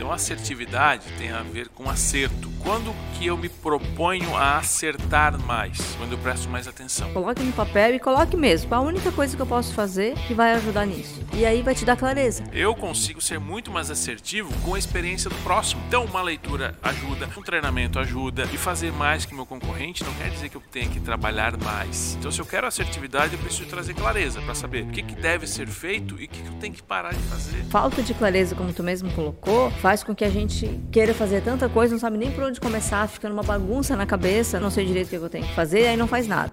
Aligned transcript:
Então, 0.00 0.10
assertividade 0.10 1.04
tem 1.18 1.30
a 1.30 1.42
ver 1.42 1.68
com 1.68 1.90
acerto. 1.90 2.50
Quando 2.62 2.94
que 3.18 3.26
eu 3.26 3.36
me 3.36 3.48
proponho 3.48 4.36
a 4.36 4.58
acertar 4.58 5.38
mais? 5.40 5.78
Quando 5.96 6.12
eu 6.12 6.18
presto 6.18 6.48
mais 6.48 6.68
atenção. 6.68 7.12
Coloque 7.12 7.42
no 7.42 7.52
papel 7.52 7.94
e 7.94 7.98
coloque 7.98 8.36
mesmo. 8.36 8.74
A 8.74 8.80
única 8.80 9.10
coisa 9.12 9.34
que 9.34 9.42
eu 9.42 9.46
posso 9.46 9.74
fazer 9.74 10.14
que 10.26 10.34
vai 10.34 10.52
ajudar 10.52 10.86
nisso. 10.86 11.20
E 11.34 11.44
aí 11.44 11.62
vai 11.62 11.74
te 11.74 11.84
dar 11.84 11.96
clareza. 11.96 12.44
Eu 12.52 12.74
consigo 12.74 13.20
ser 13.20 13.38
muito 13.38 13.70
mais 13.70 13.90
assertivo 13.90 14.52
com 14.62 14.74
a 14.74 14.78
experiência 14.78 15.30
do 15.30 15.36
próximo. 15.36 15.82
Então, 15.88 16.04
uma 16.04 16.22
leitura 16.22 16.74
ajuda, 16.82 17.28
um 17.36 17.42
treinamento 17.42 17.98
ajuda. 17.98 18.44
E 18.52 18.58
fazer 18.58 18.92
mais 18.92 19.24
que 19.24 19.34
meu 19.34 19.46
concorrente 19.46 20.04
não 20.04 20.12
quer 20.14 20.28
dizer 20.30 20.48
que 20.48 20.56
eu 20.56 20.62
tenha 20.70 20.88
que 20.88 21.00
trabalhar 21.00 21.56
mais. 21.56 22.16
Então, 22.18 22.30
se 22.30 22.40
eu 22.40 22.46
quero 22.46 22.66
assertividade, 22.66 23.34
eu 23.34 23.38
preciso 23.38 23.68
trazer 23.68 23.94
clareza 23.94 24.40
para 24.40 24.54
saber 24.54 24.84
o 24.84 24.86
que, 24.88 25.02
que 25.02 25.14
deve 25.14 25.46
ser 25.46 25.66
feito 25.66 26.20
e 26.20 26.24
o 26.24 26.28
que, 26.28 26.42
que 26.42 26.48
eu 26.48 26.54
tenho 26.54 26.74
que 26.74 26.82
parar 26.82 27.14
de 27.14 27.22
fazer. 27.22 27.64
Falta 27.70 28.02
de 28.02 28.12
clareza, 28.14 28.54
como 28.54 28.72
tu 28.72 28.82
mesmo 28.82 29.10
colocou, 29.12 29.70
faz 29.72 30.02
com 30.02 30.14
que 30.14 30.24
a 30.24 30.30
gente 30.30 30.80
queira 30.92 31.14
fazer 31.14 31.42
tanta 31.42 31.68
coisa, 31.68 31.94
não 31.94 32.00
sabe 32.00 32.18
nem 32.18 32.30
por 32.30 32.44
onde 32.50 32.60
começar, 32.60 33.06
fica 33.06 33.28
numa 33.28 33.44
bagunça 33.44 33.94
na 33.94 34.04
cabeça, 34.04 34.58
não 34.58 34.70
sei 34.70 34.84
direito 34.84 35.06
o 35.06 35.10
que 35.10 35.16
eu 35.16 35.30
tenho 35.30 35.46
que 35.46 35.54
fazer, 35.54 35.86
aí 35.86 35.96
não 35.96 36.08
faz 36.08 36.26
nada. 36.26 36.52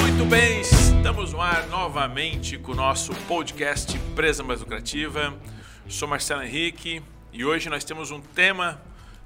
Muito 0.00 0.24
bem, 0.30 0.60
estamos 0.62 1.34
no 1.34 1.40
ar 1.40 1.66
novamente 1.68 2.56
com 2.56 2.72
o 2.72 2.74
nosso 2.74 3.14
podcast 3.28 3.94
Empresa 3.94 4.42
Mais 4.42 4.60
Lucrativa. 4.60 5.34
Sou 5.86 6.08
Marcelo 6.08 6.42
Henrique 6.42 7.02
e 7.30 7.44
hoje 7.44 7.68
nós 7.68 7.84
temos 7.84 8.10
um 8.10 8.20
tema, 8.20 8.80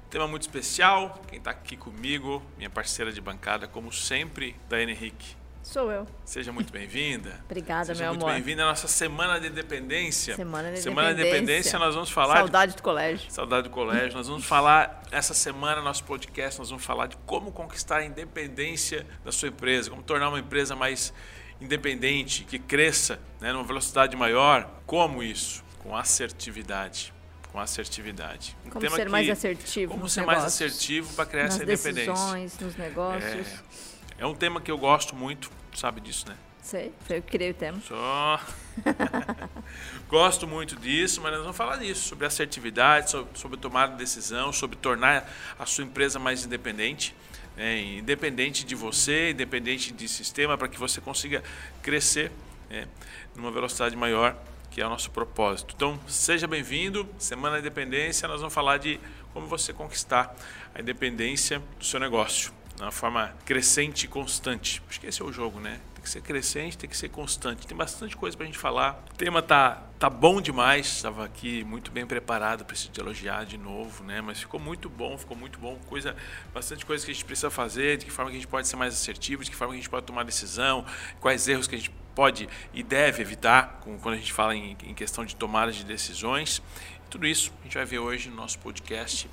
tema 0.09 0.27
muito 0.27 0.41
especial. 0.41 1.21
Quem 1.29 1.37
está 1.37 1.51
aqui 1.51 1.77
comigo, 1.77 2.43
minha 2.57 2.69
parceira 2.69 3.13
de 3.13 3.21
bancada, 3.21 3.65
como 3.65 3.93
sempre, 3.93 4.57
Daiane 4.67 4.91
Henrique. 4.91 5.37
Sou 5.67 5.91
eu. 5.91 6.07
Seja 6.23 6.53
muito 6.53 6.71
bem-vinda. 6.71 7.41
Obrigada, 7.45 7.87
Seja 7.87 8.05
meu 8.05 8.13
muito 8.13 8.23
amor. 8.23 8.33
bem-vinda 8.35 8.63
à 8.63 8.67
nossa 8.67 8.87
Semana 8.87 9.37
de 9.37 9.47
Independência. 9.47 10.33
Semana 10.33 10.71
de 10.71 10.79
Semana 10.79 11.09
de 11.09 11.15
Independência. 11.15 11.39
Independência, 11.43 11.79
nós 11.79 11.93
vamos 11.93 12.09
falar. 12.09 12.37
Saudade 12.37 12.75
do 12.77 12.81
colégio. 12.81 13.29
Saudade 13.29 13.63
do 13.63 13.69
colégio. 13.69 14.17
Nós 14.17 14.29
vamos 14.29 14.45
falar, 14.45 15.03
essa 15.11 15.33
semana, 15.33 15.81
nosso 15.81 16.05
podcast, 16.05 16.57
nós 16.57 16.69
vamos 16.69 16.85
falar 16.85 17.07
de 17.07 17.17
como 17.25 17.51
conquistar 17.51 17.97
a 17.97 18.05
independência 18.05 19.05
da 19.25 19.31
sua 19.33 19.49
empresa, 19.49 19.89
como 19.89 20.01
tornar 20.01 20.29
uma 20.29 20.39
empresa 20.39 20.73
mais 20.73 21.13
independente, 21.59 22.45
que 22.45 22.57
cresça 22.59 23.19
né, 23.41 23.51
numa 23.51 23.65
velocidade 23.65 24.15
maior. 24.15 24.69
Como 24.85 25.21
isso? 25.21 25.61
Com 25.79 25.97
assertividade. 25.97 27.13
Com 27.51 27.59
assertividade. 27.59 28.55
Um 28.65 28.69
Como 28.69 28.89
ser 28.89 29.03
que- 29.03 29.09
mais 29.11 29.29
assertivo 29.29 29.91
Como 29.91 30.07
ser 30.07 30.21
mais 30.25 30.37
negócios. 30.39 30.61
assertivo 30.71 31.13
para 31.13 31.25
criar 31.25 31.43
Nas 31.43 31.55
essa 31.55 31.63
independência. 31.63 32.13
decisões, 32.13 32.59
nos 32.59 32.75
negócios. 32.77 33.47
É, 33.47 33.96
é 34.17 34.25
um 34.25 34.33
tema 34.33 34.59
que 34.59 34.71
eu 34.71 34.77
gosto 34.77 35.15
muito, 35.15 35.51
sabe 35.73 36.01
disso, 36.01 36.27
né? 36.27 36.35
Sei, 36.61 36.91
foi 37.05 37.19
eu 37.19 37.21
que 37.21 37.31
criei 37.31 37.51
o 37.51 37.53
tema. 37.53 37.79
Só. 37.79 38.41
Gosto 40.09 40.45
muito 40.45 40.75
disso, 40.75 41.21
mas 41.21 41.31
nós 41.31 41.41
vamos 41.41 41.55
falar 41.55 41.77
disso, 41.77 42.09
sobre 42.09 42.25
assertividade, 42.25 43.09
sobre, 43.09 43.39
sobre 43.39 43.57
tomar 43.57 43.87
decisão, 43.95 44.51
sobre 44.51 44.75
tornar 44.75 45.31
a 45.57 45.65
sua 45.65 45.85
empresa 45.85 46.19
mais 46.19 46.43
independente. 46.45 47.15
né, 47.55 47.79
independente 47.79 48.65
de 48.65 48.75
você, 48.75 49.31
independente 49.31 49.93
de 49.93 50.09
sistema, 50.09 50.57
para 50.57 50.67
que 50.67 50.77
você 50.77 50.99
consiga 50.99 51.41
crescer 51.81 52.33
né, 52.69 52.85
numa 53.33 53.49
velocidade 53.49 53.95
maior, 53.95 54.35
que 54.69 54.81
é 54.81 54.85
o 54.85 54.89
nosso 54.89 55.09
propósito. 55.09 55.73
Então, 55.73 55.97
seja 56.05 56.47
bem-vindo. 56.47 57.07
Semana 57.17 57.53
da 57.55 57.59
Independência, 57.59 58.27
nós 58.27 58.41
vamos 58.41 58.53
falar 58.53 58.77
de 58.77 58.99
como 59.33 59.47
você 59.47 59.71
conquistar 59.71 60.35
a 60.75 60.81
independência 60.81 61.61
do 61.79 61.85
seu 61.85 61.99
negócio, 61.99 62.51
de 62.77 62.83
uma 62.83 62.91
forma 62.91 63.33
crescente 63.43 64.03
e 64.03 64.07
constante. 64.07 64.83
Acho 64.87 64.99
que 64.99 65.07
esse 65.07 65.19
é 65.19 65.25
o 65.25 65.33
jogo, 65.33 65.59
né? 65.59 65.81
Tem 65.95 66.03
que 66.03 66.09
ser 66.09 66.21
crescente, 66.21 66.77
tem 66.77 66.87
que 66.87 66.95
ser 66.95 67.09
constante. 67.09 67.65
Tem 67.65 67.75
bastante 67.75 68.15
coisa 68.15 68.37
pra 68.37 68.45
gente 68.45 68.57
falar. 68.57 69.03
O 69.11 69.17
tema 69.17 69.41
tá, 69.41 69.81
tá 69.97 70.07
bom 70.11 70.39
demais. 70.39 70.85
Estava 70.85 71.25
aqui 71.25 71.63
muito 71.63 71.89
bem 71.89 72.05
preparado, 72.05 72.63
preciso 72.63 72.91
te 72.91 72.99
elogiar 72.99 73.45
de 73.45 73.57
novo, 73.57 74.03
né? 74.03 74.21
Mas 74.21 74.39
ficou 74.39 74.59
muito 74.59 74.87
bom, 74.87 75.17
ficou 75.17 75.35
muito 75.35 75.57
bom. 75.57 75.75
Coisa, 75.87 76.15
bastante 76.53 76.85
coisa 76.85 77.03
que 77.03 77.09
a 77.09 77.13
gente 77.15 77.25
precisa 77.25 77.49
fazer, 77.49 77.97
de 77.97 78.05
que 78.05 78.11
forma 78.11 78.29
que 78.29 78.37
a 78.37 78.39
gente 78.39 78.49
pode 78.49 78.67
ser 78.67 78.75
mais 78.75 78.93
assertivo, 78.93 79.43
de 79.43 79.49
que 79.49 79.57
forma 79.57 79.73
que 79.73 79.79
a 79.79 79.81
gente 79.81 79.89
pode 79.89 80.05
tomar 80.05 80.23
decisão, 80.23 80.85
quais 81.19 81.47
erros 81.47 81.67
que 81.67 81.73
a 81.73 81.79
gente 81.79 81.91
pode 82.13 82.47
e 82.73 82.83
deve 82.83 83.23
evitar 83.23 83.79
quando 83.81 84.13
a 84.13 84.17
gente 84.17 84.33
fala 84.33 84.55
em, 84.55 84.77
em 84.83 84.93
questão 84.93 85.25
de 85.25 85.35
tomada 85.35 85.71
de 85.71 85.83
decisões. 85.83 86.61
Tudo 87.09 87.25
isso 87.25 87.51
a 87.61 87.63
gente 87.63 87.75
vai 87.75 87.85
ver 87.85 87.99
hoje 87.99 88.29
no 88.29 88.35
nosso 88.35 88.59
podcast, 88.59 89.27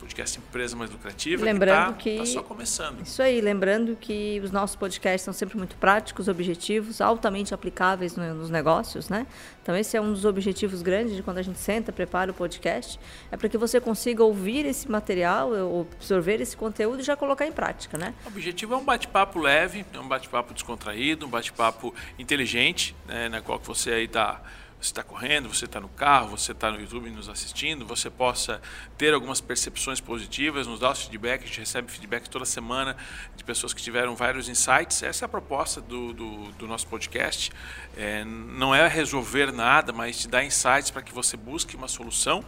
podcast 0.00 0.38
Empresa 0.38 0.74
Mais 0.74 0.90
Lucrativa, 0.90 1.44
Lembrando 1.44 1.94
que 1.96 2.10
está 2.10 2.22
que- 2.24 2.28
só 2.30 2.42
começando. 2.42 3.00
Isso 3.02 3.22
aí, 3.22 3.40
lembrando 3.40 3.94
que 3.94 4.40
os 4.42 4.50
nossos 4.50 4.74
podcasts 4.74 5.22
são 5.22 5.32
sempre 5.34 5.56
muito 5.58 5.76
práticos, 5.76 6.26
objetivos, 6.26 7.00
altamente 7.00 7.52
aplicáveis 7.54 8.16
no- 8.16 8.34
nos 8.34 8.50
negócios, 8.50 9.08
né? 9.08 9.26
Então 9.62 9.76
esse 9.76 9.96
é 9.96 10.00
um 10.00 10.12
dos 10.12 10.24
objetivos 10.24 10.82
grandes 10.82 11.14
de 11.14 11.22
quando 11.22 11.38
a 11.38 11.42
gente 11.42 11.58
senta, 11.58 11.92
prepara 11.92 12.30
o 12.30 12.34
podcast, 12.34 12.98
é 13.30 13.36
para 13.36 13.48
que 13.48 13.58
você 13.58 13.78
consiga 13.80 14.24
ouvir 14.24 14.64
esse 14.66 14.90
material, 14.90 15.50
absorver 15.80 16.40
esse 16.40 16.56
conteúdo 16.56 17.00
e 17.00 17.02
já 17.02 17.14
colocar 17.14 17.46
em 17.46 17.52
prática, 17.52 17.98
né? 17.98 18.14
O 18.24 18.28
objetivo 18.28 18.74
é 18.74 18.76
um 18.78 18.84
bate-papo 18.84 19.38
leve, 19.38 19.84
é 19.92 19.98
um 20.00 20.08
bate-papo 20.08 20.54
descontraído, 20.54 21.26
um 21.26 21.28
bate-papo 21.28 21.94
inteligente, 22.18 22.96
né, 23.06 23.28
na 23.28 23.40
qual 23.42 23.58
que 23.58 23.66
você 23.66 23.90
aí 23.92 24.04
está 24.04 24.40
você 24.80 24.92
está 24.92 25.02
correndo, 25.02 25.46
você 25.46 25.66
está 25.66 25.78
no 25.78 25.90
carro, 25.90 26.28
você 26.28 26.52
está 26.52 26.70
no 26.70 26.80
YouTube 26.80 27.10
nos 27.10 27.28
assistindo, 27.28 27.84
você 27.84 28.08
possa 28.08 28.62
ter 28.96 29.12
algumas 29.12 29.38
percepções 29.38 30.00
positivas, 30.00 30.66
nos 30.66 30.80
dar 30.80 30.92
os 30.92 31.02
feedback, 31.02 31.42
a 31.42 31.46
gente 31.46 31.60
recebe 31.60 31.92
feedback 31.92 32.30
toda 32.30 32.46
semana 32.46 32.96
de 33.36 33.44
pessoas 33.44 33.74
que 33.74 33.82
tiveram 33.82 34.16
vários 34.16 34.48
insights. 34.48 35.02
Essa 35.02 35.24
é 35.24 35.26
a 35.26 35.28
proposta 35.28 35.82
do, 35.82 36.14
do, 36.14 36.52
do 36.52 36.66
nosso 36.66 36.86
podcast. 36.86 37.52
É, 37.94 38.24
não 38.24 38.74
é 38.74 38.88
resolver 38.88 39.52
nada, 39.52 39.92
mas 39.92 40.18
te 40.18 40.28
dar 40.28 40.42
insights 40.44 40.90
para 40.90 41.02
que 41.02 41.12
você 41.12 41.36
busque 41.36 41.76
uma 41.76 41.88
solução. 41.88 42.42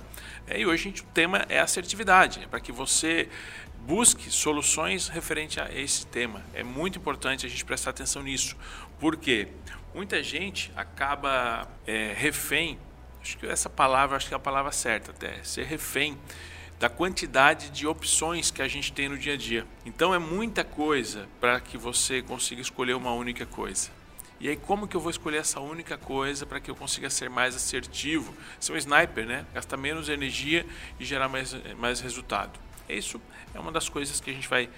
É, 0.46 0.58
e 0.58 0.64
hoje 0.64 0.84
gente, 0.84 1.02
o 1.02 1.06
tema 1.12 1.44
é 1.50 1.60
assertividade, 1.60 2.40
é 2.42 2.46
para 2.46 2.60
que 2.60 2.72
você 2.72 3.28
busque 3.80 4.30
soluções 4.30 5.08
referente 5.08 5.60
a 5.60 5.70
esse 5.70 6.06
tema. 6.06 6.42
É 6.54 6.62
muito 6.62 6.98
importante 6.98 7.44
a 7.44 7.48
gente 7.48 7.64
prestar 7.64 7.90
atenção 7.90 8.22
nisso, 8.22 8.56
porque 8.98 9.48
muita 9.94 10.22
gente 10.22 10.72
acaba 10.76 11.68
é, 11.86 12.12
refém, 12.16 12.78
acho 13.20 13.38
que 13.38 13.46
essa 13.46 13.70
palavra 13.70 14.16
acho 14.16 14.28
que 14.28 14.34
é 14.34 14.36
a 14.36 14.40
palavra 14.40 14.72
certa 14.72 15.10
até, 15.10 15.42
ser 15.42 15.64
refém 15.64 16.18
da 16.78 16.88
quantidade 16.88 17.70
de 17.70 17.86
opções 17.86 18.50
que 18.50 18.60
a 18.60 18.66
gente 18.66 18.92
tem 18.92 19.08
no 19.08 19.16
dia 19.16 19.34
a 19.34 19.36
dia. 19.36 19.64
Então 19.86 20.12
é 20.12 20.18
muita 20.18 20.64
coisa 20.64 21.28
para 21.40 21.60
que 21.60 21.78
você 21.78 22.20
consiga 22.20 22.60
escolher 22.60 22.94
uma 22.94 23.12
única 23.12 23.46
coisa. 23.46 23.88
E 24.40 24.48
aí, 24.48 24.56
como 24.56 24.88
que 24.88 24.96
eu 24.96 25.00
vou 25.00 25.08
escolher 25.08 25.36
essa 25.36 25.60
única 25.60 25.96
coisa 25.96 26.44
para 26.44 26.58
que 26.58 26.68
eu 26.68 26.74
consiga 26.74 27.08
ser 27.08 27.30
mais 27.30 27.54
assertivo? 27.54 28.34
Ser 28.58 28.72
um 28.72 28.76
sniper, 28.76 29.24
né? 29.24 29.46
Gastar 29.54 29.76
menos 29.76 30.08
energia 30.08 30.66
e 30.98 31.04
gerar 31.04 31.28
mais, 31.28 31.54
mais 31.78 32.00
resultado. 32.00 32.58
Isso 32.88 33.20
é 33.54 33.60
uma 33.60 33.70
das 33.70 33.88
coisas 33.88 34.20
que 34.20 34.30
a 34.30 34.34
gente 34.34 34.48
vai 34.48 34.68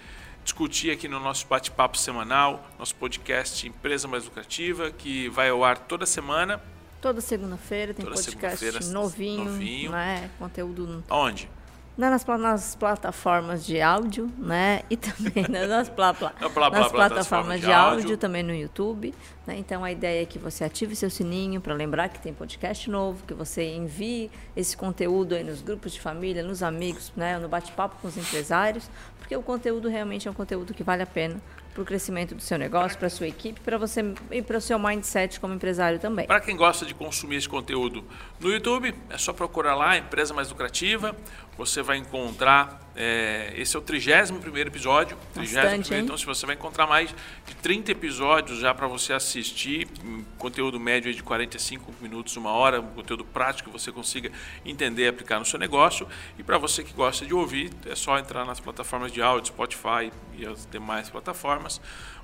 discutir 0.45 0.91
aqui 0.91 1.09
no 1.09 1.19
nosso 1.19 1.47
bate-papo 1.47 1.97
semanal, 1.99 2.65
nosso 2.79 2.95
podcast 2.95 3.67
Empresa 3.67 4.07
Mais 4.07 4.25
Lucrativa, 4.25 4.91
que 4.91 5.29
vai 5.31 5.49
ao 5.49 5.65
ar 5.65 5.79
toda 5.79 6.07
semana. 6.07 6.63
Toda 7.01 7.21
segunda-feira 7.21 7.93
tem 7.93 8.05
Toda 8.05 8.15
podcast 8.15 8.59
segunda-feira, 8.59 8.93
novinho, 8.93 9.45
novinho. 9.45 9.91
né? 9.91 10.31
Conteúdo 10.39 11.03
Aonde? 11.09 11.49
Né, 11.97 12.11
nas, 12.11 12.25
nas 12.27 12.75
plataformas 12.75 13.65
de 13.65 13.81
áudio, 13.81 14.29
né? 14.37 14.83
E 14.91 14.97
também 14.97 15.47
nas, 15.69 15.89
pla- 15.89 16.13
pla- 16.15 16.33
Na 16.41 16.51
pla- 16.51 16.71
pla- 16.71 16.81
nas 16.81 16.91
plataforma 16.93 17.09
plataformas 17.09 17.61
de 17.61 17.67
de 17.67 17.73
áudio, 17.73 18.01
áudio. 18.01 18.17
também 18.19 18.43
no 18.43 18.55
YouTube. 18.55 19.15
Né? 19.47 19.57
Então 19.59 19.85
a 19.85 19.93
ideia 19.93 20.23
é 20.23 20.27
que 20.27 20.39
você 20.39 20.65
ative 20.65 20.97
seu 20.97 21.11
sininho 21.11 21.61
para 21.61 21.75
lembrar 21.75 22.09
que 22.09 22.19
tem 22.19 22.33
podcast 22.33 22.89
novo, 22.91 23.23
que 23.27 23.35
você 23.35 23.75
envie 23.75 24.31
esse 24.57 24.77
conteúdo 24.77 25.35
aí 25.35 25.45
nos 25.45 25.63
grupos 25.63 25.93
de 25.93 26.01
família, 26.01 26.43
nos 26.43 26.63
amigos, 26.63 27.13
né? 27.17 27.39
no 27.39 27.49
bate-papo 27.49 27.97
com 28.01 28.09
os 28.09 28.17
empresários, 28.17 28.89
porque 29.19 29.37
o 29.37 29.43
conteúdo 29.43 29.89
realmente 29.89 30.27
é 30.27 30.31
um 30.31 30.35
conteúdo 30.35 30.75
que 30.75 30.83
vale 30.83 31.03
a 31.03 31.07
pena 31.07 31.41
para 31.73 31.83
o 31.83 31.85
crescimento 31.85 32.37
do 32.37 32.41
seu 32.41 32.57
negócio, 32.57 32.97
para 32.97 33.09
a 33.09 33.11
sua 33.11 33.27
equipe, 33.27 33.59
para 33.61 33.77
você 33.77 34.15
e 34.31 34.41
para 34.41 34.59
o 34.59 34.61
seu 34.61 34.79
mindset 34.79 35.41
como 35.41 35.55
empresário 35.55 35.99
também. 35.99 36.25
Para 36.25 36.41
quem 36.41 36.57
gosta 36.57 36.87
de 36.87 36.95
consumir 36.95 37.35
esse 37.37 37.49
conteúdo 37.49 38.05
no 38.39 38.49
YouTube, 38.53 38.95
é 39.11 39.19
só 39.19 39.33
procurar 39.33 39.75
lá, 39.75 39.99
Empresa 39.99 40.33
Mais 40.33 40.49
Lucrativa. 40.51 41.17
Você 41.57 41.83
vai 41.83 41.99
encontrar, 41.99 42.81
é, 42.97 43.53
esse 43.57 43.77
é 43.77 43.79
o 43.79 43.83
31 43.83 44.57
episódio. 44.67 45.17
31º, 45.37 45.93
hein? 45.93 46.01
então, 46.01 46.19
se 46.19 46.27
você 46.27 46.45
vai 46.47 46.57
encontrar 46.57 46.87
mais 46.87 47.15
de 47.47 47.55
30 47.57 47.93
episódios 47.93 48.59
já 48.59 48.75
para 48.75 48.89
você 48.89 49.13
assistir, 49.13 49.89
conteúdo 50.37 50.81
médio 50.81 51.15
de 51.15 51.23
45 51.23 51.95
minutos, 52.01 52.37
uma 52.37 52.51
hora, 52.51 52.81
um 52.81 52.89
conteúdo 52.89 53.25
prático 53.25 53.71
que 53.71 53.79
você 53.79 53.93
consiga 53.93 54.33
entender 54.65 55.05
e 55.05 55.09
aplicar 55.09 55.39
no 55.39 55.45
seu 55.45 55.59
negócio. 55.59 56.09
E 56.37 56.43
para 56.43 56.59
você 56.59 56.83
que 56.83 56.93
gosta 56.93 57.25
de 57.25 57.33
ouvir, 57.33 57.71
é 57.87 57.95
só 57.95 58.19
entrar 58.19 58.45
nas 58.45 58.59
plataformas 58.59 59.13
de 59.13 59.23
áudio, 59.23 59.49
Spotify 59.49 60.13
e 60.37 60.45
as 60.45 60.67
demais 60.67 61.09
plataformas. 61.09 61.81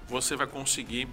Você 0.08 0.34
vai 0.34 0.48
conseguir 0.48 1.06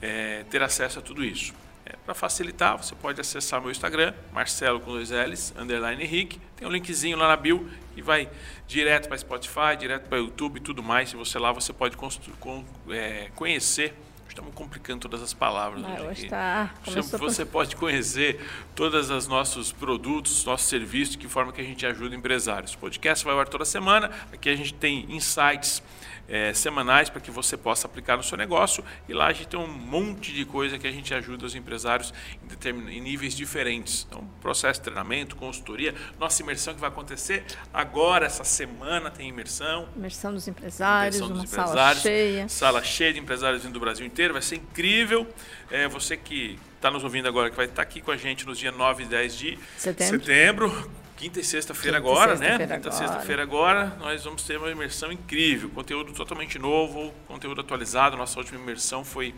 é, 0.00 0.44
ter 0.48 0.62
acesso 0.62 1.00
a 1.00 1.02
tudo 1.02 1.24
isso. 1.24 1.52
É, 1.86 1.96
para 2.04 2.14
facilitar, 2.14 2.78
você 2.78 2.94
pode 2.94 3.20
acessar 3.20 3.60
meu 3.60 3.70
Instagram, 3.70 4.14
Marcelo 4.32 4.80
com 4.80 4.90
dois 4.92 5.10
L's, 5.10 5.52
underline 5.56 6.02
Henrique. 6.02 6.40
Tem 6.56 6.66
um 6.66 6.70
linkzinho 6.70 7.16
lá 7.18 7.28
na 7.28 7.36
bio 7.36 7.68
e 7.94 8.00
vai 8.00 8.28
direto 8.66 9.06
para 9.06 9.18
Spotify, 9.18 9.76
direto 9.78 10.08
para 10.08 10.16
YouTube 10.16 10.56
e 10.56 10.60
tudo 10.60 10.82
mais. 10.82 11.10
Se 11.10 11.16
você 11.16 11.38
lá, 11.38 11.52
você 11.52 11.72
pode 11.74 11.96
com- 11.96 12.64
é, 12.88 13.30
conhecer 13.34 13.94
os 14.26 14.34
Estamos 14.34 14.52
complicando 14.54 15.00
todas 15.00 15.22
as 15.22 15.32
palavras. 15.32 15.84
Ah, 15.84 15.92
hoje 16.00 16.06
hoje 16.08 16.28
tá- 16.28 16.74
começou 16.84 17.18
Você 17.20 17.44
pode 17.44 17.76
conhecer 17.76 18.40
todos 18.74 19.08
os 19.08 19.28
nossos 19.28 19.70
produtos, 19.70 20.44
nossos 20.44 20.66
serviços, 20.66 21.10
de 21.12 21.18
que 21.18 21.28
forma 21.28 21.52
que 21.52 21.60
a 21.60 21.64
gente 21.64 21.86
ajuda 21.86 22.16
empresários. 22.16 22.74
O 22.74 22.78
podcast 22.78 23.24
vai 23.24 23.32
ao 23.32 23.40
ar 23.40 23.48
toda 23.48 23.64
semana. 23.64 24.10
Aqui 24.32 24.48
a 24.48 24.56
gente 24.56 24.74
tem 24.74 25.06
insights 25.08 25.80
eh, 26.28 26.52
semanais 26.54 27.08
para 27.08 27.20
que 27.20 27.30
você 27.30 27.56
possa 27.56 27.86
aplicar 27.86 28.16
no 28.16 28.22
seu 28.22 28.36
negócio. 28.36 28.84
E 29.08 29.12
lá 29.12 29.26
a 29.26 29.32
gente 29.32 29.48
tem 29.48 29.60
um 29.60 29.66
monte 29.66 30.32
de 30.32 30.44
coisa 30.44 30.78
que 30.78 30.86
a 30.86 30.90
gente 30.90 31.12
ajuda 31.12 31.46
os 31.46 31.54
empresários 31.54 32.12
em, 32.42 32.46
determin... 32.46 32.92
em 32.92 33.00
níveis 33.00 33.34
diferentes. 33.34 34.06
Então, 34.08 34.28
processo 34.40 34.80
de 34.80 34.84
treinamento, 34.84 35.36
consultoria, 35.36 35.94
nossa 36.18 36.42
imersão 36.42 36.74
que 36.74 36.80
vai 36.80 36.88
acontecer 36.88 37.44
agora, 37.72 38.26
essa 38.26 38.44
semana 38.44 39.10
tem 39.10 39.28
imersão. 39.28 39.88
Imersão 39.96 40.32
dos 40.32 40.48
empresários, 40.48 41.16
Imersão 41.16 41.34
uma 41.34 41.42
dos 41.42 41.50
sala 41.50 41.68
empresários, 41.68 42.02
cheia. 42.02 42.48
Sala 42.48 42.82
cheia 42.82 43.12
de 43.12 43.20
empresários 43.20 43.62
vindo 43.62 43.74
do 43.74 43.80
Brasil 43.80 44.06
inteiro, 44.06 44.32
vai 44.32 44.42
ser 44.42 44.56
incrível. 44.56 45.26
É, 45.70 45.88
você 45.88 46.16
que 46.16 46.58
está 46.76 46.90
nos 46.90 47.02
ouvindo 47.02 47.26
agora, 47.26 47.50
que 47.50 47.56
vai 47.56 47.66
estar 47.66 47.82
aqui 47.82 48.00
com 48.00 48.10
a 48.10 48.16
gente 48.16 48.46
nos 48.46 48.58
dias 48.58 48.74
9 48.76 49.04
e 49.04 49.06
10 49.06 49.36
de 49.36 49.58
Setembro. 49.76 50.20
setembro, 50.20 50.90
quinta 51.24 51.40
e 51.40 51.44
sexta-feira 51.44 51.96
agora, 51.96 52.34
né? 52.36 52.58
sexta-feira 52.58 52.74
Quinta 52.74 52.74
e 52.74 52.90
agora. 52.90 52.92
sexta-feira 52.92 53.42
agora, 53.42 53.96
nós 53.98 54.24
vamos 54.24 54.42
ter 54.42 54.58
uma 54.58 54.70
imersão 54.70 55.10
incrível, 55.10 55.70
conteúdo 55.70 56.12
totalmente 56.12 56.58
novo, 56.58 57.14
conteúdo 57.26 57.62
atualizado. 57.62 58.14
Nossa 58.14 58.38
última 58.38 58.60
imersão 58.60 59.02
foi 59.02 59.34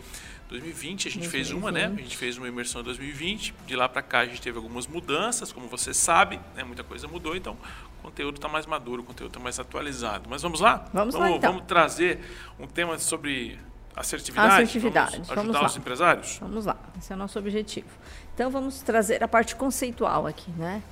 2020, 0.49 1.07
a 1.07 1.11
gente 1.13 1.29
fez 1.29 1.53
uma, 1.53 1.71
né? 1.71 1.83
A 1.85 1.87
2020. 1.87 2.03
gente 2.05 2.17
fez 2.17 2.39
uma 2.39 2.49
imersão 2.49 2.81
em 2.81 2.85
2020. 2.85 3.55
De 3.69 3.77
lá 3.77 3.89
para 3.89 4.03
cá 4.03 4.21
a 4.21 4.27
gente 4.27 4.43
teve 4.43 4.57
algumas 4.57 4.89
mudanças, 4.89 5.53
como 5.53 5.69
você 5.69 5.95
sabe, 5.95 6.41
né? 6.57 6.65
Muita 6.65 6.83
coisa 6.83 7.07
mudou, 7.07 7.37
então 7.37 7.57
o 8.01 8.03
conteúdo 8.03 8.35
está 8.35 8.49
mais 8.49 8.67
maduro, 8.67 9.03
o 9.03 9.05
conteúdo 9.05 9.31
está 9.31 9.39
mais 9.39 9.61
atualizado. 9.61 10.29
Mas 10.29 10.43
vamos 10.43 10.59
lá? 10.59 10.89
Vamos 10.93 11.15
lá, 11.15 11.21
vamos, 11.21 11.37
então. 11.37 11.53
vamos 11.53 11.67
trazer 11.69 12.19
um 12.59 12.67
tema 12.67 12.99
sobre 12.99 13.61
assertividade. 13.95 14.55
Assertividade, 14.55 15.13
Vamos 15.13 15.29
vamos 15.29 15.43
ajudar 15.45 15.61
lá. 15.61 15.67
os 15.67 15.77
empresários. 15.77 16.39
Vamos 16.41 16.67
lá, 16.67 16.77
esse 16.99 17.13
é 17.13 17.15
o 17.15 17.19
nosso 17.19 17.39
objetivo. 17.39 17.87
Então 18.35 18.51
vamos 18.51 18.83
trazer 18.83 19.23
a 19.23 19.29
parte 19.29 19.55
conceitual 19.55 20.27
aqui, 20.27 20.51
né? 20.51 20.83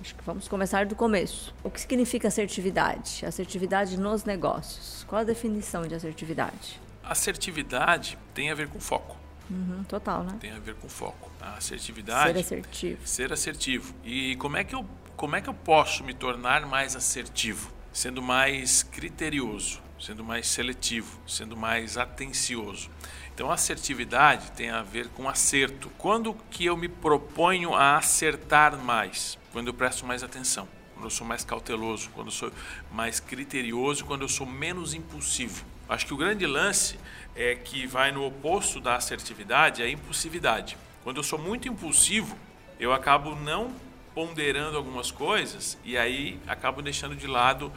Acho 0.00 0.14
que 0.14 0.24
vamos 0.24 0.48
começar 0.48 0.86
do 0.86 0.94
começo. 0.94 1.54
O 1.62 1.70
que 1.70 1.80
significa 1.80 2.28
assertividade? 2.28 3.24
Assertividade 3.24 3.98
nos 3.98 4.24
negócios. 4.24 5.04
Qual 5.08 5.20
a 5.20 5.24
definição 5.24 5.86
de 5.86 5.94
assertividade? 5.94 6.80
Assertividade 7.02 8.18
tem 8.32 8.50
a 8.50 8.54
ver 8.54 8.68
com 8.68 8.80
foco. 8.80 9.16
Uhum, 9.50 9.84
total, 9.84 10.24
né? 10.24 10.36
Tem 10.40 10.52
a 10.52 10.58
ver 10.58 10.74
com 10.74 10.88
foco. 10.88 11.30
A 11.40 11.56
assertividade. 11.58 12.32
Ser 12.32 12.38
assertivo. 12.38 13.06
ser 13.06 13.32
assertivo. 13.32 13.94
E 14.04 14.36
como 14.36 14.56
é 14.56 14.64
que 14.64 14.74
eu 14.74 14.86
como 15.16 15.36
é 15.36 15.40
que 15.40 15.48
eu 15.48 15.54
posso 15.54 16.02
me 16.02 16.12
tornar 16.12 16.66
mais 16.66 16.96
assertivo? 16.96 17.72
Sendo 17.92 18.20
mais 18.20 18.82
criterioso, 18.82 19.80
sendo 20.00 20.24
mais 20.24 20.48
seletivo, 20.48 21.20
sendo 21.26 21.56
mais 21.56 21.96
atencioso. 21.96 22.90
Então, 23.34 23.50
assertividade 23.50 24.52
tem 24.52 24.70
a 24.70 24.82
ver 24.82 25.08
com 25.08 25.28
acerto. 25.28 25.90
Quando 25.98 26.34
que 26.50 26.66
eu 26.66 26.76
me 26.76 26.88
proponho 26.88 27.74
a 27.74 27.96
acertar 27.96 28.78
mais? 28.78 29.36
Quando 29.52 29.66
eu 29.66 29.74
presto 29.74 30.06
mais 30.06 30.22
atenção, 30.22 30.68
quando 30.94 31.06
eu 31.06 31.10
sou 31.10 31.26
mais 31.26 31.44
cauteloso, 31.44 32.10
quando 32.14 32.28
eu 32.28 32.32
sou 32.32 32.52
mais 32.92 33.18
criterioso, 33.18 34.04
quando 34.04 34.22
eu 34.22 34.28
sou 34.28 34.46
menos 34.46 34.94
impulsivo. 34.94 35.64
Acho 35.88 36.06
que 36.06 36.14
o 36.14 36.16
grande 36.16 36.46
lance 36.46 36.96
é 37.34 37.56
que 37.56 37.88
vai 37.88 38.12
no 38.12 38.24
oposto 38.24 38.80
da 38.80 38.94
assertividade, 38.94 39.82
é 39.82 39.86
a 39.86 39.90
impulsividade. 39.90 40.78
Quando 41.02 41.16
eu 41.16 41.24
sou 41.24 41.38
muito 41.38 41.66
impulsivo, 41.66 42.38
eu 42.78 42.92
acabo 42.92 43.34
não 43.34 43.74
ponderando 44.14 44.76
algumas 44.76 45.10
coisas 45.10 45.76
e 45.84 45.98
aí 45.98 46.38
acabo 46.46 46.80
deixando 46.80 47.16
de 47.16 47.26
lado 47.26 47.72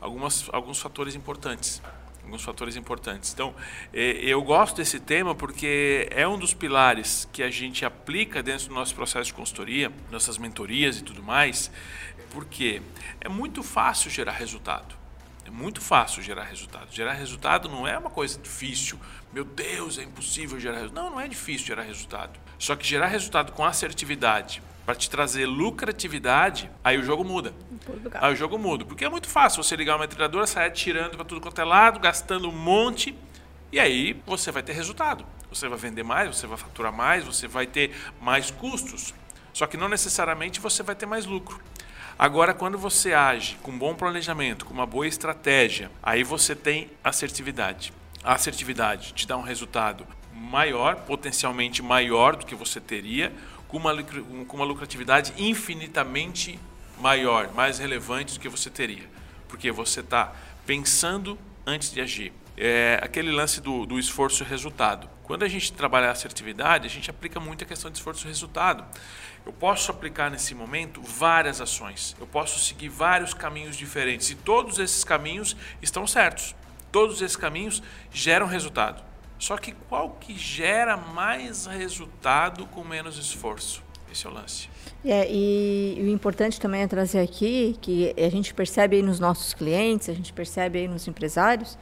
algumas, 0.00 0.48
alguns 0.52 0.80
fatores 0.80 1.14
importantes. 1.14 1.82
Alguns 2.24 2.42
fatores 2.42 2.76
importantes. 2.76 3.32
Então, 3.32 3.54
eh, 3.92 4.20
eu 4.22 4.42
gosto 4.42 4.76
desse 4.76 5.00
tema 5.00 5.34
porque 5.34 6.08
é 6.10 6.26
um 6.26 6.38
dos 6.38 6.54
pilares 6.54 7.28
que 7.32 7.42
a 7.42 7.50
gente 7.50 7.84
aplica 7.84 8.42
dentro 8.42 8.68
do 8.68 8.74
nosso 8.74 8.94
processo 8.94 9.26
de 9.26 9.34
consultoria, 9.34 9.92
nossas 10.10 10.38
mentorias 10.38 10.98
e 10.98 11.02
tudo 11.02 11.22
mais, 11.22 11.70
porque 12.30 12.80
é 13.20 13.28
muito 13.28 13.62
fácil 13.62 14.10
gerar 14.10 14.32
resultado. 14.32 14.94
É 15.44 15.50
muito 15.50 15.80
fácil 15.80 16.22
gerar 16.22 16.44
resultado. 16.44 16.88
Gerar 16.92 17.12
resultado 17.14 17.68
não 17.68 17.86
é 17.86 17.98
uma 17.98 18.10
coisa 18.10 18.38
difícil. 18.38 18.98
Meu 19.32 19.44
Deus, 19.44 19.98
é 19.98 20.04
impossível 20.04 20.58
gerar 20.60 20.78
resultado. 20.78 21.04
Não, 21.04 21.10
não 21.10 21.20
é 21.20 21.26
difícil 21.26 21.66
gerar 21.66 21.82
resultado. 21.82 22.38
Só 22.58 22.76
que 22.76 22.86
gerar 22.86 23.08
resultado 23.08 23.52
com 23.52 23.64
assertividade 23.64 24.62
para 24.84 24.94
te 24.94 25.08
trazer 25.08 25.46
lucratividade, 25.46 26.70
aí 26.82 26.98
o 26.98 27.04
jogo 27.04 27.24
muda. 27.24 27.54
Aí 28.14 28.32
o 28.32 28.36
jogo 28.36 28.58
muda. 28.58 28.84
Porque 28.84 29.04
é 29.04 29.08
muito 29.08 29.28
fácil 29.28 29.62
você 29.62 29.76
ligar 29.76 29.94
uma 29.94 30.00
metralhadora, 30.00 30.46
sair 30.46 30.66
atirando 30.66 31.16
para 31.16 31.24
tudo 31.24 31.40
quanto 31.40 31.60
é 31.60 31.64
lado, 31.64 32.00
gastando 32.00 32.48
um 32.48 32.52
monte, 32.52 33.16
e 33.70 33.78
aí 33.78 34.20
você 34.26 34.50
vai 34.50 34.62
ter 34.62 34.72
resultado. 34.72 35.24
Você 35.48 35.68
vai 35.68 35.78
vender 35.78 36.02
mais, 36.02 36.34
você 36.34 36.46
vai 36.46 36.58
faturar 36.58 36.92
mais, 36.92 37.24
você 37.24 37.46
vai 37.46 37.66
ter 37.66 37.94
mais 38.20 38.50
custos. 38.50 39.14
Só 39.52 39.66
que 39.66 39.76
não 39.76 39.88
necessariamente 39.88 40.60
você 40.60 40.82
vai 40.82 40.94
ter 40.94 41.06
mais 41.06 41.26
lucro. 41.26 41.60
Agora, 42.18 42.54
quando 42.54 42.78
você 42.78 43.12
age 43.12 43.56
com 43.62 43.76
bom 43.76 43.94
planejamento, 43.94 44.64
com 44.64 44.74
uma 44.74 44.86
boa 44.86 45.06
estratégia, 45.06 45.90
aí 46.02 46.22
você 46.22 46.54
tem 46.54 46.90
assertividade. 47.02 47.92
A 48.22 48.34
assertividade 48.34 49.12
te 49.12 49.26
dá 49.26 49.36
um 49.36 49.42
resultado 49.42 50.06
maior, 50.32 50.96
potencialmente 50.96 51.82
maior 51.82 52.36
do 52.36 52.46
que 52.46 52.54
você 52.54 52.80
teria, 52.80 53.32
com 53.72 53.78
uma, 53.78 54.02
com 54.02 54.56
uma 54.56 54.66
lucratividade 54.66 55.32
infinitamente 55.38 56.60
maior, 57.00 57.50
mais 57.54 57.78
relevante 57.78 58.34
do 58.34 58.40
que 58.40 58.48
você 58.48 58.68
teria. 58.68 59.08
Porque 59.48 59.72
você 59.72 60.00
está 60.00 60.30
pensando 60.66 61.38
antes 61.66 61.90
de 61.90 62.00
agir. 62.02 62.32
É 62.54 63.00
aquele 63.02 63.32
lance 63.32 63.62
do, 63.62 63.86
do 63.86 63.98
esforço 63.98 64.42
e 64.42 64.46
resultado. 64.46 65.08
Quando 65.24 65.42
a 65.42 65.48
gente 65.48 65.72
trabalha 65.72 66.08
a 66.08 66.10
assertividade, 66.10 66.86
a 66.86 66.90
gente 66.90 67.08
aplica 67.08 67.40
muito 67.40 67.64
a 67.64 67.66
questão 67.66 67.90
de 67.90 67.96
esforço 67.96 68.26
e 68.26 68.28
resultado. 68.28 68.84
Eu 69.46 69.54
posso 69.54 69.90
aplicar 69.90 70.30
nesse 70.30 70.54
momento 70.54 71.00
várias 71.00 71.58
ações. 71.58 72.14
Eu 72.20 72.26
posso 72.26 72.60
seguir 72.60 72.90
vários 72.90 73.32
caminhos 73.32 73.74
diferentes. 73.74 74.28
E 74.28 74.34
todos 74.34 74.78
esses 74.78 75.02
caminhos 75.02 75.56
estão 75.80 76.06
certos. 76.06 76.54
Todos 76.92 77.22
esses 77.22 77.36
caminhos 77.36 77.82
geram 78.12 78.46
resultado. 78.46 79.02
Só 79.42 79.56
que 79.56 79.72
qual 79.72 80.10
que 80.20 80.38
gera 80.38 80.96
mais 80.96 81.66
resultado 81.66 82.64
com 82.68 82.84
menos 82.84 83.18
esforço? 83.18 83.82
Esse 84.08 84.24
é 84.24 84.30
o 84.30 84.32
lance. 84.32 84.68
É, 85.04 85.26
e, 85.28 85.98
o 86.00 86.08
importante 86.08 86.60
também 86.60 86.82
é 86.82 86.86
trazer 86.86 87.18
aqui, 87.20 87.76
que 87.80 88.14
a 88.16 88.30
gente 88.30 88.54
percebe 88.54 88.96
aí 88.96 89.02
nos 89.02 89.18
nossos 89.18 89.52
clientes, 89.52 90.08
a 90.08 90.12
gente 90.12 90.32
percebe 90.32 90.78
aí 90.78 90.88
nos 90.88 91.08
empresários, 91.08 91.76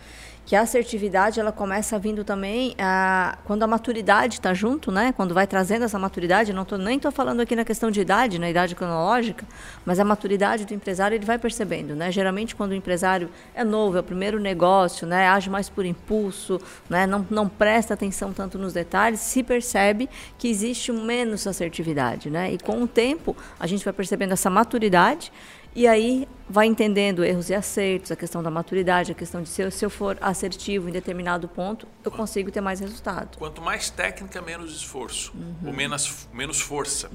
que 0.50 0.56
a 0.56 0.62
assertividade 0.62 1.38
ela 1.38 1.52
começa 1.52 1.97
vindo 1.97 2.25
também 2.25 2.75
a, 2.76 3.38
quando 3.44 3.62
a 3.62 3.69
maturidade 3.69 4.35
está 4.35 4.52
junto, 4.52 4.91
né? 4.91 5.12
Quando 5.17 5.32
vai 5.32 5.47
trazendo 5.47 5.85
essa 5.85 5.97
maturidade, 5.97 6.52
não 6.52 6.64
tô, 6.64 6.76
nem 6.76 6.97
estou 6.97 7.12
falando 7.12 7.38
aqui 7.38 7.55
na 7.55 7.64
questão 7.64 7.88
de 7.88 8.00
idade, 8.00 8.37
na 8.37 8.50
idade 8.50 8.75
cronológica, 8.75 9.46
mas 9.84 10.01
a 10.01 10.05
maturidade 10.05 10.65
do 10.65 10.75
empresário 10.75 11.15
ele 11.15 11.25
vai 11.25 11.39
percebendo, 11.39 11.94
né? 11.94 12.10
Geralmente 12.10 12.56
quando 12.56 12.72
o 12.72 12.75
empresário 12.75 13.31
é 13.55 13.63
novo, 13.63 13.96
é 13.98 14.01
o 14.01 14.03
primeiro 14.03 14.41
negócio, 14.41 15.06
né? 15.06 15.29
Age 15.29 15.48
mais 15.48 15.69
por 15.69 15.84
impulso, 15.84 16.60
né? 16.89 17.06
Não, 17.06 17.25
não 17.31 17.48
presta 17.48 17.94
atenção 17.94 18.32
tanto 18.32 18.58
nos 18.58 18.72
detalhes, 18.72 19.20
se 19.20 19.44
percebe 19.44 20.08
que 20.36 20.48
existe 20.48 20.91
menos 20.91 21.46
assertividade, 21.46 22.29
né? 22.29 22.53
E 22.53 22.58
com 22.58 22.82
o 22.82 22.89
tempo 22.91 23.37
a 23.59 23.67
gente 23.67 23.85
vai 23.85 23.93
percebendo 23.93 24.32
essa 24.32 24.51
maturidade 24.51 25.32
e 25.75 25.87
aí 25.87 26.29
vai 26.49 26.67
entendendo 26.67 27.25
erros 27.25 27.49
e 27.49 27.55
acertos, 27.55 28.11
a 28.11 28.17
questão 28.17 28.43
da 28.43 28.51
maturidade, 28.51 29.13
a 29.13 29.15
questão 29.15 29.41
de 29.41 29.49
se 29.49 29.63
eu, 29.63 29.70
se 29.70 29.85
eu 29.85 29.91
for 29.91 30.19
assertivo 30.20 30.89
em 30.89 30.93
determinado 30.93 31.47
ponto, 31.47 31.87
eu 32.05 32.11
consigo 32.11 32.51
ter 32.51 32.61
mais 32.61 32.81
resultado. 32.81 33.39
Quanto 33.39 33.63
mais 33.63 33.89
técnica, 33.89 34.43
menos 34.43 34.75
esforço, 34.75 35.32
ou 35.65 35.73
menos, 35.73 36.29
menos 36.32 36.61
força. 36.61 37.09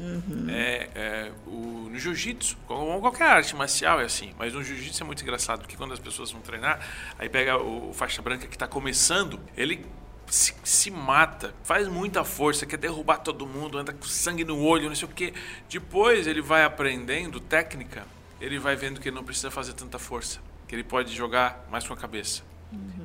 É, 0.47 0.89
é, 0.95 1.31
o, 1.45 1.89
no 1.91 1.99
jiu-jitsu, 1.99 2.55
como 2.65 2.99
qualquer 3.01 3.27
arte 3.27 3.53
marcial 3.55 3.99
é 3.99 4.05
assim, 4.05 4.33
mas 4.39 4.53
no 4.53 4.63
jiu-jitsu 4.63 5.03
é 5.03 5.05
muito 5.05 5.21
engraçado, 5.21 5.59
porque 5.59 5.75
quando 5.75 5.93
as 5.93 5.99
pessoas 5.99 6.31
vão 6.31 6.39
treinar, 6.39 6.79
aí 7.19 7.27
pega 7.27 7.57
o, 7.57 7.91
faixa 7.93 8.21
branca 8.21 8.47
que 8.47 8.55
está 8.55 8.67
começando, 8.67 9.37
ele 9.57 9.85
se, 10.27 10.53
se 10.63 10.91
mata, 10.91 11.53
faz 11.63 11.87
muita 11.87 12.23
força, 12.23 12.65
quer 12.65 12.77
derrubar 12.77 13.17
todo 13.17 13.45
mundo, 13.45 13.77
anda 13.77 13.93
com 13.93 14.05
sangue 14.05 14.43
no 14.43 14.59
olho, 14.61 14.87
não 14.87 14.95
sei 14.95 15.07
o 15.07 15.11
quê. 15.11 15.33
Depois 15.69 16.27
ele 16.27 16.41
vai 16.41 16.63
aprendendo 16.63 17.39
técnica, 17.39 18.05
ele 18.39 18.59
vai 18.59 18.75
vendo 18.75 18.99
que 18.99 19.09
ele 19.09 19.15
não 19.15 19.23
precisa 19.23 19.51
fazer 19.51 19.73
tanta 19.73 19.99
força, 19.99 20.39
que 20.67 20.75
ele 20.75 20.83
pode 20.83 21.13
jogar 21.13 21.65
mais 21.69 21.87
com 21.87 21.93
a 21.93 21.97
cabeça. 21.97 22.43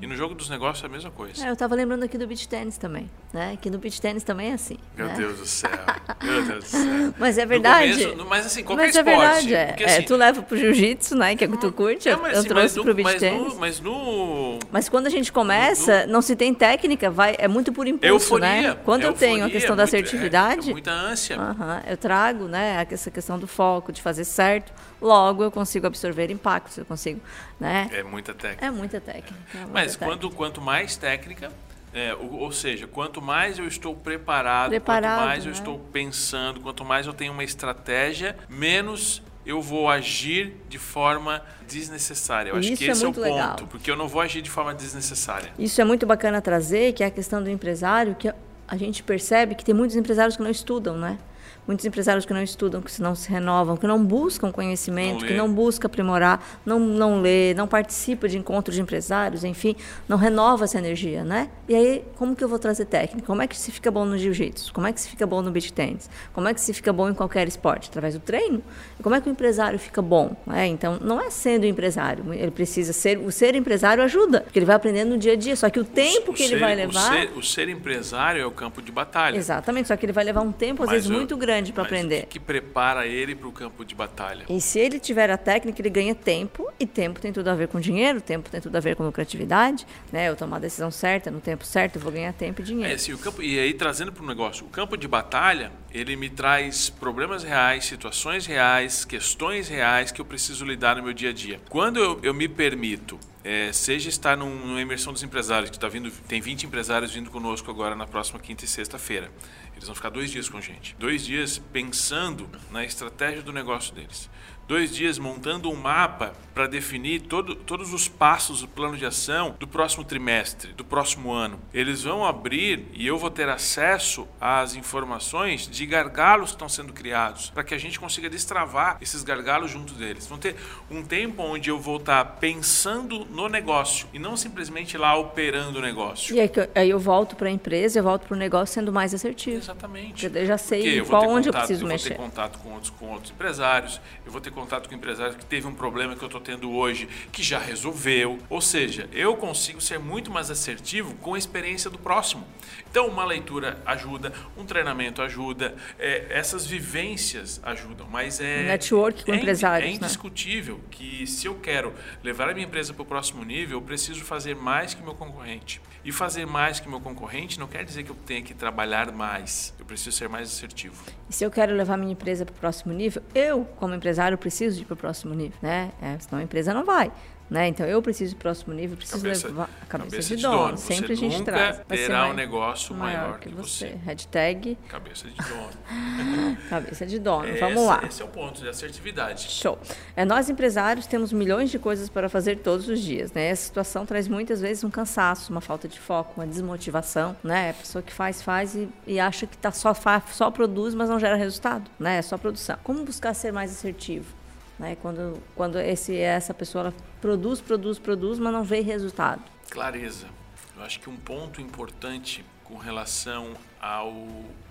E 0.03 0.07
no 0.07 0.17
jogo 0.17 0.35
dos 0.35 0.49
negócios 0.49 0.83
é 0.83 0.87
a 0.87 0.91
mesma 0.91 1.11
coisa. 1.11 1.45
É, 1.45 1.49
eu 1.49 1.53
estava 1.53 1.75
lembrando 1.75 2.03
aqui 2.05 2.17
do 2.17 2.27
beach 2.27 2.49
tênis 2.49 2.79
também, 2.79 3.09
né? 3.33 3.57
Que 3.61 3.69
no 3.71 3.79
beach 3.79 4.01
tênis 4.01 4.23
também 4.25 4.51
é 4.51 4.55
assim. 4.55 4.79
Meu 4.97 5.07
né? 5.07 5.15
Deus 5.17 5.39
do 5.39 5.47
céu. 5.47 5.71
Meu 6.23 6.43
Deus 6.43 6.65
do 6.65 6.69
céu. 6.71 7.15
Mas 7.19 7.37
é 7.39 7.43
No 7.43 7.49
verdade. 7.51 7.93
começo, 7.93 8.17
no- 8.17 8.27
mas 8.27 8.47
assim, 8.47 8.65
qualquer 8.65 8.87
Mas 8.87 8.97
é 8.97 8.99
esporte. 9.01 9.19
verdade, 9.21 9.55
é. 9.55 9.67
porque, 9.67 9.85
É, 9.85 9.93
assim, 9.99 10.03
tu 10.03 10.17
leva 10.17 10.43
pro 10.43 10.57
jiu-jitsu, 10.57 11.15
né? 11.15 11.37
Que 11.37 11.45
é 11.45 11.47
o 11.47 11.51
que 11.53 11.59
tu 11.59 11.71
curte, 11.73 12.09
eu, 12.09 12.17
não, 12.17 12.23
mas, 12.23 12.33
eu 12.33 12.39
assim, 12.41 12.49
trouxe 12.49 12.65
mas 12.65 12.77
no- 12.77 12.83
pro 12.85 12.95
beach 12.95 13.05
mas 13.13 13.21
tênis. 13.21 13.55
no, 13.55 13.61
mas 13.61 13.81
no 13.81 14.59
Mas 14.73 14.89
quando 14.89 15.07
a 15.07 15.11
gente 15.11 15.31
começa, 15.31 16.07
não 16.07 16.23
se 16.23 16.35
tem 16.35 16.55
técnica, 16.55 17.11
vai, 17.11 17.37
é 17.39 17.47
muito 17.47 17.71
por 17.73 17.87
impulso, 17.87 18.15
euforia. 18.35 18.49
né? 18.75 18.77
Quando 18.85 19.05
eu 19.05 19.13
tenho 19.13 19.35
a 19.35 19.39
euforia, 19.41 19.53
questão 19.53 19.77
da 19.77 19.83
é- 19.83 19.85
assertividade, 19.85 20.71
É, 20.71 20.73
muita 20.73 20.91
ânsia. 20.91 21.37
aham, 21.39 21.83
eu 21.87 21.97
trago, 21.99 22.49
né, 22.49 22.87
essa 22.91 23.11
questão 23.11 23.39
do 23.39 23.47
foco, 23.47 23.93
de 23.93 24.01
fazer 24.01 24.25
certo, 24.25 24.73
logo 25.01 25.45
eu 25.45 25.51
consigo 25.51 25.87
absorver 25.87 26.31
impactos, 26.31 26.79
eu 26.79 26.85
consigo, 26.85 27.21
né? 27.59 27.89
É 27.93 28.03
muita 28.03 28.33
técnica. 28.35 28.65
É 28.67 28.71
muita 28.71 29.01
técnica. 29.01 29.35
É 29.55 29.67
Mas 29.73 29.97
quando, 29.97 30.31
quanto 30.31 30.61
mais 30.61 30.97
técnica, 30.97 31.51
É, 31.93 32.15
ou, 32.15 32.43
ou, 32.43 32.53
seja, 32.53 32.87
quanto 32.87 33.21
mais 33.21 33.59
eu 33.59 33.67
estou 33.67 33.97
preparado, 33.97 34.71
preparado 34.71 35.17
quanto 35.17 35.27
mais 35.27 35.45
né? 35.45 35.51
eu 35.51 35.53
estou 35.53 35.77
pensando, 35.93 36.61
quanto 36.61 36.85
mais 36.85 37.05
eu 37.05 37.13
tenho 37.13 37.33
uma 37.33 37.43
estratégia, 37.43 38.37
menos 38.49 39.21
eu 39.45 39.61
vou 39.61 39.89
agir 39.89 40.55
de 40.69 40.79
forma 40.79 41.43
desnecessária. 41.67 42.51
Eu 42.51 42.57
acho 42.57 42.69
Isso 42.69 42.79
que 42.79 42.91
esse 42.91 43.03
é, 43.03 43.07
é, 43.07 43.09
o 43.09 43.13
ponto, 43.13 43.21
legal. 43.25 43.57
porque 43.69 43.91
eu 43.91 43.97
não 43.97 44.07
vou 44.07 44.21
agir 44.21 44.41
de 44.43 44.51
forma 44.51 44.73
desnecessária. 44.73 45.51
Isso 45.59 45.81
é 45.81 45.85
muito 45.85 46.07
bacana 46.07 46.41
trazer, 46.41 46.93
que 46.93 47.03
é 47.03 47.07
a 47.07 47.11
questão 47.11 47.43
do 47.43 47.51
empresário, 47.51 48.15
que 48.15 48.33
a 48.69 48.77
gente 48.77 49.03
percebe 49.03 49.57
que 49.57 49.65
tem 49.65 49.75
muitos 49.75 49.97
empresários 49.97 50.37
que 50.37 50.43
não 50.43 50.51
estudam, 50.51 50.97
né? 50.97 51.19
Muitos 51.67 51.85
empresários 51.87 52.25
que 52.27 52.33
não 52.33 52.43
estudam, 52.43 52.81
que 52.81 53.01
não 53.01 53.15
se 53.15 53.31
renovam, 53.31 53.77
que 53.77 53.87
não 53.87 54.03
buscam 54.05 54.51
conhecimento, 54.51 55.21
Não 55.21 55.29
que 55.29 55.35
não 55.35 55.53
buscam 55.53 55.87
aprimorar, 55.87 56.45
não, 56.67 56.81
não 56.81 57.21
lê, 57.21 57.55
não 57.55 57.69
participa 57.69 58.29
de 58.29 58.37
encontros 58.39 58.75
de 58.75 58.83
empresários, 58.83 59.45
enfim, 59.45 59.77
não 60.09 60.17
renova 60.17 60.65
essa 60.65 60.79
energia, 60.79 61.23
né? 61.23 61.49
E 61.69 61.75
aí, 61.75 62.05
como 62.17 62.35
que 62.35 62.43
eu 62.43 62.49
vou 62.49 62.59
trazer 62.59 62.87
técnica? 62.87 63.27
Como 63.27 63.41
é 63.43 63.47
que 63.47 63.57
se 63.57 63.71
fica 63.71 63.91
bom 63.91 64.05
no 64.05 64.19
jiu-jitsu? 64.19 64.73
Como 64.73 64.87
é 64.87 64.93
que 64.93 65.01
se 65.01 65.09
fica 65.09 65.27
bom 65.27 65.43
no 65.43 65.51
beach 65.53 65.73
tennis? 65.73 66.11
Como 66.33 66.49
é 66.49 66.55
que 66.55 66.61
se 66.61 66.73
fica 66.73 66.93
bom 66.93 67.09
em 67.09 67.15
qualquer 67.15 67.47
esporte? 67.47 67.89
Através 67.89 68.15
do 68.15 68.21
treino? 68.21 68.63
E 68.99 69.03
como 69.03 69.15
é 69.15 69.21
que 69.21 69.29
o 69.29 69.33
empresário 69.33 69.79
fica 69.79 70.03
bom? 70.03 70.35
né? 70.47 70.67
Então, 70.67 70.99
não 71.01 71.21
é 71.21 71.31
sendo 71.31 71.67
empresário, 71.67 72.33
ele 72.35 72.51
precisa 72.51 72.93
ser, 72.93 73.19
o 73.19 73.31
ser 73.31 73.55
empresário 73.55 74.03
ajuda, 74.03 74.41
porque 74.41 74.59
ele 74.59 74.67
vai 74.67 74.75
aprendendo 74.77 75.11
no 75.11 75.19
dia 75.19 75.35
a 75.35 75.37
dia, 75.37 75.55
só 75.55 75.71
que 75.71 75.79
o 75.79 75.85
tempo 75.85 76.33
O 76.33 76.35
que 76.35 76.43
ele 76.43 76.55
ser- 76.55 76.59
vai 76.61 76.73
o 76.73 76.77
levar... 76.77 77.13
ser- 77.13 77.31
O 77.37 77.43
ser, 77.43 77.69
empresário 77.69 78.41
é 78.43 78.47
o 78.47 78.51
campo 78.51 78.83
de 78.83 78.91
batalha. 78.91 79.37
Exatamente, 79.37 79.87
só 79.89 79.97
que 79.97 80.05
ele 80.07 80.13
vai 80.13 80.25
levar 80.25 80.41
um 80.41 80.51
tempo, 80.53 80.83
às 80.83 80.89
Mas 80.89 80.97
vezes, 80.97 81.11
eu- 81.11 81.17
muito 81.17 81.37
grande 81.37 81.50
para 81.73 81.83
mas 81.83 81.93
aprender. 81.93 82.19
O 82.19 82.21
que, 82.23 82.39
que 82.39 82.41
prepara 82.41 83.07
ele 83.07 83.35
para 83.35 83.49
o 83.49 83.53
campo 83.53 83.85
de 83.85 83.95
batalha? 83.95 84.45
E 84.49 84.61
se 84.61 84.79
ele 84.79 84.99
tiver 84.99 85.31
a 85.31 85.37
técnica, 85.37 85.81
ele 85.81 85.91
ganha 85.91 86.15
tempo, 86.15 86.67
e 86.79 86.87
tempo 86.87 87.21
tem 87.21 87.33
tudo 87.33 87.49
a 87.49 87.55
ver 87.55 87.69
com 87.69 87.81
dinheiro, 87.81 88.21
tempo 88.21 88.51
tem 88.51 88.61
tudo 88.61 88.77
a 88.77 88.81
ver 88.81 88.97
com 88.97 89.05
lucratividade, 89.05 89.87
né? 90.13 90.29
Eu 90.29 90.37
tomar 90.37 90.57
a 90.57 90.61
decisão 90.61 90.91
certa, 90.91 91.31
no 91.31 91.41
tempo 91.41 91.65
certo, 91.65 91.97
eu 91.97 92.01
vou 92.03 92.13
ganhar 92.13 92.33
tempo 92.33 92.61
e 92.61 92.63
É, 92.63 92.67
dinheiro. 92.67 92.95
assim, 92.95 93.13
o 93.13 93.19
campo, 93.19 93.43
e 93.43 93.59
aí 93.59 93.75
trazendo 93.75 94.13
para 94.13 94.23
o 94.23 94.27
negócio, 94.27 94.65
o 94.65 94.69
campo 94.69 94.97
de 94.97 95.09
batalha, 95.09 95.73
ele 95.93 96.17
me 96.17 96.29
traz 96.29 96.89
problemas 96.89 97.43
reais, 97.43 97.85
situações 97.85 98.47
reais, 98.47 99.05
questões 99.05 99.69
reais 99.69 100.13
que 100.13 100.21
eu 100.21 100.25
preciso 100.25 100.65
lidar 100.65 100.97
no 100.97 101.03
meu 101.03 101.13
dia 101.13 101.31
a 101.31 101.33
dia. 101.33 101.61
Quando 101.69 101.99
eu, 101.99 102.21
eu 102.23 102.33
me 102.33 102.49
permito, 102.49 103.19
é, 103.43 103.73
seja 103.73 104.09
estar 104.09 104.37
num, 104.37 104.55
numa 104.55 104.81
imersão 104.81 105.13
dos 105.13 105.23
empresários, 105.23 105.71
que 105.71 105.79
tá 105.79 105.89
vindo, 105.89 106.11
tem 106.29 106.41
20 106.41 106.65
empresários 106.65 107.13
vindo 107.13 107.31
conosco 107.31 107.71
agora 107.71 107.97
na 107.97 108.07
próxima 108.07 108.39
quinta 108.39 108.65
e 108.65 108.69
sexta-feira. 108.69 109.31
Eles 109.75 109.87
vão 109.87 109.95
ficar 109.95 110.11
dois 110.11 110.31
dias 110.31 110.49
com 110.49 110.59
a 110.59 110.61
gente. 110.61 110.95
Dois 110.99 111.25
dias 111.25 111.59
pensando 111.73 112.49
na 112.71 112.85
estratégia 112.85 113.43
do 113.43 113.53
negócio 113.53 113.95
deles. 113.95 114.29
Dois 114.69 114.95
dias 114.95 115.19
montando 115.19 115.69
um 115.69 115.75
mapa 115.75 116.33
para 116.55 116.67
definir 116.69 117.23
todo, 117.23 117.55
todos 117.57 117.93
os 117.93 118.07
passos 118.09 118.61
do 118.61 118.69
plano 118.69 118.97
de 118.97 119.05
ação 119.05 119.57
do 119.59 119.67
próximo 119.67 120.05
trimestre, 120.05 120.73
do 120.75 120.85
próximo 120.85 121.33
ano. 121.33 121.59
Eles 121.75 122.03
vão 122.05 122.25
abrir 122.25 122.87
e 122.93 123.05
eu 123.07 123.17
vou 123.19 123.31
ter 123.31 123.49
acesso 123.49 124.29
às 124.41 124.75
informações 124.77 125.67
de 125.69 125.87
gargalos 125.87 126.51
que 126.51 126.55
estão 126.57 126.69
sendo 126.69 126.93
criados, 126.93 127.51
para 127.51 127.65
que 127.65 127.75
a 127.75 127.79
gente 127.79 127.99
consiga 127.99 128.29
destravar 128.31 128.99
esses 129.01 129.25
gargalos 129.25 129.71
junto 129.73 129.93
deles. 129.95 130.27
Vão 130.27 130.39
ter 130.39 130.55
um 130.91 131.03
tempo 131.03 131.43
onde 131.43 131.69
eu 131.71 131.79
vou 131.81 131.97
estar 131.97 132.25
pensando 132.39 133.25
no 133.25 133.49
negócio 133.49 134.07
e 134.13 134.19
não 134.21 134.37
simplesmente 134.37 134.97
lá 134.97 135.17
operando 135.17 135.79
o 135.79 135.83
negócio. 135.83 136.35
E 136.35 136.41
aí, 136.41 136.51
eu- 136.55 136.71
aí 136.77 136.91
eu 136.91 136.99
volto 136.99 137.35
para 137.35 137.49
a 137.49 137.51
empresa, 137.53 137.99
eu 137.99 138.05
volto 138.05 138.27
para 138.27 138.35
o 138.37 138.39
negócio 138.39 138.75
sendo 138.75 138.93
mais 138.93 139.13
assertivo. 139.15 139.57
Exatamente. 139.59 140.27
Eu 140.33 140.47
já 140.47 140.59
sei 140.59 140.83
Porque 140.83 141.01
eu 141.01 141.05
vou 141.05 141.19
qual 141.21 141.31
onde 141.31 141.49
eu 141.49 141.53
contato- 141.53 141.67
preciso 141.67 141.81
eu 141.85 141.89
vou 141.89 141.93
mexer. 141.95 142.09
ter 142.11 142.17
contato 142.17 142.59
com 142.59 142.71
outros, 142.73 142.91
com 142.91 143.07
outros 143.11 143.31
empresários, 143.33 144.01
eu 144.27 144.31
vou 144.31 144.41
ter 144.41 144.51
contato 144.61 144.89
com 144.89 144.95
empresários 144.95 145.37
que 145.37 145.45
teve 145.45 145.67
um 145.67 145.75
problema 145.75 146.15
que 146.15 146.23
eu 146.23 146.27
estou 146.27 146.41
tendo 146.41 146.71
hoje, 146.71 147.09
que 147.33 147.43
já 147.43 147.59
resolveu. 147.59 148.39
Ou 148.49 148.61
seja, 148.61 149.09
eu 149.13 149.35
consigo 149.37 149.81
ser 149.81 149.99
muito 149.99 150.31
mais 150.31 150.51
assertivo 150.51 151.15
com 151.17 151.35
a 151.35 151.39
experiência 151.39 151.89
do 151.89 151.99
próximo. 151.99 152.47
Então, 152.91 153.07
uma 153.07 153.25
leitura 153.25 153.81
ajuda, 153.87 154.33
um 154.57 154.65
treinamento 154.65 155.23
ajuda, 155.23 155.75
é, 155.99 156.27
essas 156.31 156.67
vivências 156.67 157.61
ajudam, 157.63 158.07
mas 158.11 158.41
é... 158.41 158.65
Network 158.65 159.25
com 159.25 159.33
é 159.33 159.37
empresários, 159.37 159.89
É 159.89 159.93
né? 159.93 159.97
indiscutível 159.97 160.81
que 160.91 161.27
se 161.27 161.47
eu 161.47 161.55
quero 161.55 161.95
levar 162.23 162.51
a 162.51 162.53
minha 162.53 162.67
empresa 162.67 162.93
para 162.93 163.03
o 163.03 163.07
próximo 163.07 163.45
nível, 163.45 163.79
eu 163.79 163.83
preciso 163.83 164.23
fazer 164.25 164.55
mais 164.55 164.93
que 164.93 165.03
meu 165.03 165.15
concorrente. 165.15 165.81
E 166.05 166.11
fazer 166.11 166.47
mais 166.47 166.81
que 166.81 166.89
meu 166.89 167.01
concorrente 167.01 167.59
não 167.59 167.67
quer 167.67 167.85
dizer 167.85 168.03
que 168.05 168.11
eu 168.11 168.17
tenha 168.27 168.43
que 168.43 168.55
trabalhar 168.55 169.13
mais. 169.13 169.75
Eu 169.79 169.85
preciso 169.85 170.17
ser 170.17 170.29
mais 170.29 170.49
assertivo. 170.49 171.03
E 171.29 171.33
se 171.33 171.45
eu 171.45 171.51
quero 171.51 171.75
levar 171.75 171.97
minha 171.97 172.13
empresa 172.13 172.45
para 172.45 172.53
o 172.53 172.57
próximo 172.57 172.93
nível, 172.93 173.23
eu, 173.35 173.65
como 173.77 173.95
empresário, 173.95 174.39
preciso 174.39 174.81
ir 174.81 174.85
para 174.85 174.95
o 174.95 174.97
próximo 174.97 175.35
nível, 175.35 175.59
né? 175.61 175.93
É, 176.01 176.19
senão 176.19 176.41
a 176.41 176.45
empresa 176.45 176.73
não 176.73 176.85
vai. 176.85 177.13
Né? 177.51 177.67
Então 177.67 177.85
eu 177.85 178.01
preciso 178.01 178.33
ir 178.33 178.37
para 178.37 178.39
o 178.39 178.43
próximo 178.43 178.73
nível, 178.73 178.97
preciso 178.97 179.21
Cabeça- 179.21 179.49
levar 179.49 179.69
cabeça, 179.89 180.11
cabeça 180.11 180.37
de 180.37 180.43
dono. 180.43 180.59
dono. 180.59 180.77
Sempre 180.79 181.07
Você 181.07 181.13
a 181.13 181.17
gente 181.17 181.39
nunca 181.39 181.53
traz. 181.53 181.77
Vai 181.89 181.99
terá 181.99 182.29
um 182.29 182.33
negócio 182.33 182.95
maior 182.95 183.41
que 183.41 183.49
você. 183.49 183.99
Hashtag 184.05 184.79
Cabeça 184.89 185.29
de 185.29 185.37
dono. 185.37 186.57
cabeça 186.71 187.07
de 187.07 187.19
dono. 187.19 187.49
Vamos 187.59 187.87
lá. 187.87 188.05
Esse 188.07 188.23
é 188.23 188.25
o 188.25 188.29
ponto 188.29 188.61
de 188.61 188.69
assertividade. 188.69 189.51
Show. 189.51 189.79
É, 190.15 190.25
nós 190.25 190.49
empresários 190.49 191.07
temos 191.07 191.33
milhões 191.33 191.71
de 191.71 191.79
coisas 191.79 192.09
para 192.09 192.29
fazer 192.29 192.59
todos 192.59 192.89
os 192.89 193.01
dias, 193.01 193.33
né? 193.33 193.49
Essa 193.49 193.65
situação 193.65 194.07
traz 194.07 194.29
muitas 194.29 194.61
vezes 194.61 194.85
um 194.85 194.91
cansaço, 194.91 195.51
uma 195.51 195.61
falta 195.61 195.89
de 195.89 195.99
foco, 195.99 196.35
uma 196.41 196.47
desmotivação, 196.47 197.37
né? 197.43 197.71
A 197.71 197.75
pessoa 197.75 198.01
que 198.01 198.13
faz, 198.13 198.43
faz 198.43 198.77
e, 198.77 198.89
e 199.07 199.19
acha 199.19 199.47
que 199.47 199.57
tá 199.59 199.73
só, 199.73 199.93
só 200.33 200.51
produz, 200.53 200.95
mas 200.95 201.09
não 201.09 201.19
gera 201.19 201.35
resultado, 201.35 201.91
né? 201.99 202.19
É 202.19 202.23
só 202.23 202.39
produção. 202.39 202.79
Como 202.85 203.05
buscar 203.05 203.35
ser 203.35 203.53
mais 203.53 203.73
assertivo? 203.73 204.40
Né? 204.81 204.97
Quando, 205.03 205.41
quando 205.55 205.79
esse, 205.79 206.17
essa 206.17 206.55
pessoa 206.55 206.95
produz, 207.21 207.61
produz, 207.61 207.99
produz, 207.99 208.39
mas 208.39 208.51
não 208.51 208.65
vê 208.65 208.81
resultado. 208.81 209.43
Clareza. 209.69 210.27
Eu 210.75 210.83
acho 210.83 210.99
que 210.99 211.11
um 211.11 211.17
ponto 211.17 211.61
importante 211.61 212.43
com 212.65 212.79
relação 212.79 213.53
ao 213.79 214.15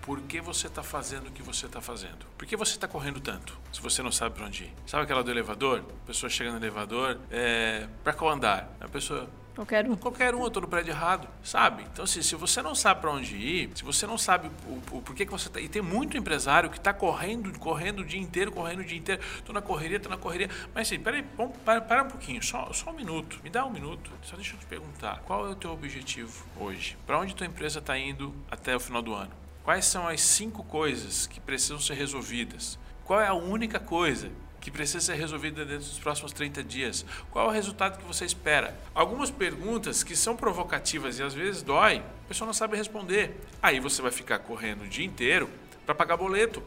porquê 0.01 0.42
você 0.42 0.66
está 0.66 0.82
fazendo 0.82 1.28
o 1.28 1.32
que 1.32 1.44
você 1.44 1.68
está 1.68 1.80
fazendo. 1.80 2.25
Por 2.36 2.48
que 2.48 2.56
você 2.56 2.72
está 2.72 2.88
correndo 2.88 3.20
tanto, 3.20 3.56
se 3.72 3.80
você 3.82 4.01
não 4.01 4.12
sabe 4.12 4.34
para 4.34 4.48
onde 4.48 4.63
ir? 4.63 4.74
Sabe 4.88 5.04
aquela 5.04 5.24
do 5.24 5.30
elevador? 5.30 5.84
A 6.04 6.08
pessoa 6.08 6.28
chega 6.28 6.50
no 6.50 6.58
elevador, 6.58 7.20
é, 7.30 7.88
para 8.04 8.13
qual 8.13 8.32
andar? 8.32 8.75
A 8.82 8.88
pessoa, 8.88 9.30
Qualquer 9.56 9.89
um. 9.89 9.96
Qualquer 9.96 10.36
um, 10.36 10.44
eu 10.44 10.50
tô 10.50 10.62
no 10.62 10.68
prédio 10.68 10.91
errado, 10.91 11.27
sabe? 11.44 11.84
Então, 11.91 12.06
assim, 12.06 12.22
se 12.22 12.36
você 12.36 12.62
não 12.62 12.74
sabe 12.74 13.01
para 13.01 13.12
onde 13.12 13.36
ir, 13.36 13.72
se 13.75 13.84
você 13.84 14.08
não 14.08 14.18
sabe 14.18 14.50
o, 14.68 14.98
o 14.98 15.01
porquê 15.01 15.25
que 15.25 15.32
você 15.32 15.50
tá. 15.50 15.60
E 15.60 15.68
tem 15.68 15.82
muito 15.82 16.18
empresário 16.18 16.70
que 16.70 16.79
tá 16.79 16.94
correndo, 16.94 17.58
correndo 17.60 18.00
o 18.00 18.06
dia 18.06 18.20
inteiro, 18.20 18.51
correndo 18.51 18.79
o 18.79 18.86
dia 18.86 18.98
inteiro. 18.98 19.22
Tô 19.44 19.51
na 19.51 19.62
correria, 19.62 20.00
tô 20.00 20.10
na 20.10 20.18
correria. 20.18 20.50
Mas 20.74 20.88
assim, 20.88 21.00
peraí, 21.00 21.25
vamos, 21.36 21.58
para, 21.58 21.82
para 21.82 22.03
um 22.03 22.08
pouquinho, 22.08 22.41
só, 22.41 22.72
só 22.74 22.91
um 22.91 22.94
minuto. 22.94 23.39
Me 23.44 23.50
dá 23.50 23.65
um 23.65 23.70
minuto. 23.70 24.12
Só 24.24 24.36
deixa 24.36 24.56
eu 24.56 24.60
te 24.60 24.65
perguntar. 24.65 25.22
Qual 25.25 25.48
é 25.48 25.50
o 25.50 25.56
teu 25.56 25.72
objetivo 25.72 26.46
hoje? 26.58 26.98
Para 27.06 27.20
onde 27.20 27.36
tua 27.36 27.46
empresa 27.46 27.79
está 27.79 27.98
indo 27.98 28.34
até 28.50 28.75
o 28.75 28.79
final 28.79 29.01
do 29.01 29.13
ano? 29.13 29.32
Quais 29.63 29.86
são 29.86 30.08
as 30.08 30.22
cinco 30.22 30.63
coisas 30.63 31.27
que 31.27 31.39
precisam 31.39 31.79
ser 31.79 31.94
resolvidas? 31.94 32.79
Qual 33.03 33.20
é 33.20 33.27
a 33.27 33.34
única 33.34 33.79
coisa 33.79 34.32
que 34.60 34.72
precisa 34.72 35.00
ser 35.00 35.16
resolvida 35.16 35.66
dentro 35.66 35.86
dos 35.86 36.00
próximos 36.00 36.32
30 36.34 36.63
dias? 36.63 37.06
Qual 37.32 37.46
é 37.46 37.48
o 37.48 37.51
resultado 37.51 37.98
que 37.98 38.06
você 38.06 38.25
espera? 38.25 38.78
Algumas 38.94 39.32
perguntas 39.32 40.04
que 40.04 40.16
são 40.16 40.36
provocativas 40.36 41.20
e 41.20 41.24
às 41.24 41.34
vezes 41.34 41.62
dói, 41.62 41.98
a 41.98 42.28
pessoa 42.28 42.46
não 42.46 42.54
sabe 42.54 42.78
responder. 42.78 43.39
Aí 43.62 43.80
você 43.80 44.01
vai 44.01 44.12
ficar 44.12 44.39
correndo 44.39 44.84
o 44.84 44.88
dia 44.88 45.06
inteiro 45.06 45.50
para 45.86 45.96
pagar 45.96 46.18
boleto. 46.18 46.62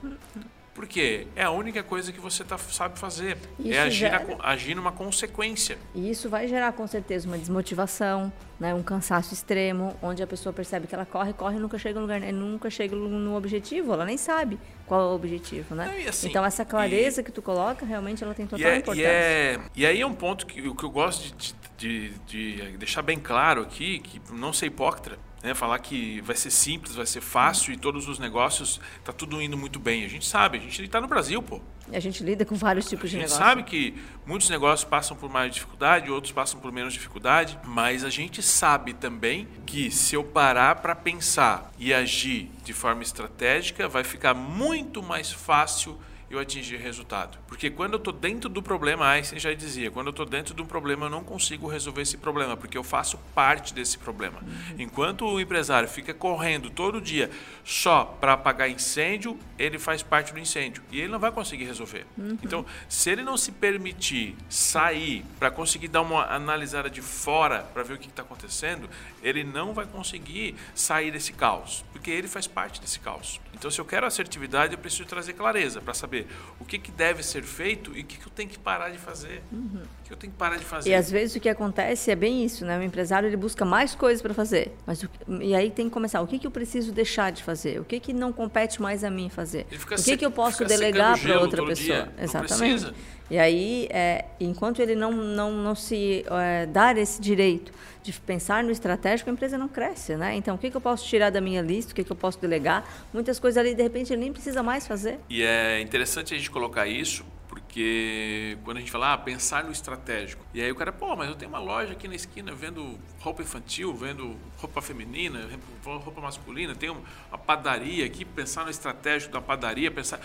Porque 0.75 1.27
é 1.37 1.43
a 1.43 1.51
única 1.51 1.83
coisa 1.83 2.11
que 2.13 2.19
você 2.19 2.43
tá, 2.43 2.57
sabe 2.57 2.99
fazer. 2.99 3.37
Isso 3.59 3.73
é 3.75 3.81
agir, 3.81 4.05
na 4.11 4.19
gera- 4.19 4.25
co- 4.25 4.43
agir 4.43 4.75
numa 4.75 4.91
consequência. 4.91 5.77
E 5.95 6.11
isso 6.11 6.31
vai 6.31 6.49
gerar 6.49 6.73
com 6.73 6.87
certeza 6.87 7.29
uma 7.29 7.37
desmotivação, 7.37 8.33
né, 8.59 8.73
um 8.75 8.83
cansaço 8.83 9.35
extremo, 9.35 9.95
onde 10.03 10.23
a 10.23 10.27
pessoa 10.27 10.51
percebe 10.53 10.87
que 10.87 10.95
ela 10.95 11.05
corre, 11.05 11.35
corre 11.35 11.57
e 11.57 11.61
nunca 11.61 11.77
chega 11.79 11.97
no 11.97 12.03
lugar, 12.07 12.21
né, 12.21 12.33
nunca 12.33 12.71
chega 12.71 12.97
no 12.97 13.37
objetivo, 13.37 13.93
ela 13.93 14.07
nem 14.07 14.17
sabe 14.17 14.59
qual 14.87 15.01
é 15.01 15.05
o 15.05 15.15
objetivo, 15.15 15.75
né? 15.75 16.03
E 16.05 16.09
assim, 16.09 16.29
então 16.29 16.43
essa 16.45 16.65
clareza 16.65 17.23
que 17.23 17.31
tu 17.31 17.43
coloca, 17.43 17.85
realmente 17.85 18.25
ela 18.25 18.33
tem 18.35 18.47
E, 18.47 18.49
total 18.49 18.67
é, 18.71 18.75
e, 18.75 18.79
importância. 18.79 19.07
é- 19.07 19.61
e 19.77 19.85
aí 19.87 20.01
é 20.01 20.07
um 20.07 20.15
ponto 20.15 20.47
que, 20.47 20.63
que 20.75 20.85
eu 20.85 20.91
gosto 20.91 21.37
de, 21.37 21.55
de- 21.77 22.11
de 22.27 22.77
deixar 22.79 23.03
bem 23.03 23.19
claro 23.19 23.61
aqui, 23.63 23.99
que 23.99 24.21
não 24.33 24.53
ser 24.55 24.67
hipócrita, 24.67 25.19
né? 25.43 25.55
falar 25.55 25.79
que 25.79 26.21
vai 26.21 26.37
ser 26.37 26.51
simples, 26.51 26.95
vai 26.95 27.07
ser 27.07 27.21
fácil 27.21 27.73
e 27.73 27.77
todos 27.77 28.09
os 28.09 28.19
negócios 28.19 28.81
tá 29.05 29.13
tudo 29.13 29.41
indo 29.43 29.57
muito 29.57 29.79
bem. 29.79 30.05
A 30.05 30.09
gente 30.09 30.27
sabe, 30.27 30.59
a 30.59 30.61
gente 30.61 30.83
está 30.83 31.01
no 31.01 31.09
Brasil, 31.09 31.43
pô. 31.43 31.61
A 31.93 31.99
gente 31.99 32.23
lida 32.23 32.45
com 32.45 32.55
vários 32.55 32.87
A 32.87 32.91
tipos 32.91 33.11
de 33.11 33.17
gente 33.17 33.29
negócio. 33.29 33.45
sabe 33.45 33.65
que 33.65 33.95
muitos 34.25 34.49
negócios 34.49 34.89
passam 34.89 35.17
por 35.17 35.29
mais 35.29 35.53
dificuldade, 35.53 36.11
outros 36.11 36.33
passam 36.33 36.61
por 36.61 36.71
menos 36.71 36.93
dificuldade, 36.93 37.59
mas 37.65 38.05
a 38.05 38.11
gente 38.11 38.41
sabe 38.43 38.95
também 38.95 39.49
que 39.67 39.91
se 39.91 40.15
eu 40.15 40.23
parar 40.23 40.77
para 40.77 40.95
pensar 40.95 41.73
e 41.79 41.93
agir 41.93 42.51
de 42.63 42.73
forma 42.73 43.03
estratégica, 43.03 43.89
vai 43.89 44.05
ficar 44.05 44.33
muito 44.33 45.03
mais 45.03 45.33
fácil 45.33 45.99
eu 46.35 46.41
atingir 46.41 46.77
resultado. 46.77 47.39
Porque 47.47 47.71
quando 47.71 47.95
eu 47.95 47.99
estou 47.99 48.13
dentro 48.13 48.49
do 48.49 48.63
problema, 48.63 49.07
Einstein 49.07 49.39
já 49.39 49.53
dizia, 49.53 49.91
quando 49.91 50.09
eu 50.09 50.13
estou 50.13 50.27
dentro 50.27 50.55
de 50.55 50.63
um 50.63 50.67
problema, 50.67 51.07
eu 51.07 51.11
não 51.11 51.23
consigo 51.25 51.67
resolver 51.67 52.03
esse 52.03 52.17
problema, 52.17 52.57
porque 52.57 52.77
eu 52.77 52.85
faço 52.85 53.19
parte 53.35 53.75
desse 53.75 53.99
problema. 53.99 54.41
Enquanto 54.79 55.27
o 55.27 55.41
empresário 55.41 55.89
fica 55.89 56.15
correndo 56.15 56.71
todo 56.71 57.01
dia 57.01 57.31
só 57.65 58.05
para 58.05 58.33
apagar 58.33 58.71
incêndio, 58.71 59.39
ele 59.59 59.79
faz 59.79 60.03
parte 60.03 60.33
do 60.33 60.39
incêndio 60.39 60.83
e 60.91 61.01
ele 61.01 61.09
não 61.09 61.19
vai 61.19 61.31
conseguir 61.31 61.65
resolver. 61.65 62.07
Uhum. 62.17 62.39
Então, 62.43 62.67
se 62.89 63.11
ele 63.11 63.23
não 63.23 63.37
se 63.37 63.53
permitir 63.53 64.37
sair 64.49 65.25
para 65.39 65.51
conseguir 65.51 65.89
dar 65.89 66.03
uma 66.03 66.25
analisada 66.25 66.91
de 66.91 67.03
fora 67.03 67.61
para 67.73 67.83
ver 67.83 67.95
o 67.95 67.99
que 67.99 68.09
está 68.09 68.23
acontecendo, 68.23 68.89
ele 69.23 69.45
não 69.45 69.73
vai 69.73 69.87
conseguir 69.87 70.57
sair 70.75 71.11
desse 71.11 71.33
caos, 71.33 71.85
porque 71.93 72.11
ele 72.11 72.29
faz 72.29 72.47
parte 72.47 72.81
desse 72.81 72.99
caos. 72.99 73.41
Então, 73.55 73.71
se 73.71 73.81
eu 73.81 73.85
quero 73.85 74.07
assertividade, 74.07 74.73
eu 74.73 74.79
preciso 74.79 75.05
trazer 75.05 75.35
clareza 75.35 75.81
para 75.81 75.95
saber 75.95 76.22
o 76.61 76.65
que, 76.65 76.79
que 76.79 76.91
deve 76.91 77.23
ser 77.23 77.43
feito 77.43 77.97
e 77.97 78.01
o 78.01 78.05
que, 78.05 78.19
que 78.19 78.27
eu 78.27 78.33
tenho 78.33 78.49
que 78.49 78.59
parar 78.59 78.91
de 78.91 78.99
fazer. 78.99 79.43
Uhum. 79.53 79.83
Eu 80.13 80.17
tenho 80.17 80.31
que 80.31 80.39
parar 80.39 80.59
de 80.59 80.65
fazer. 80.65 80.91
E 80.91 80.95
às 80.95 81.11
vezes 81.11 81.35
o 81.37 81.41
que 81.41 81.49
acontece 81.49 82.11
é 82.11 82.15
bem 82.15 82.45
isso, 82.45 82.67
né? 82.67 82.79
O 82.79 82.83
empresário 82.83 83.27
ele 83.27 83.37
busca 83.37 83.65
mais 83.65 83.95
coisas 83.95 84.21
para 84.21 84.35
fazer, 84.35 84.71
mas 84.87 85.03
o, 85.03 85.09
e 85.41 85.55
aí 85.55 85.71
tem 85.71 85.87
que 85.87 85.91
começar. 85.91 86.21
O 86.21 86.27
que, 86.27 86.39
que 86.39 86.47
eu 86.47 86.51
preciso 86.51 86.93
deixar 86.93 87.33
de 87.33 87.43
fazer? 87.43 87.81
O 87.81 87.85
que, 87.85 87.99
que 87.99 88.13
não 88.13 88.31
compete 88.31 88.83
mais 88.83 89.05
a 89.05 89.11
mim 89.11 89.31
fazer? 89.31 89.67
O 89.73 89.87
que, 89.87 89.99
se, 89.99 90.17
que 90.19 90.27
eu 90.27 90.31
posso 90.31 90.67
delegar 90.67 91.19
para 91.19 91.41
outra 91.41 91.65
pessoa? 91.65 92.03
Dia. 92.03 92.13
Exatamente. 92.21 92.93
E 93.31 93.39
aí, 93.39 93.89
é, 93.91 94.27
enquanto 94.39 94.81
ele 94.81 94.95
não, 94.95 95.11
não, 95.11 95.53
não 95.53 95.75
se 95.75 96.23
é, 96.31 96.67
dar 96.67 96.99
esse 96.99 97.19
direito 97.19 97.73
de 98.03 98.13
pensar 98.13 98.63
no 98.63 98.71
estratégico, 98.71 99.31
a 99.31 99.33
empresa 99.33 99.57
não 99.57 99.69
cresce, 99.69 100.15
né? 100.17 100.37
Então, 100.37 100.57
o 100.57 100.59
que, 100.59 100.71
que 100.71 100.77
eu 100.77 100.81
posso 100.83 101.07
tirar 101.07 101.31
da 101.31 101.41
minha 101.41 101.63
lista, 101.63 101.93
o 101.93 101.95
que, 101.95 102.05
que 102.05 102.13
eu 102.13 102.17
posso 102.17 102.39
delegar? 102.39 102.85
Muitas 103.11 103.39
coisas 103.39 103.57
ali, 103.57 103.75
de 103.75 103.83
repente, 103.83 104.13
ele 104.13 104.21
nem 104.21 104.33
precisa 104.33 104.63
mais 104.63 104.87
fazer. 104.87 105.19
E 105.31 105.43
é 105.43 105.81
interessante 105.81 106.35
a 106.35 106.37
gente 106.37 106.51
colocar 106.51 106.87
isso, 106.87 107.25
porque 107.73 108.59
quando 108.65 108.77
a 108.77 108.81
gente 108.81 108.93
fala, 108.93 109.15
ah, 109.15 109.19
pensar 109.19 109.65
no 109.65 109.73
estratégico. 109.73 110.45
E 110.53 110.61
aí 110.61 110.71
o 110.71 110.75
cara, 110.75 110.93
pô, 110.93 111.17
mas 111.17 111.31
eu 111.31 111.35
tenho 111.35 111.49
uma 111.51 111.59
loja 111.59 111.93
aqui 111.93 112.07
na 112.07 112.15
esquina 112.15 112.53
vendo 112.53 112.99
roupa 113.19 113.41
infantil, 113.41 113.95
vendo 113.95 114.37
roupa 114.59 114.83
feminina, 114.83 115.49
roupa 115.83 116.21
masculina, 116.21 116.75
tem 116.75 116.91
uma 116.91 117.39
padaria 117.39 118.05
aqui, 118.05 118.27
pensar 118.27 118.65
no 118.65 118.71
estratégico 118.71 119.33
da 119.33 119.41
padaria, 119.41 119.91
pensar... 119.91 120.21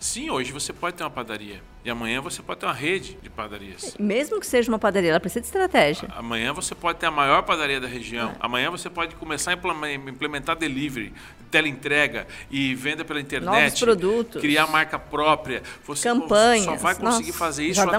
Sim, 0.00 0.30
hoje 0.30 0.50
você 0.50 0.72
pode 0.72 0.96
ter 0.96 1.04
uma 1.04 1.10
padaria. 1.10 1.60
E 1.84 1.90
amanhã 1.90 2.22
você 2.22 2.42
pode 2.42 2.60
ter 2.60 2.66
uma 2.66 2.72
rede 2.72 3.18
de 3.22 3.28
padarias. 3.28 3.94
Mesmo 3.98 4.40
que 4.40 4.46
seja 4.46 4.70
uma 4.70 4.78
padaria, 4.78 5.10
ela 5.10 5.20
precisa 5.20 5.42
de 5.42 5.46
estratégia. 5.46 6.08
Amanhã 6.16 6.54
você 6.54 6.74
pode 6.74 6.98
ter 6.98 7.04
a 7.04 7.10
maior 7.10 7.42
padaria 7.42 7.78
da 7.78 7.86
região. 7.86 8.30
É. 8.30 8.36
Amanhã 8.40 8.70
você 8.70 8.88
pode 8.88 9.14
começar 9.16 9.50
a 9.50 9.54
implementar 9.54 10.56
delivery, 10.56 11.12
teleentrega 11.50 12.26
e 12.50 12.74
venda 12.74 13.04
pela 13.04 13.20
internet. 13.20 13.62
Novos 13.62 13.80
produtos. 13.80 14.40
Criar 14.40 14.66
marca 14.68 14.98
própria. 14.98 15.62
Você 15.84 16.08
Campanhas. 16.08 16.64
só 16.64 16.76
vai 16.76 16.94
conseguir 16.94 17.26
Nossa, 17.28 17.38
fazer 17.38 17.66
isso 17.66 17.82
que 17.82 17.94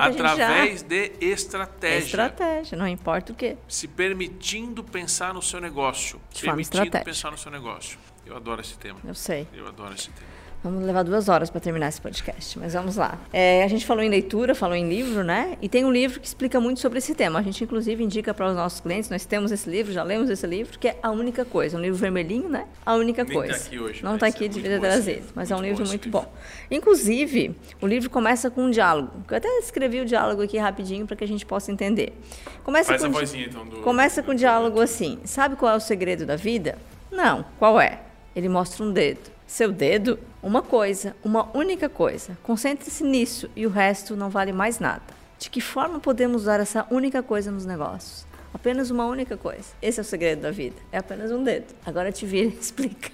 através 0.00 0.80
já... 0.80 0.86
de 0.86 1.12
estratégia. 1.20 2.06
Estratégia, 2.06 2.78
não 2.78 2.88
importa 2.88 3.32
o 3.32 3.34
quê. 3.34 3.58
Se 3.68 3.86
permitindo 3.86 4.82
pensar 4.82 5.34
no 5.34 5.42
seu 5.42 5.60
negócio. 5.60 6.18
De 6.32 6.40
permitindo 6.40 6.90
pensar 7.04 7.30
no 7.30 7.36
seu 7.36 7.52
negócio. 7.52 7.98
Eu 8.24 8.34
adoro 8.34 8.62
esse 8.62 8.78
tema. 8.78 8.98
Eu 9.04 9.14
sei. 9.14 9.46
Eu 9.52 9.68
adoro 9.68 9.94
esse 9.94 10.08
tema. 10.08 10.33
Vamos 10.64 10.82
levar 10.82 11.02
duas 11.02 11.28
horas 11.28 11.50
para 11.50 11.60
terminar 11.60 11.88
esse 11.88 12.00
podcast, 12.00 12.58
mas 12.58 12.72
vamos 12.72 12.96
lá. 12.96 13.18
É, 13.34 13.62
a 13.62 13.68
gente 13.68 13.84
falou 13.84 14.02
em 14.02 14.08
leitura, 14.08 14.54
falou 14.54 14.74
em 14.74 14.88
livro, 14.88 15.22
né? 15.22 15.58
E 15.60 15.68
tem 15.68 15.84
um 15.84 15.92
livro 15.92 16.18
que 16.18 16.26
explica 16.26 16.58
muito 16.58 16.80
sobre 16.80 16.96
esse 16.96 17.14
tema. 17.14 17.38
A 17.38 17.42
gente, 17.42 17.62
inclusive, 17.62 18.02
indica 18.02 18.32
para 18.32 18.48
os 18.48 18.56
nossos 18.56 18.80
clientes. 18.80 19.10
Nós 19.10 19.26
temos 19.26 19.52
esse 19.52 19.68
livro, 19.68 19.92
já 19.92 20.02
lemos 20.02 20.30
esse 20.30 20.46
livro, 20.46 20.78
que 20.78 20.88
é 20.88 20.96
A 21.02 21.10
Única 21.10 21.44
Coisa. 21.44 21.76
Um 21.76 21.82
livro 21.82 21.98
vermelhinho, 21.98 22.48
né? 22.48 22.64
A 22.86 22.94
Única 22.94 23.24
Nem 23.24 23.34
Coisa. 23.34 23.58
Tá 23.58 23.66
aqui 23.66 23.78
hoje, 23.78 24.02
Não 24.02 24.14
está 24.14 24.26
aqui, 24.26 24.48
devia 24.48 24.70
ter 24.70 24.80
trazido. 24.80 25.26
Mas 25.34 25.50
é 25.50 25.56
um 25.56 25.60
livro 25.60 25.86
muito 25.86 26.08
bom. 26.08 26.32
Inclusive, 26.70 27.54
o 27.82 27.86
livro 27.86 28.08
começa 28.08 28.50
com 28.50 28.62
um 28.62 28.70
diálogo. 28.70 29.22
Eu 29.30 29.36
até 29.36 29.48
escrevi 29.58 30.00
o 30.00 30.06
diálogo 30.06 30.40
aqui 30.40 30.56
rapidinho 30.56 31.06
para 31.06 31.14
que 31.14 31.24
a 31.24 31.28
gente 31.28 31.44
possa 31.44 31.70
entender. 31.70 32.18
Começa 32.62 32.88
Faz 32.88 33.02
com 33.02 33.08
a 33.08 33.10
vozinha, 33.10 33.48
então, 33.48 33.66
do... 33.66 33.82
Começa 33.82 34.22
com 34.22 34.32
um 34.32 34.34
diálogo 34.34 34.80
assim. 34.80 35.18
Sabe 35.24 35.56
qual 35.56 35.74
é 35.74 35.76
o 35.76 35.80
segredo 35.80 36.24
da 36.24 36.36
vida? 36.36 36.78
Não. 37.12 37.44
Qual 37.58 37.78
é? 37.78 38.00
Ele 38.34 38.48
mostra 38.48 38.82
um 38.82 38.90
dedo. 38.90 39.33
Seu 39.46 39.70
dedo? 39.70 40.18
Uma 40.42 40.62
coisa, 40.62 41.14
uma 41.22 41.48
única 41.56 41.88
coisa. 41.88 42.36
Concentre-se 42.42 43.04
nisso 43.04 43.48
e 43.54 43.66
o 43.66 43.70
resto 43.70 44.16
não 44.16 44.30
vale 44.30 44.52
mais 44.52 44.78
nada. 44.78 45.02
De 45.38 45.50
que 45.50 45.60
forma 45.60 46.00
podemos 46.00 46.42
usar 46.42 46.60
essa 46.60 46.86
única 46.90 47.22
coisa 47.22 47.50
nos 47.50 47.66
negócios? 47.66 48.26
Apenas 48.52 48.90
uma 48.90 49.04
única 49.06 49.36
coisa. 49.36 49.64
Esse 49.82 50.00
é 50.00 50.02
o 50.02 50.04
segredo 50.04 50.42
da 50.42 50.50
vida. 50.50 50.76
É 50.90 50.98
apenas 50.98 51.30
um 51.30 51.42
dedo. 51.42 51.74
Agora 51.84 52.10
te 52.10 52.24
vira 52.24 52.48
e 52.48 52.56
explica. 52.58 53.10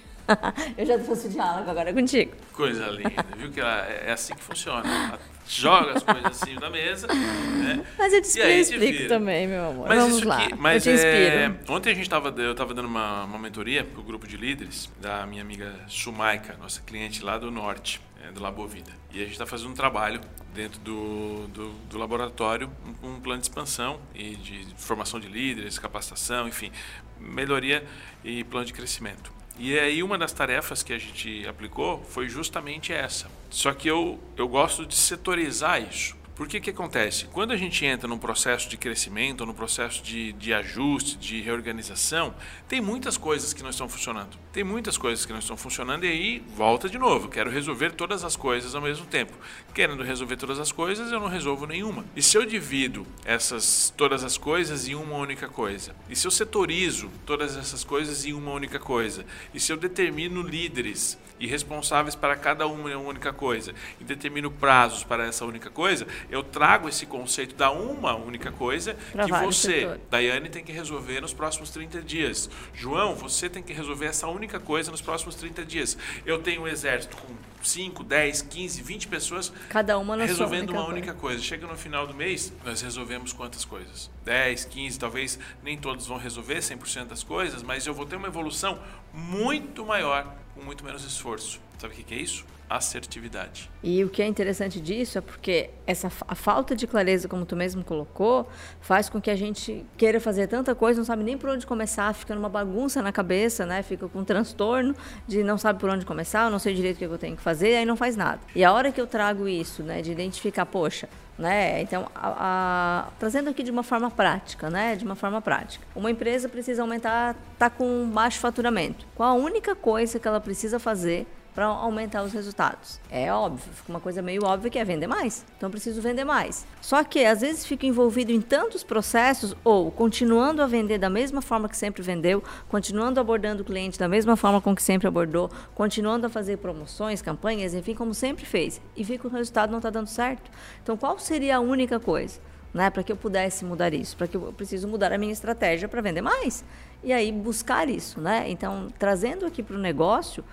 Eu 0.77 0.85
já 0.85 0.97
trouxe 0.97 1.27
o 1.27 1.29
diálogo, 1.29 1.69
agora 1.69 1.93
contigo. 1.93 2.31
Coisa 2.53 2.87
linda, 2.87 3.25
viu 3.37 3.51
que 3.51 3.59
é 3.59 4.11
assim 4.11 4.33
que 4.33 4.41
funciona 4.41 5.19
joga 5.59 5.93
as 5.97 6.03
coisas 6.03 6.25
assim 6.25 6.55
na 6.55 6.69
mesa. 6.69 7.07
Né? 7.07 7.85
Mas 7.97 8.13
eu 8.13 8.21
te 8.21 8.27
explico, 8.27 8.49
explico 8.49 9.07
também, 9.07 9.47
meu 9.47 9.69
amor. 9.69 9.87
Mas 9.87 9.99
Vamos 9.99 10.23
lá. 10.23 10.47
Mas 10.57 10.87
eu 10.87 10.95
te 10.95 11.01
é, 11.03 11.53
ontem 11.67 11.91
a 11.91 11.95
gente 11.95 12.09
tava, 12.09 12.29
eu 12.41 12.51
estava 12.51 12.73
dando 12.73 12.87
uma, 12.87 13.25
uma 13.25 13.39
mentoria 13.39 13.83
para 13.83 13.99
o 13.99 14.03
grupo 14.03 14.27
de 14.27 14.37
líderes 14.37 14.89
da 14.99 15.25
minha 15.25 15.41
amiga 15.41 15.73
Sumaica, 15.87 16.55
nossa 16.59 16.81
cliente 16.81 17.23
lá 17.23 17.37
do 17.37 17.51
norte, 17.51 18.01
é, 18.23 18.31
do 18.31 18.41
Labovida. 18.41 18.91
E 19.11 19.17
a 19.17 19.23
gente 19.23 19.33
está 19.33 19.45
fazendo 19.45 19.71
um 19.71 19.75
trabalho 19.75 20.21
dentro 20.53 20.79
do, 20.79 21.47
do, 21.47 21.69
do 21.89 21.97
laboratório, 21.97 22.71
um, 23.03 23.09
um, 23.09 23.19
plano 23.19 23.41
de 23.41 23.47
expansão 23.47 23.99
e 24.15 24.35
de 24.35 24.67
formação 24.77 25.19
de 25.19 25.27
líderes, 25.27 25.77
capacitação, 25.77 26.47
enfim, 26.47 26.71
melhoria 27.19 27.85
e 28.23 28.43
plano 28.43 28.65
de 28.65 28.73
crescimento. 28.73 29.40
E 29.57 29.77
aí 29.77 30.01
uma 30.01 30.17
das 30.17 30.33
tarefas 30.33 30.81
que 30.81 30.93
a 30.93 30.97
gente 30.97 31.45
aplicou 31.47 32.03
foi 32.09 32.27
justamente 32.29 32.91
essa. 32.91 33.29
Só 33.49 33.73
que 33.73 33.87
eu, 33.87 34.19
eu 34.35 34.47
gosto 34.47 34.85
de 34.85 34.95
setorizar 34.95 35.81
isso. 35.81 36.15
Por 36.35 36.47
que 36.47 36.59
que 36.59 36.69
acontece? 36.69 37.25
Quando 37.25 37.51
a 37.51 37.57
gente 37.57 37.85
entra 37.85 38.07
num 38.07 38.17
processo 38.17 38.67
de 38.67 38.75
crescimento, 38.75 39.45
num 39.45 39.53
processo 39.53 40.01
de, 40.01 40.33
de 40.33 40.53
ajuste, 40.53 41.17
de 41.17 41.41
reorganização, 41.41 42.33
tem 42.67 42.81
muitas 42.81 43.17
coisas 43.17 43.53
que 43.53 43.61
não 43.61 43.69
estão 43.69 43.87
funcionando. 43.87 44.37
Tem 44.51 44.65
muitas 44.65 44.97
coisas 44.97 45.25
que 45.25 45.31
não 45.31 45.39
estão 45.39 45.55
funcionando 45.55 46.05
e 46.05 46.09
aí 46.09 46.43
volta 46.57 46.89
de 46.89 46.97
novo. 46.97 47.29
Quero 47.29 47.49
resolver 47.49 47.91
todas 47.93 48.21
as 48.25 48.35
coisas 48.35 48.75
ao 48.75 48.81
mesmo 48.81 49.05
tempo. 49.05 49.31
Querendo 49.73 50.03
resolver 50.03 50.35
todas 50.35 50.59
as 50.59 50.73
coisas, 50.73 51.09
eu 51.09 51.21
não 51.21 51.29
resolvo 51.29 51.65
nenhuma. 51.65 52.03
E 52.13 52.21
se 52.21 52.37
eu 52.37 52.45
divido 52.45 53.07
essas 53.23 53.93
todas 53.95 54.25
as 54.25 54.37
coisas 54.37 54.89
em 54.89 54.95
uma 54.95 55.15
única 55.15 55.47
coisa? 55.47 55.95
E 56.09 56.17
se 56.17 56.27
eu 56.27 56.31
setorizo 56.31 57.09
todas 57.25 57.55
essas 57.55 57.85
coisas 57.85 58.25
em 58.25 58.33
uma 58.33 58.51
única 58.51 58.77
coisa? 58.77 59.25
E 59.53 59.59
se 59.59 59.71
eu 59.71 59.77
determino 59.77 60.41
líderes 60.41 61.17
e 61.39 61.47
responsáveis 61.47 62.13
para 62.13 62.35
cada 62.35 62.67
uma 62.67 62.95
única 62.97 63.31
coisa 63.31 63.73
e 64.01 64.03
determino 64.03 64.51
prazos 64.51 65.03
para 65.03 65.25
essa 65.25 65.45
única 65.45 65.69
coisa, 65.69 66.05
eu 66.29 66.43
trago 66.43 66.89
esse 66.89 67.05
conceito 67.05 67.55
da 67.55 67.71
uma 67.71 68.15
única 68.15 68.51
coisa 68.51 68.97
pra 69.13 69.25
que 69.25 69.31
você, 69.31 69.79
setores. 69.79 70.01
Daiane, 70.11 70.49
tem 70.49 70.63
que 70.63 70.73
resolver 70.73 71.21
nos 71.21 71.33
próximos 71.33 71.69
30 71.69 72.01
dias. 72.01 72.49
João, 72.73 73.15
você 73.15 73.49
tem 73.49 73.63
que 73.63 73.71
resolver 73.71 74.07
essa 74.07 74.27
única 74.27 74.40
coisa 74.59 74.91
nos 74.91 75.01
próximos 75.01 75.35
30 75.35 75.65
dias. 75.65 75.97
Eu 76.25 76.41
tenho 76.41 76.63
um 76.63 76.67
exército 76.67 77.17
com 77.17 77.33
5, 77.61 78.03
10, 78.03 78.41
15, 78.43 78.81
20 78.81 79.07
pessoas 79.07 79.53
Cada 79.69 79.97
uma 79.97 80.15
resolvendo 80.15 80.69
única 80.69 80.79
uma 80.79 80.87
única 80.89 81.13
coisa. 81.13 81.21
coisa. 81.37 81.43
Chega 81.43 81.67
no 81.67 81.77
final 81.77 82.07
do 82.07 82.13
mês, 82.13 82.51
nós 82.65 82.81
resolvemos 82.81 83.33
quantas 83.33 83.63
coisas? 83.65 84.09
10, 84.25 84.65
15, 84.65 84.99
talvez 84.99 85.39
nem 85.63 85.77
todos 85.77 86.07
vão 86.07 86.17
resolver 86.17 86.59
100% 86.59 87.05
das 87.05 87.23
coisas, 87.23 87.61
mas 87.63 87.85
eu 87.85 87.93
vou 87.93 88.05
ter 88.05 88.15
uma 88.15 88.27
evolução 88.27 88.79
muito 89.13 89.85
maior 89.85 90.40
com 90.53 90.61
muito 90.61 90.83
menos 90.83 91.03
esforço. 91.03 91.59
Sabe 91.77 91.93
o 91.93 91.97
que 91.97 92.13
é 92.13 92.17
isso? 92.17 92.45
assertividade. 92.71 93.69
E 93.83 94.03
o 94.03 94.09
que 94.09 94.21
é 94.21 94.27
interessante 94.27 94.79
disso 94.79 95.17
é 95.17 95.21
porque 95.21 95.69
essa 95.85 96.09
a 96.27 96.35
falta 96.35 96.73
de 96.73 96.87
clareza, 96.87 97.27
como 97.27 97.45
tu 97.45 97.55
mesmo 97.55 97.83
colocou, 97.83 98.47
faz 98.79 99.09
com 99.09 99.19
que 99.19 99.29
a 99.29 99.35
gente 99.35 99.85
queira 99.97 100.19
fazer 100.21 100.47
tanta 100.47 100.73
coisa, 100.73 100.99
não 100.99 101.05
sabe 101.05 101.23
nem 101.23 101.37
por 101.37 101.49
onde 101.49 101.67
começar, 101.67 102.13
fica 102.13 102.33
numa 102.33 102.47
bagunça 102.47 103.01
na 103.01 103.11
cabeça, 103.11 103.65
né? 103.65 103.83
Fica 103.83 104.07
com 104.07 104.19
um 104.19 104.23
transtorno 104.23 104.95
de 105.27 105.43
não 105.43 105.57
sabe 105.57 105.79
por 105.79 105.89
onde 105.89 106.05
começar, 106.05 106.49
não 106.49 106.59
sei 106.59 106.73
direito 106.73 106.95
o 106.95 106.99
que 106.99 107.05
eu 107.05 107.17
tenho 107.17 107.35
que 107.35 107.43
fazer, 107.43 107.75
aí 107.75 107.85
não 107.85 107.97
faz 107.97 108.15
nada. 108.15 108.39
E 108.55 108.63
a 108.63 108.71
hora 108.71 108.91
que 108.91 109.01
eu 109.01 109.07
trago 109.07 109.47
isso, 109.47 109.83
né, 109.83 110.01
de 110.01 110.11
identificar, 110.11 110.65
poxa, 110.65 111.09
né? 111.37 111.81
Então, 111.81 112.07
a, 112.13 113.07
a, 113.07 113.11
trazendo 113.19 113.49
aqui 113.49 113.63
de 113.63 113.71
uma 113.71 113.83
forma 113.83 114.11
prática, 114.11 114.69
né? 114.69 114.95
De 114.95 115.03
uma 115.03 115.15
forma 115.15 115.41
prática. 115.41 115.85
Uma 115.95 116.11
empresa 116.11 116.47
precisa 116.47 116.81
aumentar, 116.81 117.35
tá 117.57 117.69
com 117.69 118.09
baixo 118.09 118.39
faturamento. 118.39 119.05
Qual 119.15 119.29
a 119.29 119.33
única 119.33 119.75
coisa 119.75 120.19
que 120.19 120.27
ela 120.27 120.39
precisa 120.39 120.79
fazer 120.79 121.27
para 121.53 121.65
aumentar 121.65 122.23
os 122.23 122.31
resultados. 122.31 122.99
É 123.09 123.31
óbvio, 123.31 123.71
fica 123.73 123.91
uma 123.91 123.99
coisa 123.99 124.21
meio 124.21 124.45
óbvia 124.45 124.71
que 124.71 124.79
é 124.79 124.85
vender 124.85 125.07
mais. 125.07 125.45
Então 125.57 125.69
preciso 125.69 126.01
vender 126.01 126.23
mais. 126.23 126.65
Só 126.81 127.03
que 127.03 127.25
às 127.25 127.41
vezes 127.41 127.65
fica 127.65 127.85
envolvido 127.85 128.31
em 128.31 128.41
tantos 128.41 128.83
processos 128.83 129.55
ou 129.63 129.91
continuando 129.91 130.61
a 130.61 130.67
vender 130.67 130.97
da 130.97 131.09
mesma 131.09 131.41
forma 131.41 131.67
que 131.67 131.75
sempre 131.75 132.01
vendeu, 132.01 132.43
continuando 132.69 133.19
abordando 133.19 133.63
o 133.63 133.65
cliente 133.65 133.99
da 133.99 134.07
mesma 134.07 134.35
forma 134.35 134.61
com 134.61 134.73
que 134.73 134.83
sempre 134.83 135.07
abordou, 135.07 135.49
continuando 135.75 136.25
a 136.25 136.29
fazer 136.29 136.57
promoções, 136.57 137.21
campanhas, 137.21 137.73
enfim, 137.73 137.93
como 137.93 138.13
sempre 138.13 138.45
fez. 138.45 138.81
E 138.95 139.03
vê 139.03 139.17
que 139.17 139.27
o 139.27 139.29
resultado 139.29 139.71
não 139.71 139.79
está 139.79 139.89
dando 139.89 140.07
certo. 140.07 140.49
Então 140.81 140.95
qual 140.95 141.19
seria 141.19 141.57
a 141.57 141.59
única 141.59 141.99
coisa? 141.99 142.39
Né, 142.73 142.89
para 142.89 143.03
que 143.03 143.11
eu 143.11 143.17
pudesse 143.17 143.65
mudar 143.65 143.93
isso, 143.93 144.15
para 144.15 144.27
que 144.27 144.37
eu 144.37 144.53
preciso 144.53 144.87
mudar 144.87 145.11
a 145.11 145.17
minha 145.17 145.33
estratégia 145.33 145.89
para 145.89 145.99
vender 145.99 146.21
mais 146.21 146.63
e 147.03 147.11
aí 147.11 147.31
buscar 147.31 147.89
isso, 147.89 148.21
né? 148.21 148.45
Então 148.47 148.87
trazendo 148.97 149.45
aqui 149.45 149.63
para 149.63 149.75
o 149.75 149.79
negócio, 149.79 150.43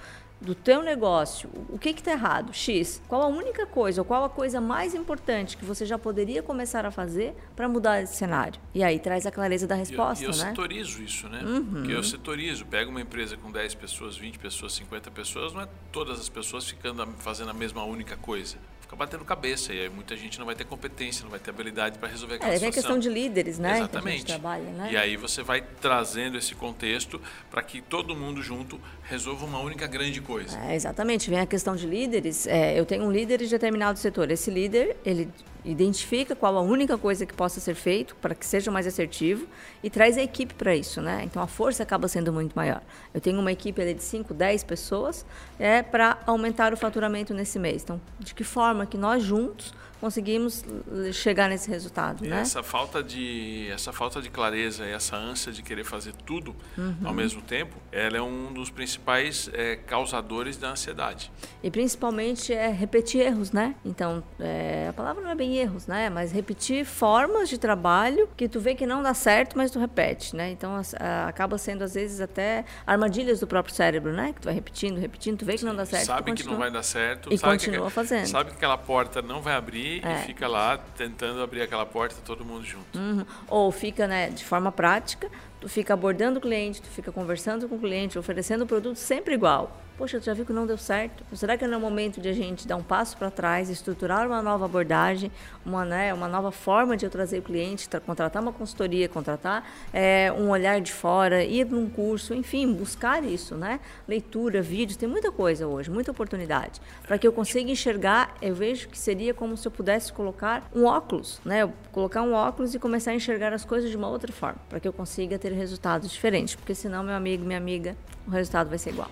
do 0.41 0.55
teu 0.55 0.83
negócio, 0.83 1.51
o 1.69 1.79
que 1.79 1.91
está 1.91 2.13
errado? 2.13 2.53
X. 2.53 3.03
Qual 3.09 3.23
a 3.23 3.27
única 3.27 3.67
coisa, 3.67 4.01
ou 4.01 4.05
qual 4.05 4.25
a 4.25 4.29
coisa 4.29 4.61
mais 4.61 4.95
importante 4.95 5.57
que 5.57 5.65
você 5.65 5.85
já 5.85 5.99
poderia 5.99 6.43
começar 6.43 6.87
a 6.87 6.91
fazer 6.91 7.35
para 7.57 7.69
mudar 7.69 8.03
esse 8.03 8.17
cenário? 8.17 8.61
E 8.75 8.83
aí 8.83 8.99
traz 8.99 9.27
a 9.27 9.31
clareza 9.31 9.67
da 9.67 9.75
resposta, 9.75 10.23
e 10.23 10.27
eu, 10.27 10.33
eu 10.33 10.37
né? 10.37 10.45
Eu 10.45 10.49
setorizo 10.49 11.03
isso, 11.03 11.29
né? 11.29 11.43
Uhum. 11.43 11.65
Porque 11.65 11.93
eu 11.93 12.03
setorizo. 12.03 12.67
Pego 12.67 12.91
uma 12.91 13.01
empresa 13.01 13.37
com 13.37 13.51
10 13.51 13.75
pessoas, 13.75 14.17
20 14.17 14.39
pessoas, 14.39 14.73
50 14.75 15.11
pessoas, 15.11 15.53
não 15.53 15.63
é 15.63 15.69
todas 15.91 16.21
as 16.21 16.29
pessoas 16.29 16.69
ficando 16.69 17.07
fazendo 17.19 17.51
a 17.51 17.55
mesma 17.55 17.85
única 17.85 18.17
coisa 18.17 18.57
fica 18.89 18.97
batendo 18.97 19.23
cabeça 19.23 19.75
e 19.75 19.83
aí 19.83 19.91
muita 19.91 20.17
gente 20.17 20.39
não 20.39 20.47
vai 20.47 20.55
ter 20.55 20.65
competência, 20.65 21.23
não 21.23 21.31
vai 21.31 21.39
ter 21.39 21.51
habilidade 21.51 21.99
para 21.99 22.09
resolver 22.09 22.37
aquela 22.37 22.53
é, 22.53 22.55
situação. 22.55 22.69
É 22.71 22.83
questão 22.83 22.99
de 22.99 23.11
líderes, 23.11 23.59
né? 23.59 23.81
Exatamente. 23.81 24.25
Trabalha, 24.25 24.71
né? 24.71 24.89
E 24.91 24.97
aí 24.97 25.15
você 25.15 25.43
vai 25.43 25.61
trazendo 25.61 26.39
esse 26.39 26.55
contexto 26.55 27.21
para 27.51 27.63
que 27.63 27.83
todo 27.83 28.17
mundo 28.17 28.43
junto 28.43 28.81
resolva 29.03 29.45
uma 29.45 29.61
única 29.61 29.87
grande 29.87 30.23
coisa. 30.23 30.59
É, 30.61 30.75
exatamente. 30.75 31.29
Vem 31.29 31.41
a 31.41 31.47
questão 31.47 31.77
de 31.77 31.87
líderes. 31.87 32.47
É, 32.47 32.81
eu 32.81 32.87
tenho 32.87 33.05
um 33.05 33.13
líder 33.13 33.39
de 33.41 33.49
determinado 33.49 33.99
setor. 33.99 34.31
Esse 34.31 34.51
líder, 34.51 34.97
ele 35.05 35.29
identifica 35.65 36.35
qual 36.35 36.57
a 36.57 36.61
única 36.61 36.97
coisa 36.97 37.27
que 37.27 37.35
possa 37.35 37.61
ser 37.61 37.75
feito 37.75 38.15
para 38.17 38.35
que 38.35 38.47
seja 38.47 38.71
mais 38.71 38.87
assertivo 38.87 39.47
e 39.83 39.91
traz 39.91 40.17
a 40.17 40.23
equipe 40.23 40.55
para 40.55 40.75
isso, 40.75 41.01
né? 41.01 41.23
Então 41.25 41.43
a 41.43 41.47
força 41.47 41.83
acaba 41.83 42.09
sendo 42.09 42.33
muito 42.33 42.55
maior. 42.55 42.83
Eu 43.13 43.21
tenho 43.21 43.39
uma 43.39 43.53
equipe 43.53 43.95
de 43.95 44.03
5, 44.03 44.33
10 44.33 44.65
pessoas 44.65 45.27
é 45.59 45.83
para 45.83 46.19
aumentar 46.27 46.73
o 46.73 46.77
faturamento 46.77 47.35
nesse 47.35 47.59
mês. 47.59 47.83
Então, 47.83 48.01
de 48.19 48.35
que 48.35 48.45
forma 48.45 48.78
que 48.87 48.99
nós 48.99 49.23
juntos 49.23 49.73
conseguimos 50.01 50.65
chegar 51.13 51.49
nesse 51.49 51.69
resultado, 51.69 52.25
e 52.25 52.29
né? 52.29 52.41
Essa 52.41 52.63
falta 52.63 53.03
de 53.03 53.69
essa 53.71 53.93
falta 53.93 54.21
de 54.21 54.31
clareza 54.31 54.85
e 54.87 54.91
essa 54.91 55.17
ânsia 55.17 55.53
de 55.53 55.63
querer 55.63 55.85
fazer 55.85 56.13
tudo 56.25 56.55
uhum. 56.77 56.97
ao 57.05 57.15
mesmo 57.15 57.43
tempo, 57.43 57.77
ela 57.91 58.17
é 58.17 58.23
um 58.23 58.53
dos 58.53 58.71
principais 58.71 59.51
é, 59.53 59.77
causadores 59.77 60.57
da 60.57 60.71
ansiedade. 60.71 61.31
E 61.63 61.71
principalmente 61.71 62.53
é 62.53 62.71
repetir 62.71 63.21
erros, 63.21 63.53
né? 63.53 63.75
Então, 63.85 64.23
é, 64.39 64.87
a 64.89 64.93
palavra 64.93 65.23
não 65.23 65.31
é 65.31 65.35
bem 65.35 65.57
erros, 65.57 65.87
né? 65.87 66.09
Mas 66.09 66.33
repetir 66.33 66.85
formas 66.85 67.49
de 67.49 67.59
trabalho 67.59 68.29
que 68.37 68.49
tu 68.49 68.61
vê 68.61 68.75
que 68.75 68.87
não 68.87 69.03
dá 69.03 69.15
certo, 69.15 69.57
mas 69.57 69.71
tu 69.71 69.79
repete, 69.79 70.37
né? 70.37 70.51
Então, 70.51 70.81
a, 70.99 71.29
acaba 71.29 71.59
sendo 71.59 71.83
às 71.83 71.95
vezes 71.95 72.21
até 72.21 72.65
armadilhas 72.87 73.41
do 73.41 73.47
próprio 73.47 73.75
cérebro, 73.75 74.13
né? 74.13 74.33
Que 74.33 74.41
tu 74.41 74.45
vai 74.45 74.55
repetindo, 74.55 74.99
repetindo, 74.99 75.39
tu 75.39 75.45
vê 75.45 75.57
que 75.57 75.65
não 75.65 75.75
dá 75.75 75.85
certo, 75.85 76.07
sabe 76.07 76.33
que 76.35 76.45
não 76.45 76.57
vai 76.57 76.71
dar 76.71 76.83
certo, 76.83 77.33
e 77.33 77.39
continua 77.39 77.87
que, 77.87 77.93
fazendo. 77.93 78.27
Sabe 78.27 78.51
que 78.51 78.57
aquela 78.57 78.79
porta 78.79 79.21
não 79.21 79.41
vai 79.41 79.55
abrir 79.55 79.88
é. 80.05 80.21
e 80.21 80.27
fica 80.27 80.47
lá 80.47 80.79
tentando 80.97 81.43
abrir 81.43 81.63
aquela 81.63 81.87
porta 81.87 82.17
todo 82.25 82.45
mundo 82.45 82.65
junto. 82.65 82.99
Uhum. 82.99 83.25
Ou 83.49 83.71
fica, 83.73 84.07
né, 84.07 84.31
de 84.31 84.45
forma 84.45 84.71
prática, 84.71 85.31
tu 85.61 85.69
fica 85.69 85.95
abordando 85.95 86.39
o 86.39 86.43
cliente, 86.43 86.81
tu 86.81 86.89
fica 86.89 87.11
conversando 87.11 87.69
com 87.69 87.77
o 87.77 87.79
cliente, 87.79 88.19
oferecendo 88.19 88.65
o 88.65 88.67
produto 88.67 88.97
sempre 88.97 89.35
igual. 89.35 89.77
Poxa, 89.99 90.21
tu 90.21 90.27
já 90.27 90.33
viu 90.33 90.47
que 90.47 90.53
não 90.53 90.65
deu 90.65 90.79
certo? 90.79 91.25
Será 91.35 91.59
que 91.59 91.67
não 91.67 91.75
é 91.75 91.77
o 91.77 91.81
momento 91.81 92.21
de 92.21 92.29
a 92.29 92.33
gente 92.33 92.69
dar 92.69 92.77
um 92.77 92.83
passo 92.85 93.17
para 93.17 93.33
trás, 93.33 93.69
estruturar 93.69 94.29
uma 94.29 94.41
nova 94.41 94.65
abordagem, 94.65 95.29
uma, 95.67 95.85
né, 95.85 96.15
uma 96.15 96.29
nova 96.29 96.53
forma 96.53 96.97
de 96.97 97.05
eu 97.05 97.11
trazer 97.11 97.41
o 97.41 97.43
cliente, 97.43 97.89
contratar 98.07 98.41
uma 98.41 98.53
consultoria, 98.53 99.09
contratar 99.09 99.69
é, 99.93 100.33
um 100.39 100.51
olhar 100.51 100.81
de 100.81 100.93
fora, 100.93 101.43
ir 101.43 101.67
num 101.67 101.91
curso, 101.91 102.33
enfim, 102.33 102.73
buscar 102.73 103.25
isso, 103.25 103.57
né? 103.57 103.81
Leitura, 104.07 104.63
vídeos, 104.63 104.97
tem 104.97 105.09
muita 105.09 105.33
coisa 105.33 105.67
hoje, 105.67 105.91
muita 105.91 106.13
oportunidade. 106.13 106.81
Para 107.05 107.19
que 107.19 107.27
eu 107.27 107.33
consiga 107.33 107.69
enxergar, 107.69 108.28
eu 108.41 108.55
vejo 108.55 108.89
que 108.89 108.99
seria 108.99 109.35
como 109.35 109.57
se 109.57 109.67
eu 109.67 109.73
pudesse 109.73 110.13
colocar 110.13 110.69
um 110.75 110.85
óculos, 110.85 111.41
né? 111.45 111.63
Eu 111.63 111.73
colocar 111.93 112.23
um 112.23 112.33
óculos 112.33 112.75
e 112.75 112.79
começar 112.79 113.11
a 113.11 113.15
enxergar 113.15 113.53
as 113.53 113.65
coisas 113.65 113.91
de 113.91 113.97
uma 113.97 114.09
outra 114.09 114.33
forma, 114.33 114.59
para 114.69 114.81
que 114.81 114.87
eu 114.87 114.93
consiga 114.93 115.39
ter 115.39 115.53
resultados 115.53 116.11
diferentes, 116.11 116.55
porque 116.55 116.75
senão, 116.75 117.03
meu 117.03 117.15
amigo, 117.15 117.45
minha 117.45 117.59
amiga, 117.59 117.97
o 118.27 118.31
resultado 118.31 118.69
vai 118.69 118.79
ser 118.79 118.91
igual. 118.91 119.11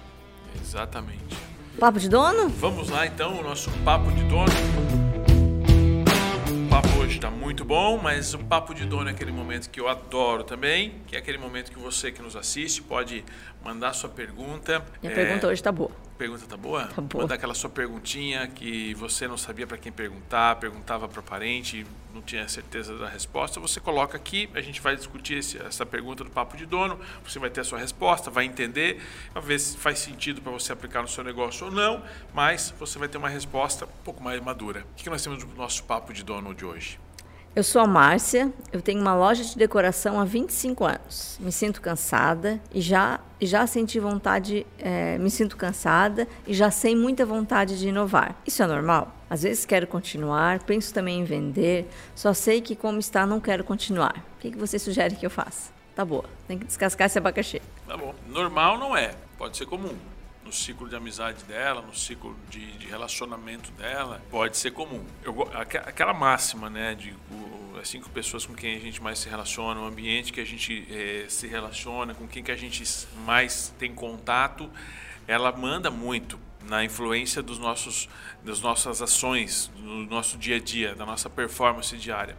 Exatamente. 0.61 1.37
Papo 1.79 1.99
de 1.99 2.09
dono? 2.09 2.49
Vamos 2.49 2.89
lá 2.89 3.07
então, 3.07 3.39
o 3.39 3.43
nosso 3.43 3.71
papo 3.85 4.11
de 4.12 4.23
dono. 4.25 4.53
O 6.65 6.69
papo 6.71 6.89
hoje 6.99 7.17
está 7.17 7.31
muito 7.31 7.65
bom, 7.65 7.99
mas 7.99 8.33
o 8.35 8.39
papo 8.39 8.75
de 8.75 8.85
dono 8.85 9.09
é 9.09 9.12
aquele 9.12 9.33
momento 9.33 9.69
que 9.69 9.81
eu 9.81 9.89
adoro 9.89 10.45
também, 10.45 10.95
que 11.07 11.17
é 11.17 11.19
aquele 11.19 11.39
momento 11.39 11.71
que 11.71 11.79
você 11.79 12.11
que 12.11 12.23
nos 12.23 12.37
assiste 12.37 12.83
pode 12.83 13.25
mandar 13.65 13.93
sua 13.93 14.09
pergunta. 14.09 14.85
Minha 15.03 15.12
é... 15.12 15.15
pergunta 15.15 15.47
hoje 15.47 15.61
está 15.61 15.73
boa. 15.73 15.91
Pergunta 16.18 16.46
tá 16.46 16.57
boa? 16.57 16.87
Tá 16.87 17.02
boa. 17.02 17.24
Manda 17.24 17.35
aquela 17.35 17.55
sua 17.55 17.68
perguntinha 17.68 18.46
que 18.46 18.94
você 18.94 19.29
não 19.29 19.37
sabia 19.37 19.66
para 19.66 19.76
quem 19.76 19.92
perguntar, 19.92 20.57
perguntava 20.57 21.07
para 21.07 21.20
parente, 21.20 21.87
não 22.14 22.22
tinha 22.22 22.48
certeza 22.48 22.96
da 22.96 23.09
resposta. 23.09 23.61
Você 23.61 23.81
coloca 23.81 24.16
aqui, 24.16 24.48
a 24.55 24.61
gente 24.62 24.81
vai 24.81 24.96
discutir 24.96 25.35
esse, 25.38 25.59
essa 25.59 25.85
pergunta 25.85 26.24
do 26.24 26.31
papo 26.31 26.57
de 26.57 26.64
dono. 26.64 26.98
Você 27.22 27.38
vai 27.38 27.50
ter 27.50 27.61
a 27.61 27.64
sua 27.64 27.79
resposta, 27.79 28.31
vai 28.31 28.46
entender, 28.46 29.02
vai 29.35 29.42
ver 29.42 29.59
se 29.59 29.76
faz 29.76 29.98
sentido 29.98 30.40
para 30.40 30.52
você 30.52 30.72
aplicar 30.72 31.02
no 31.02 31.09
seu 31.09 31.22
negócio 31.22 31.66
ou 31.66 31.72
não, 31.72 32.02
mas 32.33 32.72
você 32.79 32.98
vai 32.98 33.09
ter 33.09 33.18
uma 33.18 33.29
resposta 33.29 33.85
um 33.85 34.02
pouco 34.05 34.22
mais 34.22 34.40
madura. 34.40 34.87
O 34.92 34.94
que 34.96 35.11
nós 35.11 35.22
temos 35.22 35.44
no 35.44 35.55
nosso 35.55 35.85
papo 35.85 36.12
de 36.12 36.24
dono 36.24 36.55
de 36.55 36.64
hoje? 36.64 36.98
Eu 37.57 37.62
sou 37.62 37.81
a 37.81 37.87
Márcia, 37.87 38.53
eu 38.71 38.83
tenho 38.83 39.01
uma 39.01 39.14
loja 39.14 39.42
de 39.42 39.57
decoração 39.57 40.21
há 40.21 40.27
25 40.27 40.85
anos. 40.85 41.38
Me 41.40 41.51
sinto 41.51 41.81
cansada 41.81 42.61
e 42.71 42.83
já, 42.83 43.19
já 43.40 43.66
senti 43.66 43.99
vontade, 43.99 44.66
é, 44.79 45.16
me 45.16 45.31
sinto 45.31 45.57
cansada 45.57 46.29
e 46.47 46.53
já 46.53 46.71
sei 46.71 46.95
muita 46.95 47.25
vontade 47.25 47.79
de 47.79 47.88
inovar. 47.88 48.37
Isso 48.47 48.62
é 48.62 48.66
normal? 48.66 49.11
Às 49.31 49.42
vezes 49.42 49.64
quero 49.64 49.87
continuar, 49.87 50.64
penso 50.64 50.92
também 50.92 51.21
em 51.21 51.25
vender, 51.25 51.88
só 52.14 52.35
sei 52.35 52.61
que 52.61 52.77
como 52.77 52.99
está 52.99 53.25
não 53.25 53.40
quero 53.40 53.64
continuar. 53.64 54.23
O 54.37 54.40
que, 54.40 54.51
que 54.51 54.59
você 54.59 54.79
sugere 54.79 55.16
que 55.16 55.25
eu 55.25 55.31
faça? 55.31 55.73
Tá 55.95 56.05
boa, 56.05 56.27
tem 56.47 56.59
que 56.59 56.66
descascar 56.66 57.07
esse 57.07 57.16
abacaxi. 57.16 57.62
Tá 57.88 57.97
bom. 57.97 58.14
Normal 58.29 58.77
não 58.77 58.95
é, 58.95 59.14
pode 59.38 59.57
ser 59.57 59.64
comum 59.64 59.95
no 60.47 60.53
ciclo 60.53 60.89
de 60.89 60.95
amizade 60.95 61.43
dela, 61.45 61.83
no 61.83 61.95
ciclo 61.95 62.37
de, 62.49 62.65
de 62.79 62.87
relacionamento 62.87 63.73
dela, 63.73 64.23
pode 64.31 64.57
ser 64.57 64.71
comum. 64.71 65.05
Eu, 65.25 65.51
aquela 65.53 66.15
máxima, 66.15 66.71
né, 66.71 66.95
de 66.95 67.13
o, 67.31 67.77
as 67.81 67.89
cinco 67.89 68.09
pessoas 68.11 68.47
com 68.47 68.55
quem 68.55 68.77
a 68.77 68.81
gente 68.81 69.03
mais 69.03 69.19
se 69.19 69.29
relaciona, 69.29 69.81
o 69.81 69.85
ambiente 69.85 70.33
que 70.33 70.41
a 70.41 70.47
gente 70.47 70.87
é, 70.89 71.27
se 71.29 71.49
relaciona, 71.49 72.15
com 72.15 72.29
quem 72.29 72.45
que 72.45 72.53
a 72.53 72.57
gente 72.57 72.85
mais 73.25 73.75
tem 73.77 73.93
contato, 73.93 74.71
ela 75.27 75.51
manda 75.51 75.91
muito 75.91 76.39
na 76.65 76.85
influência 76.85 77.43
dos 77.43 77.59
nossos, 77.59 78.09
das 78.45 78.61
nossas 78.61 79.03
ações, 79.03 79.71
do 79.77 80.07
nosso 80.07 80.39
dia 80.39 80.57
a 80.57 80.61
dia, 80.61 80.95
da 80.95 81.05
nossa 81.05 81.29
performance 81.29 81.97
diária. 81.97 82.37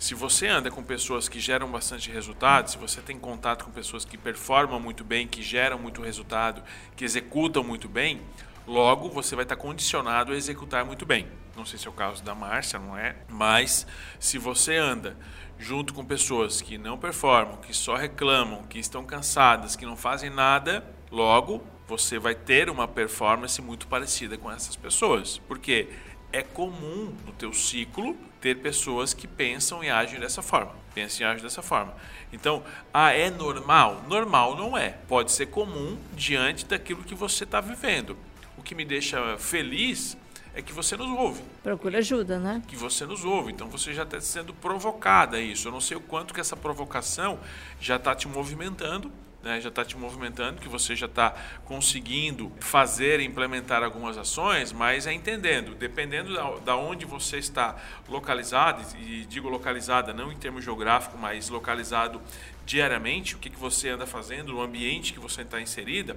Se 0.00 0.14
você 0.14 0.46
anda 0.46 0.70
com 0.70 0.82
pessoas 0.82 1.28
que 1.28 1.38
geram 1.38 1.70
bastante 1.70 2.10
resultado, 2.10 2.70
se 2.70 2.78
você 2.78 3.02
tem 3.02 3.18
contato 3.18 3.66
com 3.66 3.70
pessoas 3.70 4.02
que 4.02 4.16
performam 4.16 4.80
muito 4.80 5.04
bem, 5.04 5.28
que 5.28 5.42
geram 5.42 5.78
muito 5.78 6.00
resultado, 6.00 6.62
que 6.96 7.04
executam 7.04 7.62
muito 7.62 7.86
bem, 7.86 8.22
logo 8.66 9.10
você 9.10 9.36
vai 9.36 9.44
estar 9.44 9.56
condicionado 9.56 10.32
a 10.32 10.36
executar 10.36 10.86
muito 10.86 11.04
bem. 11.04 11.28
Não 11.54 11.66
sei 11.66 11.78
se 11.78 11.86
é 11.86 11.90
o 11.90 11.92
caso 11.92 12.24
da 12.24 12.34
Márcia, 12.34 12.78
não 12.78 12.96
é? 12.96 13.14
Mas 13.28 13.86
se 14.18 14.38
você 14.38 14.74
anda 14.74 15.18
junto 15.58 15.92
com 15.92 16.02
pessoas 16.02 16.62
que 16.62 16.78
não 16.78 16.96
performam, 16.96 17.58
que 17.58 17.74
só 17.74 17.94
reclamam, 17.94 18.62
que 18.62 18.78
estão 18.78 19.04
cansadas, 19.04 19.76
que 19.76 19.84
não 19.84 19.98
fazem 19.98 20.30
nada, 20.30 20.82
logo 21.10 21.62
você 21.86 22.18
vai 22.18 22.34
ter 22.34 22.70
uma 22.70 22.88
performance 22.88 23.60
muito 23.60 23.86
parecida 23.86 24.38
com 24.38 24.50
essas 24.50 24.76
pessoas. 24.76 25.36
Porque 25.46 25.90
é 26.32 26.42
comum 26.42 27.12
no 27.26 27.32
teu 27.32 27.52
ciclo 27.52 28.16
ter 28.40 28.56
pessoas 28.56 29.12
que 29.12 29.26
pensam 29.26 29.84
e 29.84 29.90
agem 29.90 30.18
dessa 30.18 30.42
forma. 30.42 30.72
Pensam 30.94 31.26
e 31.26 31.30
agem 31.30 31.42
dessa 31.42 31.62
forma. 31.62 31.94
Então, 32.32 32.62
ah, 32.92 33.12
é 33.12 33.30
normal? 33.30 34.02
Normal 34.08 34.56
não 34.56 34.76
é. 34.76 34.90
Pode 35.08 35.32
ser 35.32 35.46
comum 35.46 35.98
diante 36.14 36.64
daquilo 36.64 37.04
que 37.04 37.14
você 37.14 37.44
está 37.44 37.60
vivendo. 37.60 38.16
O 38.56 38.62
que 38.62 38.74
me 38.74 38.84
deixa 38.84 39.36
feliz 39.38 40.16
é 40.54 40.62
que 40.62 40.72
você 40.72 40.96
nos 40.96 41.08
ouve. 41.08 41.42
Procura 41.62 41.98
ajuda, 41.98 42.38
né? 42.38 42.62
Que 42.66 42.76
você 42.76 43.06
nos 43.06 43.24
ouve. 43.24 43.52
Então 43.52 43.68
você 43.68 43.92
já 43.92 44.02
está 44.02 44.20
sendo 44.20 44.52
provocada 44.52 45.36
a 45.36 45.40
isso. 45.40 45.68
Eu 45.68 45.72
não 45.72 45.80
sei 45.80 45.96
o 45.96 46.00
quanto 46.00 46.34
que 46.34 46.40
essa 46.40 46.56
provocação 46.56 47.38
já 47.80 47.96
está 47.96 48.14
te 48.14 48.26
movimentando 48.26 49.12
né, 49.42 49.60
já 49.60 49.68
está 49.68 49.84
te 49.84 49.96
movimentando, 49.96 50.60
que 50.60 50.68
você 50.68 50.94
já 50.94 51.06
está 51.06 51.34
conseguindo 51.64 52.52
fazer 52.60 53.20
e 53.20 53.24
implementar 53.24 53.82
algumas 53.82 54.18
ações, 54.18 54.72
mas 54.72 55.06
é 55.06 55.12
entendendo, 55.12 55.74
dependendo 55.74 56.34
da, 56.34 56.50
da, 56.58 56.76
onde 56.76 57.06
você 57.06 57.38
está 57.38 57.76
localizado, 58.08 58.84
e 58.98 59.24
digo 59.26 59.48
localizada 59.48 60.12
não 60.12 60.30
em 60.30 60.36
termos 60.36 60.64
geográficos, 60.64 61.18
mas 61.18 61.48
localizado 61.48 62.20
diariamente, 62.66 63.34
o 63.34 63.38
que, 63.38 63.50
que 63.50 63.58
você 63.58 63.88
anda 63.88 64.06
fazendo, 64.06 64.52
no 64.52 64.60
ambiente 64.60 65.12
que 65.12 65.20
você 65.20 65.42
está 65.42 65.60
inserida, 65.60 66.16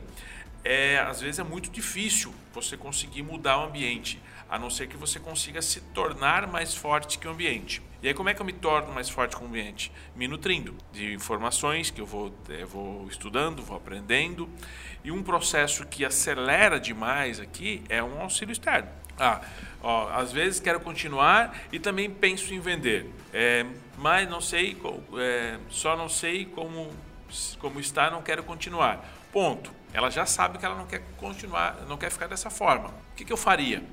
é, 0.64 1.00
às 1.00 1.20
vezes 1.22 1.40
é 1.40 1.44
muito 1.44 1.70
difícil 1.70 2.34
você 2.54 2.78
conseguir 2.78 3.22
mudar 3.22 3.58
o 3.60 3.66
ambiente, 3.66 4.20
a 4.50 4.60
não 4.60 4.70
ser 4.70 4.88
que 4.88 4.98
você 4.98 5.20
consiga 5.20 5.62
se 5.62 5.82
tornar 5.82 6.48
mais 6.48 6.76
forte 6.76 7.18
que 7.18 7.28
o 7.28 7.32
ambiente. 7.32 7.82
E 8.02 8.08
aí 8.08 8.14
como 8.14 8.28
é 8.30 8.34
que 8.34 8.42
eu 8.42 8.46
me 8.46 8.54
torno 8.54 8.94
mais 8.94 9.10
forte 9.10 9.36
com 9.36 9.46
o 9.46 9.48
ambiente? 9.48 9.92
Me 10.16 10.28
nutrindo 10.28 10.76
de 10.92 11.14
informações 11.14 11.90
que 11.90 12.02
eu 12.02 12.06
vou, 12.06 12.34
eu 12.50 12.56
eh, 12.56 12.66
vou 12.66 13.08
estudando, 13.08 13.64
vou 13.64 13.78
aprendendo. 13.78 14.50
E 15.04 15.12
um 15.12 15.24
processo 15.24 15.86
que 15.86 16.04
acelera 16.04 16.80
demais 16.80 17.40
aqui 17.40 17.82
é 17.88 18.04
um 18.04 18.22
auxílio 18.22 18.52
externo. 18.52 18.90
Ah, 19.18 19.42
ó, 19.82 20.10
às 20.10 20.32
vezes 20.32 20.60
quero 20.60 20.80
continuar 20.80 21.56
e 21.72 21.80
também 21.80 22.10
penso 22.10 22.54
em 22.54 22.60
vender, 22.60 23.10
é, 23.32 23.66
mas 23.98 24.28
não 24.28 24.42
sei, 24.42 24.76
é, 25.20 25.60
só 25.70 25.96
não 25.96 26.10
sei 26.10 26.46
como, 26.46 26.90
como 27.60 27.80
está, 27.80 28.10
não 28.10 28.22
quero 28.22 28.44
continuar. 28.44 29.06
Ponto. 29.32 29.72
ela 29.94 30.10
já 30.10 30.26
sabe 30.26 30.58
que 30.58 30.66
ela 30.66 30.76
não 30.76 30.86
quer 30.86 31.02
continuar, 31.18 31.78
não 31.88 31.98
quer 31.98 32.12
ficar 32.12 32.28
dessa 32.28 32.50
forma. 32.50 32.90
O 32.90 33.16
que, 33.16 33.24
que 33.24 33.34
eu 33.34 33.38
faria? 33.38 33.84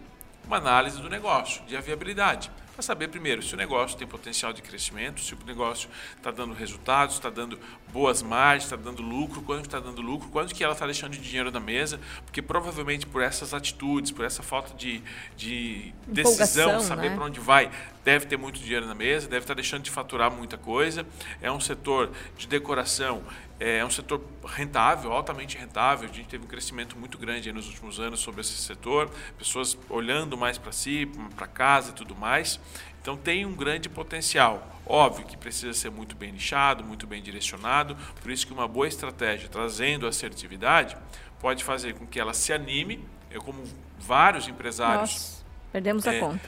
Uma 0.51 0.57
análise 0.57 1.01
do 1.01 1.09
negócio, 1.09 1.63
de 1.65 1.81
viabilidade 1.81 2.51
para 2.81 2.83
saber 2.83 3.09
primeiro 3.09 3.43
se 3.43 3.53
o 3.55 3.57
negócio 3.57 3.97
tem 3.97 4.07
potencial 4.07 4.53
de 4.53 4.63
crescimento, 4.63 5.21
se 5.21 5.35
o 5.35 5.39
negócio 5.47 5.89
está 6.17 6.31
dando 6.31 6.55
resultados, 6.55 7.17
está 7.17 7.29
dando 7.29 7.59
boas 7.93 8.23
margens, 8.23 8.65
está 8.65 8.75
dando 8.75 9.03
lucro, 9.03 9.43
quanto 9.43 9.67
está 9.67 9.79
dando 9.79 10.01
lucro, 10.01 10.29
quanto 10.31 10.55
que 10.55 10.65
ela 10.65 10.73
está 10.73 10.87
deixando 10.87 11.13
de 11.13 11.21
dinheiro 11.21 11.51
na 11.51 11.61
mesa, 11.61 12.01
porque 12.25 12.41
provavelmente 12.41 13.07
por 13.07 13.23
essas 13.23 13.53
atitudes, 13.53 14.11
por 14.11 14.25
essa 14.25 14.43
falta 14.43 14.75
de, 14.75 15.03
de 15.37 15.93
decisão, 16.07 16.81
saber 16.81 17.11
né? 17.11 17.17
para 17.17 17.27
onde 17.27 17.39
vai, 17.39 17.71
deve 18.05 18.27
ter 18.27 18.37
muito 18.37 18.61
dinheiro 18.61 18.87
na 18.87 18.95
mesa, 18.95 19.29
deve 19.29 19.45
estar 19.45 19.55
deixando 19.55 19.83
de 19.83 19.91
faturar 19.91 20.31
muita 20.31 20.57
coisa. 20.57 21.07
É 21.41 21.51
um 21.51 21.61
setor 21.61 22.11
de 22.37 22.47
decoração, 22.47 23.23
é 23.59 23.85
um 23.85 23.91
setor 23.91 24.23
rentável, 24.45 25.13
altamente 25.13 25.57
rentável. 25.57 26.09
A 26.09 26.13
gente 26.13 26.29
teve 26.29 26.45
um 26.45 26.47
crescimento 26.47 26.99
muito 26.99 27.19
grande 27.19 27.53
nos 27.53 27.67
últimos 27.67 28.01
anos 28.01 28.21
sobre 28.21 28.41
esse 28.41 28.57
setor, 28.57 29.11
pessoas 29.39 29.77
olhando 29.89 30.37
mais 30.37 30.57
para 30.59 30.73
si, 30.73 31.11
para 31.37 31.47
casa 31.47 31.91
e 31.91 31.93
tudo 31.93 32.15
mais. 32.17 32.59
Então 33.03 33.17
tem 33.17 33.47
um 33.47 33.55
grande 33.55 33.89
potencial. 33.89 34.67
Óbvio 34.87 35.25
que 35.25 35.37
precisa 35.37 35.73
ser 35.73 35.91
muito 35.91 36.17
bem 36.17 36.33
nichado, 36.33 36.85
muito 36.85 37.07
bem 37.07 37.23
direcionado, 37.23 37.97
por 38.21 38.31
isso 38.31 38.47
que 38.47 38.53
uma 38.53 38.67
boa 38.67 38.89
estratégia 38.89 39.49
trazendo 39.49 40.07
assertividade 40.07 40.97
pode 41.41 41.65
fazer 41.65 41.95
com 41.95 42.07
que 42.07 42.21
ela 42.21 42.35
se 42.35 42.53
anime. 42.53 43.03
Eu 43.31 43.41
como 43.41 43.63
vários 43.99 44.49
empresários. 44.49 45.13
Nossa, 45.13 45.45
perdemos 45.73 46.07
é, 46.07 46.17
a 46.17 46.21
conta. 46.21 46.41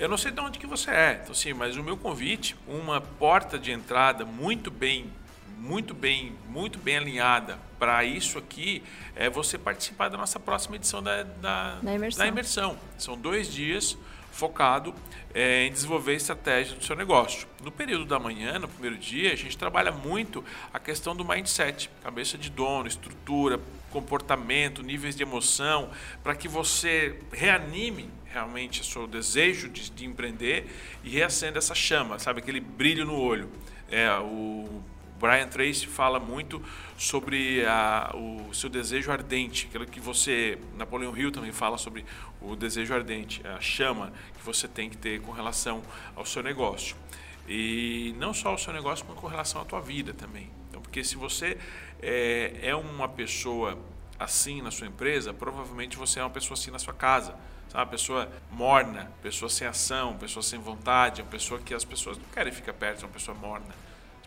Eu 0.00 0.08
não 0.08 0.16
sei 0.16 0.30
de 0.30 0.40
onde 0.40 0.58
que 0.58 0.66
você 0.66 0.90
é, 0.90 1.20
então, 1.22 1.34
sim, 1.34 1.52
mas 1.52 1.76
o 1.76 1.82
meu 1.82 1.94
convite, 1.94 2.56
uma 2.66 3.02
porta 3.02 3.58
de 3.58 3.70
entrada 3.70 4.24
muito 4.24 4.70
bem 4.70 5.12
muito 5.60 5.92
bem, 5.92 6.32
muito 6.48 6.78
bem 6.78 6.96
alinhada 6.96 7.58
para 7.78 8.02
isso 8.02 8.38
aqui 8.38 8.82
é 9.14 9.28
você 9.28 9.58
participar 9.58 10.08
da 10.08 10.16
nossa 10.16 10.40
próxima 10.40 10.76
edição 10.76 11.02
da, 11.02 11.22
da, 11.22 11.78
da, 11.82 11.94
imersão. 11.94 12.18
da 12.18 12.26
imersão. 12.26 12.78
São 12.96 13.16
dois 13.16 13.52
dias 13.52 13.96
focado 14.32 14.94
é, 15.34 15.66
em 15.66 15.72
desenvolver 15.72 16.14
estratégia 16.14 16.74
do 16.74 16.82
seu 16.82 16.96
negócio. 16.96 17.46
No 17.62 17.70
período 17.70 18.06
da 18.06 18.18
manhã, 18.18 18.58
no 18.58 18.68
primeiro 18.68 18.96
dia, 18.96 19.34
a 19.34 19.36
gente 19.36 19.58
trabalha 19.58 19.92
muito 19.92 20.42
a 20.72 20.78
questão 20.78 21.14
do 21.14 21.26
mindset, 21.26 21.90
cabeça 22.02 22.38
de 22.38 22.48
dono, 22.48 22.88
estrutura, 22.88 23.60
comportamento, 23.90 24.82
níveis 24.82 25.14
de 25.14 25.22
emoção, 25.22 25.90
para 26.22 26.34
que 26.34 26.48
você 26.48 27.18
reanime 27.32 28.08
realmente 28.32 28.80
o 28.80 28.84
seu 28.84 29.06
desejo 29.06 29.68
de, 29.68 29.90
de 29.90 30.04
empreender 30.04 30.66
e 31.02 31.10
reacenda 31.10 31.58
essa 31.58 31.74
chama, 31.74 32.18
sabe, 32.18 32.40
aquele 32.40 32.60
brilho 32.60 33.04
no 33.04 33.14
olho. 33.14 33.50
É, 33.90 34.10
o 34.18 34.82
Brian 35.20 35.48
Tracy 35.48 35.86
fala 35.86 36.18
muito 36.18 36.62
sobre 36.96 37.64
a, 37.66 38.10
o 38.14 38.54
seu 38.54 38.70
desejo 38.70 39.12
ardente, 39.12 39.66
aquilo 39.66 39.84
que 39.84 40.00
você, 40.00 40.58
Napoleão 40.76 41.14
Hill 41.16 41.30
também 41.30 41.52
fala 41.52 41.76
sobre 41.76 42.06
o 42.40 42.56
desejo 42.56 42.94
ardente, 42.94 43.46
a 43.46 43.60
chama 43.60 44.12
que 44.38 44.44
você 44.44 44.66
tem 44.66 44.88
que 44.88 44.96
ter 44.96 45.20
com 45.20 45.30
relação 45.30 45.82
ao 46.16 46.24
seu 46.24 46.42
negócio. 46.42 46.96
E 47.46 48.14
não 48.16 48.32
só 48.32 48.50
ao 48.50 48.58
seu 48.58 48.72
negócio, 48.72 49.04
mas 49.08 49.18
com 49.18 49.26
relação 49.26 49.60
à 49.60 49.64
tua 49.64 49.80
vida 49.80 50.14
também. 50.14 50.48
Então, 50.68 50.80
porque 50.80 51.04
se 51.04 51.16
você 51.16 51.58
é, 52.00 52.52
é 52.62 52.74
uma 52.74 53.08
pessoa 53.08 53.76
assim 54.18 54.62
na 54.62 54.70
sua 54.70 54.86
empresa, 54.86 55.34
provavelmente 55.34 55.96
você 55.96 56.20
é 56.20 56.22
uma 56.22 56.30
pessoa 56.30 56.56
assim 56.56 56.70
na 56.70 56.78
sua 56.78 56.94
casa. 56.94 57.34
Sabe? 57.70 57.84
Uma 57.84 57.86
pessoa 57.86 58.28
morna, 58.50 59.10
pessoa 59.22 59.48
sem 59.48 59.66
ação, 59.66 60.16
pessoa 60.18 60.42
sem 60.42 60.58
vontade, 60.58 61.22
uma 61.22 61.30
pessoa 61.30 61.60
que 61.60 61.72
as 61.72 61.84
pessoas 61.84 62.18
não 62.18 62.24
querem 62.26 62.52
ficar 62.52 62.74
perto 62.74 62.98
de 62.98 63.04
uma 63.04 63.12
pessoa 63.12 63.36
morna 63.36 63.74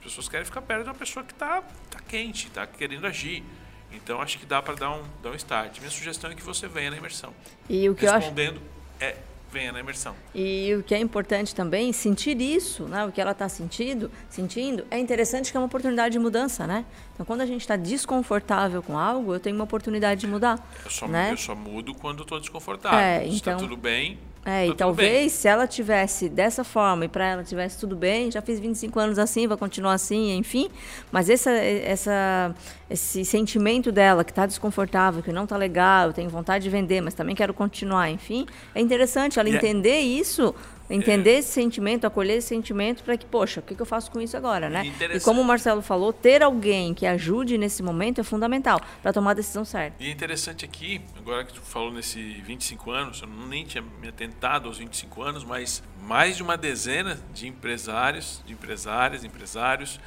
pessoas 0.03 0.27
querem 0.27 0.45
ficar 0.45 0.62
perto 0.62 0.84
de 0.84 0.89
uma 0.89 0.95
pessoa 0.95 1.23
que 1.25 1.32
está 1.32 1.62
tá 1.89 1.99
quente, 2.08 2.47
está 2.47 2.67
querendo 2.67 3.08
agir. 3.08 3.43
Então 3.91 4.21
acho 4.21 4.38
que 4.38 4.45
dá 4.45 4.62
para 4.62 4.75
dar 4.75 4.91
um, 4.91 5.03
dar 5.21 5.32
um 5.32 5.36
start. 5.36 5.79
Minha 5.79 5.89
sugestão 5.89 6.29
é 6.29 6.36
que 6.36 6.43
você 6.43 6.67
venha 6.67 6.91
na 6.91 6.97
imersão. 6.97 7.34
E 7.69 7.89
o 7.89 7.95
que 7.95 8.06
Respondendo, 8.06 8.62
eu 8.99 9.08
acho... 9.08 9.17
é 9.17 9.33
venha 9.54 9.72
na 9.72 9.80
imersão. 9.80 10.16
E 10.34 10.74
o 10.76 10.84
que 10.84 10.96
é 10.96 11.00
importante 11.00 11.54
também, 11.54 11.94
sentir 11.94 12.42
isso, 12.42 12.84
né? 12.86 13.06
o 13.06 13.12
que 13.12 13.22
ela 13.22 13.32
está 13.32 13.48
sentindo, 13.48 14.12
sentindo, 14.30 14.86
é 14.89 14.98
interessante 14.98 15.52
que 15.52 15.58
é 15.58 15.60
uma 15.60 15.68
oportunidade 15.68 16.13
de 16.13 16.20
mudança, 16.20 16.66
né? 16.66 16.84
Então, 17.13 17.26
quando 17.26 17.42
a 17.42 17.46
gente 17.46 17.62
está 17.62 17.76
desconfortável 17.76 18.82
com 18.82 18.98
algo, 18.98 19.36
eu 19.36 19.39
tenho 19.39 19.56
uma 19.56 19.63
oportunidade 19.66 20.22
de 20.22 20.28
mudar. 20.28 20.60
Eu 20.84 20.89
só, 20.89 21.08
né? 21.08 21.32
eu 21.32 21.38
só 21.38 21.56
mudo 21.56 21.94
quando 21.94 22.24
estou 22.24 22.39
desconfortável. 22.39 23.00
É, 23.00 23.28
está 23.28 23.52
então, 23.52 23.58
tudo 23.60 23.78
bem, 23.78 24.18
é, 24.45 24.65
tá 24.67 24.73
e 24.73 24.75
talvez 24.75 25.32
se 25.32 25.47
ela 25.47 25.65
tivesse 25.65 26.27
dessa 26.27 26.63
forma 26.63 27.06
e 27.06 27.08
para 27.08 27.25
ela 27.25 27.43
tivesse 27.43 27.79
tudo 27.79 27.95
bem, 27.95 28.29
já 28.29 28.41
fiz 28.41 28.60
25 28.60 28.99
anos 28.99 29.19
assim, 29.19 29.47
vai 29.47 29.58
continuar 29.58 29.93
assim, 29.93 30.36
enfim. 30.36 30.69
Mas 31.12 31.29
essa, 31.29 31.51
essa, 31.51 32.53
esse 32.89 33.23
sentimento 33.23 33.91
dela 33.91 34.23
que 34.23 34.32
está 34.32 34.45
desconfortável, 34.45 35.23
que 35.23 35.32
não 35.32 35.43
está 35.43 35.56
legal, 35.56 36.08
eu 36.08 36.13
tenho 36.13 36.29
vontade 36.29 36.63
de 36.63 36.69
vender, 36.69 37.01
mas 37.01 37.13
também 37.13 37.36
quero 37.36 37.53
continuar, 37.53 38.10
enfim, 38.10 38.45
é 38.75 38.82
interessante 38.82 39.39
ela 39.39 39.47
yeah. 39.47 39.65
É 39.65 39.69
entender 39.69 39.99
isso 39.99 40.53
Entender 40.89 41.32
é. 41.32 41.38
esse 41.39 41.52
sentimento, 41.52 42.06
acolher 42.06 42.38
esse 42.38 42.48
sentimento 42.48 43.04
para 43.04 43.17
que, 43.17 43.26
poxa, 43.26 43.60
o 43.60 43.63
que, 43.63 43.74
que, 43.74 43.82
eu 43.82 43.86
faço 43.86 44.12
com 44.12 44.19
isso 44.19 44.36
agora, 44.36 44.69
né? 44.69 44.91
E 45.13 45.19
como 45.22 45.41
o 45.41 45.43
Marcelo 45.43 45.82
falou, 45.82 46.12
ter 46.12 46.43
alguém 46.43 46.93
que 46.93 47.06
ajude 47.06 47.58
nesse 47.58 47.82
momento 47.82 48.19
é 48.19 48.24
fundamental 48.24 48.82
para 49.02 49.13
tomar 49.13 49.32
a 49.32 49.34
decisão 49.36 49.63
certa. 49.63 50.04
E 50.04 50.08
é 50.08 50.12
interessante 50.12 50.65
aqui, 50.65 51.02
agora 51.17 51.46
que 51.46 51.54
tu 51.54 51.62
falou 51.62 51.91
nesse 51.91 52.19
25 52.19 52.91
anos, 52.91 53.22
eu 53.22 53.28
nem 53.48 53.65
tinha 53.65 53.84
me 54.02 54.08
atentado 54.08 54.67
aos 54.67 54.78
25 54.78 55.22
anos, 55.22 55.43
mas 55.43 55.82
mais 56.02 56.36
de 56.36 56.43
uma 56.43 56.58
dezena 56.58 57.19
de 57.34 57.48
empresários, 57.48 58.41
de 58.46 58.54
empresárias, 58.54 59.24
empresários 59.24 60.00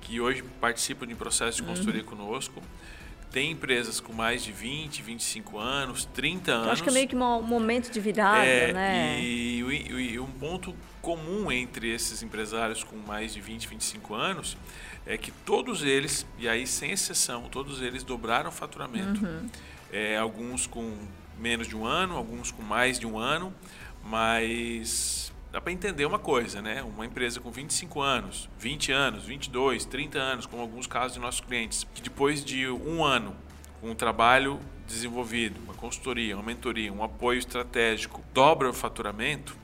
que 0.00 0.20
hoje 0.20 0.42
participam 0.60 1.06
de 1.06 1.14
processo 1.14 1.58
de 1.58 1.62
consultoria 1.62 2.02
uhum. 2.02 2.08
conosco 2.08 2.62
tem 3.34 3.50
empresas 3.50 3.98
com 3.98 4.12
mais 4.12 4.44
de 4.44 4.52
20, 4.52 5.02
25 5.02 5.58
anos, 5.58 6.04
30 6.14 6.52
anos. 6.52 6.66
Eu 6.66 6.72
acho 6.72 6.82
que 6.84 6.88
é 6.88 6.92
meio 6.92 7.08
que 7.08 7.16
um 7.16 7.42
momento 7.42 7.90
de 7.90 7.98
virada, 7.98 8.46
é, 8.46 8.72
né? 8.72 9.20
E, 9.20 9.60
e, 9.60 10.12
e, 10.12 10.20
um 10.20 10.30
ponto 10.30 10.72
comum 11.02 11.50
entre 11.50 11.92
esses 11.92 12.22
empresários 12.22 12.84
com 12.84 12.94
mais 12.94 13.34
de 13.34 13.40
20, 13.40 13.66
25 13.66 14.14
anos 14.14 14.56
é 15.04 15.18
que 15.18 15.32
todos 15.32 15.82
eles, 15.82 16.24
e 16.38 16.48
aí 16.48 16.64
sem 16.64 16.92
exceção, 16.92 17.48
todos 17.50 17.82
eles 17.82 18.04
dobraram 18.04 18.50
o 18.50 18.52
faturamento. 18.52 19.26
Uhum. 19.26 19.50
É, 19.92 20.16
alguns 20.16 20.68
com 20.68 20.96
menos 21.36 21.66
de 21.66 21.76
um 21.76 21.84
ano, 21.84 22.16
alguns 22.16 22.52
com 22.52 22.62
mais 22.62 23.00
de 23.00 23.06
um 23.06 23.18
ano, 23.18 23.52
mas 24.04 25.23
dá 25.54 25.60
para 25.60 25.72
entender 25.72 26.04
uma 26.04 26.18
coisa, 26.18 26.60
né? 26.60 26.82
Uma 26.82 27.06
empresa 27.06 27.38
com 27.38 27.48
25 27.48 28.00
anos, 28.00 28.50
20 28.58 28.90
anos, 28.90 29.24
22, 29.24 29.84
30 29.84 30.18
anos, 30.18 30.46
como 30.46 30.60
alguns 30.60 30.88
casos 30.88 31.12
de 31.12 31.20
nossos 31.20 31.40
clientes, 31.42 31.86
que 31.94 32.02
depois 32.02 32.44
de 32.44 32.68
um 32.68 33.04
ano 33.04 33.36
com 33.80 33.88
um 33.88 33.94
trabalho 33.94 34.58
desenvolvido, 34.84 35.60
uma 35.62 35.74
consultoria, 35.74 36.34
uma 36.34 36.42
mentoria, 36.42 36.92
um 36.92 37.04
apoio 37.04 37.38
estratégico, 37.38 38.20
dobra 38.34 38.68
o 38.68 38.72
faturamento, 38.72 39.56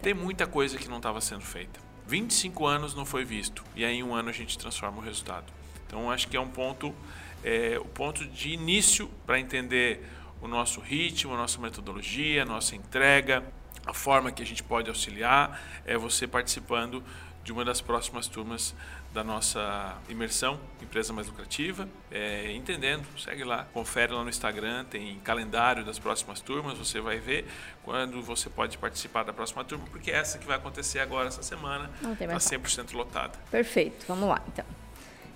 tem 0.00 0.14
muita 0.14 0.46
coisa 0.46 0.78
que 0.78 0.88
não 0.88 0.98
estava 0.98 1.20
sendo 1.20 1.42
feita. 1.42 1.80
25 2.06 2.64
anos 2.64 2.94
não 2.94 3.04
foi 3.04 3.24
visto 3.24 3.64
e 3.74 3.84
aí 3.84 3.96
em 3.96 4.04
um 4.04 4.14
ano 4.14 4.28
a 4.28 4.32
gente 4.32 4.56
transforma 4.56 4.98
o 4.98 5.00
resultado. 5.00 5.52
Então 5.88 6.08
acho 6.08 6.28
que 6.28 6.36
é 6.36 6.40
um 6.40 6.48
ponto, 6.48 6.94
é, 7.42 7.76
o 7.80 7.84
ponto 7.84 8.24
de 8.24 8.50
início 8.50 9.10
para 9.26 9.40
entender 9.40 10.06
o 10.40 10.46
nosso 10.46 10.78
ritmo, 10.78 11.34
a 11.34 11.36
nossa 11.36 11.60
metodologia, 11.60 12.44
a 12.44 12.46
nossa 12.46 12.76
entrega, 12.76 13.42
a 13.86 13.94
forma 13.94 14.32
que 14.32 14.42
a 14.42 14.46
gente 14.46 14.62
pode 14.62 14.88
auxiliar 14.88 15.60
é 15.84 15.96
você 15.96 16.26
participando 16.26 17.02
de 17.44 17.52
uma 17.52 17.64
das 17.64 17.80
próximas 17.80 18.26
turmas 18.26 18.74
da 19.14 19.22
nossa 19.22 19.96
imersão 20.08 20.58
Empresa 20.82 21.12
Mais 21.12 21.28
Lucrativa, 21.28 21.88
é, 22.10 22.52
entendendo, 22.52 23.06
segue 23.18 23.44
lá, 23.44 23.66
confere 23.72 24.12
lá 24.12 24.22
no 24.22 24.28
Instagram, 24.28 24.84
tem 24.84 25.18
calendário 25.20 25.84
das 25.84 25.98
próximas 25.98 26.40
turmas, 26.40 26.76
você 26.76 27.00
vai 27.00 27.18
ver 27.18 27.46
quando 27.84 28.20
você 28.20 28.50
pode 28.50 28.76
participar 28.76 29.22
da 29.22 29.32
próxima 29.32 29.64
turma, 29.64 29.84
porque 29.90 30.10
é 30.10 30.16
essa 30.16 30.38
que 30.38 30.46
vai 30.46 30.56
acontecer 30.56 30.98
agora 30.98 31.28
essa 31.28 31.42
semana 31.42 31.88
está 32.20 32.36
100% 32.36 32.92
lotada. 32.94 33.38
Perfeito, 33.50 34.04
vamos 34.08 34.28
lá 34.28 34.42
então. 34.48 34.64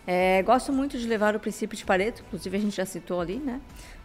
É, 0.07 0.43
gosto 0.43 0.73
muito 0.73 0.99
de 0.99 1.07
levar 1.07 1.37
o 1.37 1.41
princípio 1.41 1.77
de 1.77 1.85
Pareto, 1.85 2.23
inclusive 2.27 2.57
a 2.57 2.61
gente 2.61 2.77
já 2.77 2.85
citou 2.85 3.21
ali, 3.21 3.37
né? 3.37 3.61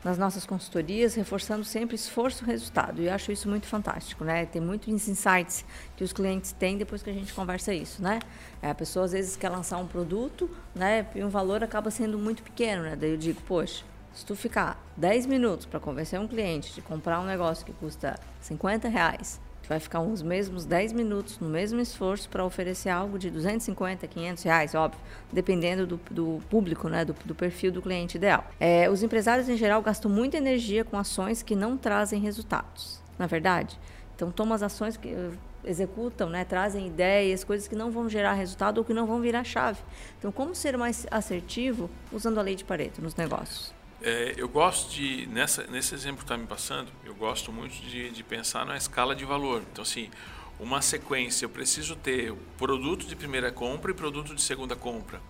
Nas 0.06 0.20
nossas 0.20 0.46
consultorias, 0.46 1.15
reforçando 1.15 1.65
sempre 1.65 1.96
esforço 1.96 2.44
e 2.44 2.48
resultado. 2.48 3.02
E 3.02 3.08
eu 3.08 3.13
acho 3.13 3.32
isso 3.32 3.50
muito 3.50 3.65
fantástico, 3.65 4.24
né? 4.24 4.46
Tem 4.46 4.62
muitos 4.62 5.08
insights 5.08 5.65
que 5.98 6.04
os 6.04 6.13
clientes 6.13 6.52
têm 6.52 6.78
depois 6.78 7.02
que 7.02 7.10
a 7.10 7.13
gente 7.13 7.34
conversa 7.34 7.74
isso, 7.74 8.04
né? 8.04 8.20
É, 8.62 8.70
a 8.70 8.76
pessoa 8.76 9.06
às 9.06 9.13
vezes 9.13 9.36
quer 9.36 9.50
lançar 9.50 9.80
um 9.80 9.88
produto, 9.88 10.48
né? 10.76 11.08
E 11.15 11.24
um 11.24 11.30
valor 11.30 11.63
acaba 11.63 11.89
sendo 11.89 12.20
muito 12.20 12.44
pequeno, 12.44 12.84
né? 12.84 12.96
Daí 12.96 13.10
eu 13.10 13.18
digo, 13.18 13.41
poxa, 13.48 13.84
se 14.13 14.24
tu 14.24 14.36
ficar 14.36 14.80
10 14.96 15.26
minutos 15.26 15.65
para 15.65 15.80
convencer 15.80 16.20
um 16.20 16.28
cliente 16.28 16.72
de 16.76 16.84
comprar 16.84 17.20
um 17.20 17.26
negócio 17.26 17.65
que 17.65 17.74
custa 17.74 18.15
50 18.41 18.88
reais 18.88 19.41
vai 19.67 19.80
ficar 19.80 20.01
os 20.01 20.21
mesmos 20.21 20.65
10 20.65 20.93
minutos 20.93 21.39
no 21.39 21.49
mesmo 21.49 21.80
esforço 21.80 22.30
para 22.30 22.43
oferecer 22.45 22.89
algo 22.89 23.17
de 23.17 23.30
250, 23.30 24.08
500 24.08 24.43
reais, 24.43 24.75
óbvio, 24.75 24.99
dependendo 25.32 25.86
do, 25.86 25.99
do 26.10 26.41
público, 26.49 26.89
né, 26.89 27.06
do, 27.06 27.15
do, 27.25 27.36
perfil 27.36 27.71
do 27.71 27.82
cliente 27.82 28.17
ideal. 28.17 28.45
É, 28.60 28.89
os 28.89 29.04
empresários, 29.04 29.49
em 29.49 29.58
geral, 29.58 29.82
gastam 29.82 30.10
muita 30.10 30.38
energia 30.38 30.84
com 30.84 30.97
ações 30.97 31.41
que 31.41 31.56
não 31.56 31.78
trazem 31.78 32.19
resultados, 32.19 33.01
na 33.17 33.28
verdade. 33.28 33.80
Então, 34.15 34.32
tomam 34.32 34.54
as 34.54 34.63
ações 34.63 34.95
que 34.95 35.10
eh, 35.10 35.32
executam, 35.65 36.30
né, 36.30 36.45
trazem 36.45 36.88
ideias, 36.88 37.43
coisas 37.43 37.67
que 37.67 37.75
não 37.75 37.91
vão 37.91 38.08
gerar 38.08 38.34
resultado 38.34 38.78
ou 38.78 38.86
que 38.86 38.93
não 38.93 39.06
vão 39.06 39.19
virar 39.19 39.43
chave. 39.43 39.82
Então, 40.17 40.32
como 40.32 40.56
ser 40.56 40.78
mais 40.78 41.06
assertivo 41.12 41.89
usando 42.13 42.39
a 42.39 42.41
lei 42.41 42.56
de 42.56 42.63
Pareto 42.63 43.01
nos 43.01 43.15
negócios? 43.15 43.73
É, 44.01 44.36
eu 44.38 44.47
gosto 44.47 44.91
de, 44.91 45.25
nessa, 45.27 45.65
nesse 45.67 45.95
exemplo 45.95 46.17
que 46.17 46.23
está 46.23 46.38
me 46.38 46.45
passando, 46.45 46.91
eu 47.05 47.15
gosto 47.15 47.51
muito 47.51 47.73
de, 47.73 48.12
de 48.12 48.23
pensar 48.23 48.65
na 48.65 48.77
escala 48.77 49.15
de 49.15 49.25
valor. 49.25 49.63
Então, 49.71 49.81
assim, 49.81 50.10
uma 50.60 50.81
sequência, 50.81 51.45
eu 51.45 51.49
preciso 51.49 51.95
ter 51.95 52.34
produto 52.58 53.05
de 53.05 53.15
primeira 53.15 53.51
compra 53.51 53.91
e 53.91 53.93
produto 53.93 54.36
de 54.36 54.41
segunda 54.41 54.75
compra. 54.75 55.21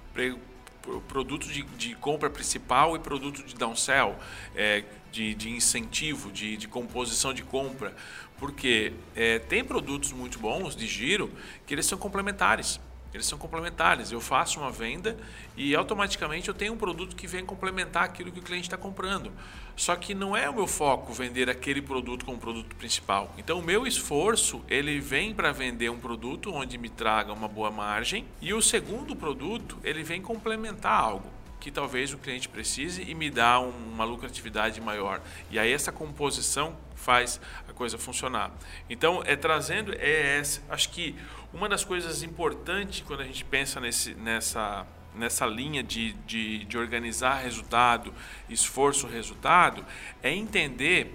Produto 1.07 1.47
de, 1.47 1.63
de 1.63 1.95
compra 1.95 2.29
principal 2.29 2.95
e 2.95 2.99
produto 2.99 3.43
de 3.43 3.55
downsell, 3.55 4.15
é, 4.55 4.83
de, 5.11 5.33
de 5.33 5.49
incentivo, 5.49 6.31
de, 6.31 6.57
de 6.57 6.67
composição 6.67 7.33
de 7.33 7.43
compra. 7.43 7.95
Porque 8.37 8.93
é, 9.15 9.39
tem 9.39 9.63
produtos 9.63 10.11
muito 10.11 10.37
bons 10.37 10.75
de 10.75 10.85
giro 10.85 11.31
que 11.65 11.73
eles 11.73 11.85
são 11.85 11.97
complementares. 11.97 12.79
Eles 13.15 13.27
são 13.27 13.37
complementares. 13.37 14.11
Eu 14.11 14.19
faço 14.19 14.59
uma 14.59 14.69
venda 14.69 15.17
e 15.55 15.73
automaticamente 15.73 16.49
eu 16.49 16.53
tenho 16.53 16.73
um 16.73 16.77
produto 16.77 17.15
que 17.15 17.25
vem 17.25 17.45
complementar 17.45 18.03
aquilo 18.03 18.29
que 18.29 18.39
o 18.39 18.43
cliente 18.43 18.67
está 18.67 18.77
comprando. 18.77 19.31
Só 19.73 19.95
que 19.95 20.13
não 20.13 20.35
é 20.35 20.49
o 20.49 20.53
meu 20.53 20.67
foco 20.67 21.13
vender 21.13 21.49
aquele 21.49 21.81
produto 21.81 22.25
como 22.25 22.37
produto 22.37 22.75
principal. 22.75 23.33
Então 23.37 23.59
o 23.59 23.63
meu 23.63 23.87
esforço 23.87 24.61
ele 24.67 24.99
vem 24.99 25.33
para 25.33 25.53
vender 25.53 25.89
um 25.89 25.97
produto 25.97 26.53
onde 26.53 26.77
me 26.77 26.89
traga 26.89 27.31
uma 27.31 27.47
boa 27.47 27.71
margem 27.71 28.25
e 28.41 28.53
o 28.53 28.61
segundo 28.61 29.15
produto 29.15 29.79
ele 29.81 30.03
vem 30.03 30.21
complementar 30.21 30.99
algo 30.99 31.29
que 31.57 31.71
talvez 31.71 32.13
o 32.13 32.17
cliente 32.17 32.49
precise 32.49 33.01
e 33.09 33.15
me 33.15 33.29
dá 33.29 33.59
uma 33.59 34.03
lucratividade 34.03 34.79
maior. 34.81 35.21
E 35.49 35.57
aí 35.57 35.71
essa 35.71 35.91
composição 35.91 36.75
faz 37.05 37.39
a 37.69 37.71
coisa 37.73 37.99
funcionar. 37.99 38.51
Então, 38.89 39.21
é 39.25 39.35
trazendo 39.35 39.93
é, 39.93 40.41
acho 40.69 40.89
que 40.89 41.15
uma 41.53 41.69
das 41.69 41.85
coisas 41.85 42.23
importantes 42.23 43.03
quando 43.05 43.21
a 43.21 43.25
gente 43.25 43.45
pensa 43.45 43.79
nesse, 43.79 44.15
nessa, 44.15 44.87
nessa 45.13 45.45
linha 45.45 45.83
de, 45.83 46.13
de, 46.25 46.65
de 46.65 46.77
organizar 46.77 47.35
resultado, 47.35 48.11
esforço, 48.49 49.05
resultado, 49.05 49.85
é 50.23 50.33
entender 50.33 51.13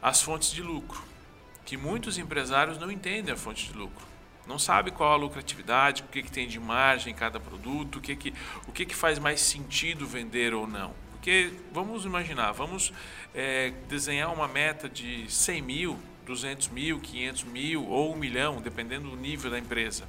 as 0.00 0.22
fontes 0.22 0.50
de 0.50 0.62
lucro, 0.62 1.02
que 1.66 1.76
muitos 1.76 2.16
empresários 2.16 2.78
não 2.78 2.90
entendem 2.90 3.34
a 3.34 3.36
fonte 3.36 3.70
de 3.70 3.76
lucro. 3.76 4.06
Não 4.46 4.58
sabe 4.58 4.90
qual 4.90 5.12
a 5.12 5.16
lucratividade, 5.16 6.02
o 6.02 6.06
que, 6.06 6.22
que 6.22 6.30
tem 6.30 6.46
de 6.46 6.60
margem 6.60 7.12
em 7.12 7.16
cada 7.16 7.38
produto, 7.38 7.96
o 7.96 8.00
que, 8.00 8.16
que, 8.16 8.32
o 8.66 8.72
que, 8.72 8.86
que 8.86 8.94
faz 8.94 9.18
mais 9.18 9.40
sentido 9.40 10.06
vender 10.06 10.54
ou 10.54 10.66
não. 10.66 10.94
Porque 11.26 11.50
vamos 11.72 12.04
imaginar, 12.04 12.52
vamos 12.52 12.92
é, 13.34 13.72
desenhar 13.88 14.32
uma 14.32 14.46
meta 14.46 14.88
de 14.88 15.28
100 15.28 15.60
mil 15.60 15.98
200 16.24 16.68
mil, 16.68 17.00
500 17.00 17.42
mil 17.42 17.84
ou 17.84 18.14
um 18.14 18.16
milhão, 18.16 18.60
dependendo 18.60 19.10
do 19.10 19.16
nível 19.16 19.50
da 19.50 19.58
empresa. 19.58 20.04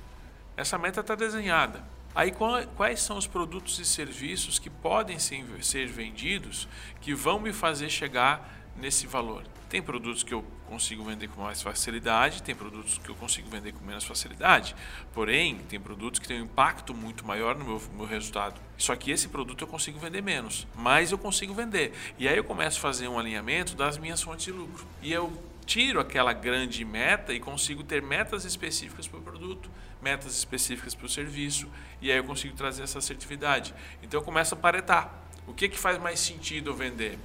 Essa 0.55 0.77
meta 0.77 1.01
está 1.01 1.15
desenhada. 1.15 1.83
Aí 2.13 2.31
quais 2.75 3.01
são 3.01 3.17
os 3.17 3.25
produtos 3.25 3.79
e 3.79 3.85
serviços 3.85 4.59
que 4.59 4.69
podem 4.69 5.17
ser 5.17 5.87
vendidos 5.87 6.67
que 7.01 7.15
vão 7.15 7.39
me 7.39 7.51
fazer 7.51 7.89
chegar 7.89 8.66
nesse 8.77 9.07
valor? 9.07 9.43
Tem 9.69 9.81
produtos 9.81 10.23
que 10.23 10.33
eu 10.33 10.45
consigo 10.67 11.03
vender 11.03 11.27
com 11.27 11.41
mais 11.41 11.61
facilidade, 11.61 12.41
tem 12.41 12.55
produtos 12.55 12.97
que 12.97 13.09
eu 13.09 13.15
consigo 13.15 13.49
vender 13.49 13.73
com 13.73 13.83
menos 13.83 14.05
facilidade. 14.05 14.75
Porém, 15.13 15.57
tem 15.69 15.79
produtos 15.79 16.19
que 16.19 16.27
têm 16.27 16.41
um 16.41 16.45
impacto 16.45 16.93
muito 16.93 17.25
maior 17.25 17.55
no 17.55 17.65
meu, 17.65 17.81
meu 17.93 18.05
resultado. 18.05 18.61
Só 18.77 18.95
que 18.95 19.11
esse 19.11 19.27
produto 19.27 19.63
eu 19.63 19.67
consigo 19.67 19.99
vender 19.99 20.21
menos, 20.21 20.65
mas 20.75 21.11
eu 21.11 21.17
consigo 21.17 21.53
vender. 21.53 21.93
E 22.17 22.27
aí 22.27 22.37
eu 22.37 22.43
começo 22.43 22.77
a 22.77 22.81
fazer 22.81 23.07
um 23.07 23.19
alinhamento 23.19 23.75
das 23.75 23.97
minhas 23.97 24.21
fontes 24.21 24.45
de 24.45 24.51
lucro. 24.51 24.85
E 25.01 25.11
eu 25.11 25.31
tiro 25.65 25.99
aquela 25.99 26.31
grande 26.31 26.85
meta 26.85 27.33
e 27.33 27.39
consigo 27.39 27.83
ter 27.83 28.01
metas 28.01 28.45
específicas 28.45 29.05
para 29.05 29.19
o 29.19 29.21
produto, 29.21 29.69
metas 30.01 30.37
específicas 30.37 30.95
para 30.95 31.05
o 31.05 31.09
serviço, 31.09 31.69
e 32.01 32.09
aí 32.09 32.17
eu 32.17 32.23
consigo 32.23 32.55
trazer 32.55 32.83
essa 32.83 32.99
assertividade. 32.99 33.73
Então 34.01 34.21
eu 34.21 34.23
começo 34.23 34.53
a 34.53 34.57
paretar. 34.57 35.13
O 35.45 35.53
que, 35.53 35.67
que 35.67 35.77
faz 35.77 35.97
mais 36.01 36.19
sentido 36.19 36.69
eu 36.69 36.75
vender? 36.75 37.19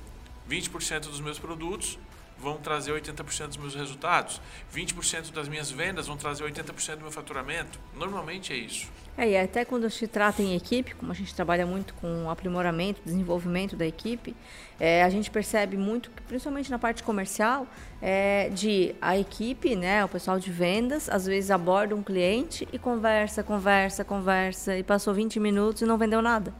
20% 0.49 1.01
dos 1.01 1.21
meus 1.21 1.39
produtos 1.39 1.99
vão 2.43 2.57
trazer 2.57 2.93
80% 2.93 3.49
dos 3.49 3.57
meus 3.57 3.75
resultados. 3.75 4.41
20% 4.75 5.33
das 5.33 5.49
minhas 5.49 5.71
vendas 5.71 6.09
vão 6.09 6.17
trazer 6.17 6.45
80% 6.45 6.97
do 6.97 7.03
meu 7.03 7.13
faturamento. 7.13 7.79
Normalmente 7.95 8.53
é 8.53 8.57
isso. 8.57 8.89
É, 9.17 9.29
e 9.29 9.37
até 9.37 9.65
quando 9.65 9.89
se 9.91 10.09
trata 10.09 10.43
em 10.43 10.57
equipe, 10.57 10.95
como 10.95 11.13
a 11.13 11.15
gente 11.15 11.35
trabalha 11.35 11.67
muito 11.67 11.93
com 11.95 12.31
aprimoramento, 12.31 13.01
desenvolvimento 13.05 13.77
da 13.77 13.87
equipe, 13.87 14.35
é, 14.81 15.03
a 15.03 15.11
gente 15.11 15.31
percebe 15.31 15.77
muito, 15.77 16.11
principalmente 16.27 16.71
na 16.71 16.79
parte 16.79 17.03
comercial, 17.03 17.67
é, 18.01 18.49
de 18.49 18.95
a 19.03 19.17
equipe, 19.19 19.77
né, 19.77 20.03
o 20.03 20.09
pessoal 20.09 20.39
de 20.41 20.51
vendas, 20.51 21.11
às 21.11 21.27
vezes 21.27 21.51
aborda 21.51 21.95
um 21.95 22.03
cliente 22.03 22.67
e 22.73 22.79
conversa, 22.79 23.43
conversa, 23.43 24.03
conversa, 24.03 24.79
e 24.79 24.83
passou 24.83 25.13
20 25.13 25.39
minutos 25.39 25.83
e 25.83 25.85
não 25.85 25.99
vendeu 25.99 26.23
nada. 26.23 26.55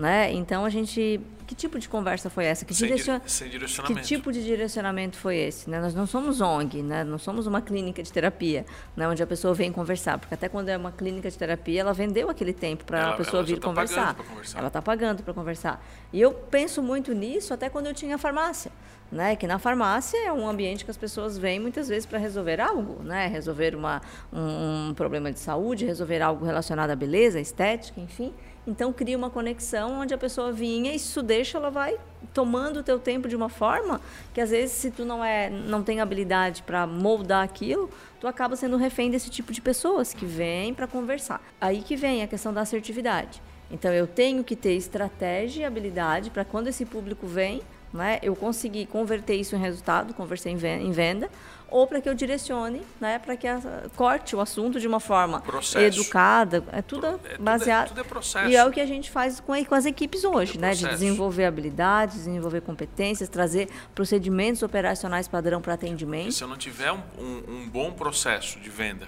Né? 0.00 0.32
Então 0.32 0.64
a 0.64 0.70
gente, 0.70 1.20
que 1.46 1.54
tipo 1.54 1.78
de 1.78 1.86
conversa 1.86 2.30
foi 2.30 2.46
essa? 2.46 2.64
Que, 2.64 2.72
sem, 2.72 2.88
direcion... 2.88 3.20
sem 3.26 3.50
direcionamento. 3.50 4.00
que 4.00 4.06
tipo 4.06 4.32
de 4.32 4.42
direcionamento 4.42 5.18
foi 5.18 5.36
esse? 5.36 5.68
Né? 5.68 5.78
Nós 5.78 5.94
não 5.94 6.06
somos 6.06 6.40
ONG, 6.40 6.82
né? 6.82 7.04
não 7.04 7.18
somos 7.18 7.46
uma 7.46 7.60
clínica 7.60 8.02
de 8.02 8.10
terapia, 8.10 8.64
né? 8.96 9.06
onde 9.06 9.22
a 9.22 9.26
pessoa 9.26 9.52
vem 9.52 9.70
conversar, 9.70 10.16
porque 10.16 10.32
até 10.32 10.48
quando 10.48 10.70
é 10.70 10.76
uma 10.78 10.90
clínica 10.90 11.30
de 11.30 11.36
terapia, 11.36 11.82
ela 11.82 11.92
vendeu 11.92 12.30
aquele 12.30 12.54
tempo 12.54 12.82
para 12.86 13.10
a 13.10 13.12
pessoa 13.12 13.42
vir 13.42 13.58
tá 13.58 13.68
conversar. 13.68 14.14
conversar. 14.14 14.58
Ela 14.60 14.68
está 14.68 14.80
pagando 14.80 15.22
para 15.22 15.34
conversar. 15.34 15.84
E 16.14 16.18
eu 16.18 16.32
penso 16.32 16.82
muito 16.82 17.12
nisso 17.12 17.52
até 17.52 17.68
quando 17.68 17.88
eu 17.88 17.92
tinha 17.92 18.16
farmácia. 18.16 18.72
Né, 19.12 19.34
que 19.34 19.44
na 19.44 19.58
farmácia 19.58 20.16
é 20.24 20.32
um 20.32 20.48
ambiente 20.48 20.84
que 20.84 20.90
as 20.90 20.96
pessoas 20.96 21.36
vêm 21.36 21.58
muitas 21.58 21.88
vezes 21.88 22.06
para 22.06 22.16
resolver 22.16 22.60
algo, 22.60 23.02
né, 23.02 23.26
resolver 23.26 23.74
uma, 23.74 24.00
um, 24.32 24.90
um 24.90 24.94
problema 24.94 25.32
de 25.32 25.40
saúde, 25.40 25.84
resolver 25.84 26.22
algo 26.22 26.46
relacionado 26.46 26.90
à 26.90 26.94
beleza, 26.94 27.40
estética, 27.40 28.00
enfim. 28.00 28.32
Então 28.66 28.92
cria 28.92 29.16
uma 29.16 29.30
conexão 29.30 30.00
onde 30.00 30.12
a 30.12 30.18
pessoa 30.18 30.52
vinha 30.52 30.92
e 30.92 30.96
isso 30.96 31.22
deixa 31.22 31.58
ela 31.58 31.70
vai 31.70 31.98
tomando 32.34 32.80
o 32.80 32.82
teu 32.82 32.98
tempo 32.98 33.26
de 33.26 33.34
uma 33.34 33.48
forma 33.48 34.00
que 34.34 34.40
às 34.40 34.50
vezes 34.50 34.72
se 34.76 34.90
tu 34.90 35.04
não 35.04 35.24
é 35.24 35.48
não 35.48 35.82
tem 35.82 36.00
habilidade 36.00 36.62
para 36.62 36.86
moldar 36.86 37.42
aquilo, 37.42 37.90
tu 38.20 38.26
acaba 38.26 38.54
sendo 38.56 38.76
refém 38.76 39.10
desse 39.10 39.30
tipo 39.30 39.52
de 39.52 39.60
pessoas 39.60 40.12
que 40.12 40.26
vêm 40.26 40.74
para 40.74 40.86
conversar. 40.86 41.42
Aí 41.60 41.82
que 41.82 41.96
vem 41.96 42.22
a 42.22 42.26
questão 42.26 42.52
da 42.52 42.60
assertividade. 42.60 43.42
Então 43.70 43.92
eu 43.92 44.06
tenho 44.06 44.42
que 44.42 44.56
ter 44.56 44.74
estratégia 44.74 45.62
e 45.62 45.64
habilidade 45.64 46.28
para 46.30 46.44
quando 46.44 46.66
esse 46.66 46.84
público 46.84 47.26
vem, 47.26 47.62
né, 47.92 48.18
eu 48.22 48.34
conseguir 48.34 48.86
converter 48.86 49.36
isso 49.36 49.54
em 49.54 49.58
resultado, 49.58 50.12
conversar 50.12 50.50
em 50.50 50.56
venda, 50.92 51.30
ou 51.70 51.86
para 51.86 52.00
que 52.00 52.08
eu 52.08 52.14
direcione, 52.14 52.82
né, 53.00 53.18
para 53.18 53.36
que 53.36 53.46
a, 53.46 53.60
corte 53.96 54.34
o 54.34 54.40
assunto 54.40 54.80
de 54.80 54.86
uma 54.86 55.00
forma 55.00 55.40
processo. 55.40 56.00
educada. 56.00 56.64
É 56.72 56.82
tudo 56.82 57.06
é, 57.06 57.38
baseado. 57.38 57.88
Tudo 57.88 58.00
é, 58.00 58.02
tudo 58.02 58.06
é 58.06 58.08
processo. 58.08 58.48
E 58.50 58.56
é 58.56 58.64
o 58.64 58.70
que 58.70 58.80
a 58.80 58.86
gente 58.86 59.10
faz 59.10 59.40
com, 59.40 59.64
com 59.64 59.74
as 59.74 59.86
equipes 59.86 60.24
hoje, 60.24 60.58
é 60.58 60.60
né, 60.60 60.74
de 60.74 60.86
desenvolver 60.88 61.44
habilidades, 61.44 62.16
desenvolver 62.16 62.60
competências, 62.60 63.28
trazer 63.28 63.68
procedimentos 63.94 64.62
operacionais 64.62 65.28
padrão 65.28 65.60
para 65.60 65.74
atendimento. 65.74 66.32
Se 66.32 66.42
eu 66.42 66.48
não 66.48 66.56
tiver 66.56 66.92
um, 66.92 67.02
um, 67.18 67.42
um 67.48 67.68
bom 67.68 67.92
processo 67.92 68.58
de 68.58 68.68
venda, 68.68 69.06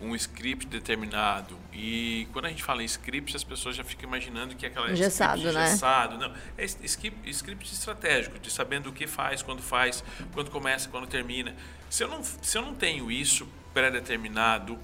um 0.00 0.14
script 0.14 0.66
determinado. 0.66 1.56
E 1.72 2.28
quando 2.32 2.46
a 2.46 2.48
gente 2.48 2.62
fala 2.62 2.82
em 2.82 2.86
script, 2.86 3.34
as 3.34 3.44
pessoas 3.44 3.76
já 3.76 3.84
ficam 3.84 4.08
imaginando 4.08 4.54
que 4.54 4.66
é 4.66 4.68
aquela 4.68 4.90
engessado, 4.90 5.38
script 5.38 5.58
né? 5.58 5.66
engessado. 5.66 6.18
Não, 6.18 6.32
é 6.56 6.64
script, 6.64 7.30
script 7.30 7.72
estratégico, 7.72 8.38
de 8.38 8.50
sabendo 8.50 8.90
o 8.90 8.92
que 8.92 9.06
faz, 9.06 9.42
quando 9.42 9.62
faz, 9.62 10.04
quando 10.32 10.50
começa, 10.50 10.88
quando 10.88 11.06
termina. 11.06 11.54
Se 11.88 12.02
eu 12.02 12.08
não, 12.08 12.22
se 12.22 12.58
eu 12.58 12.62
não 12.62 12.74
tenho 12.74 13.10
isso 13.10 13.48
pré-determinado, 13.72 14.78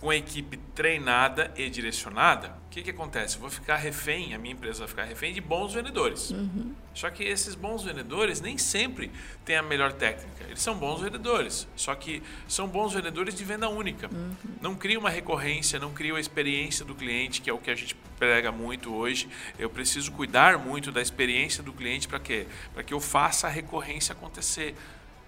com 0.00 0.10
a 0.10 0.16
equipe 0.16 0.56
treinada 0.74 1.52
e 1.56 1.68
direcionada, 1.68 2.56
o 2.66 2.70
que, 2.70 2.82
que 2.82 2.90
acontece? 2.90 3.34
Eu 3.34 3.40
vou 3.40 3.50
ficar 3.50 3.76
refém, 3.76 4.32
a 4.32 4.38
minha 4.38 4.54
empresa 4.54 4.80
vai 4.80 4.88
ficar 4.88 5.04
refém 5.04 5.32
de 5.32 5.40
bons 5.40 5.74
vendedores. 5.74 6.30
Uhum. 6.30 6.72
Só 6.94 7.10
que 7.10 7.24
esses 7.24 7.54
bons 7.54 7.82
vendedores 7.82 8.40
nem 8.40 8.56
sempre 8.56 9.10
têm 9.44 9.56
a 9.56 9.62
melhor 9.62 9.92
técnica. 9.92 10.44
Eles 10.44 10.60
são 10.60 10.76
bons 10.76 11.00
vendedores, 11.00 11.66
só 11.74 11.94
que 11.94 12.22
são 12.46 12.68
bons 12.68 12.92
vendedores 12.92 13.34
de 13.34 13.44
venda 13.44 13.68
única. 13.68 14.08
Uhum. 14.12 14.30
Não 14.60 14.76
cria 14.76 14.98
uma 14.98 15.10
recorrência, 15.10 15.80
não 15.80 15.92
cria 15.92 16.14
a 16.14 16.20
experiência 16.20 16.84
do 16.84 16.94
cliente, 16.94 17.40
que 17.40 17.50
é 17.50 17.52
o 17.52 17.58
que 17.58 17.70
a 17.70 17.74
gente 17.74 17.96
prega 18.18 18.52
muito 18.52 18.94
hoje. 18.94 19.28
Eu 19.58 19.68
preciso 19.68 20.12
cuidar 20.12 20.58
muito 20.58 20.92
da 20.92 21.02
experiência 21.02 21.62
do 21.62 21.72
cliente 21.72 22.06
para 22.06 22.20
quê? 22.20 22.46
Para 22.72 22.84
que 22.84 22.94
eu 22.94 23.00
faça 23.00 23.48
a 23.48 23.50
recorrência 23.50 24.12
acontecer 24.12 24.76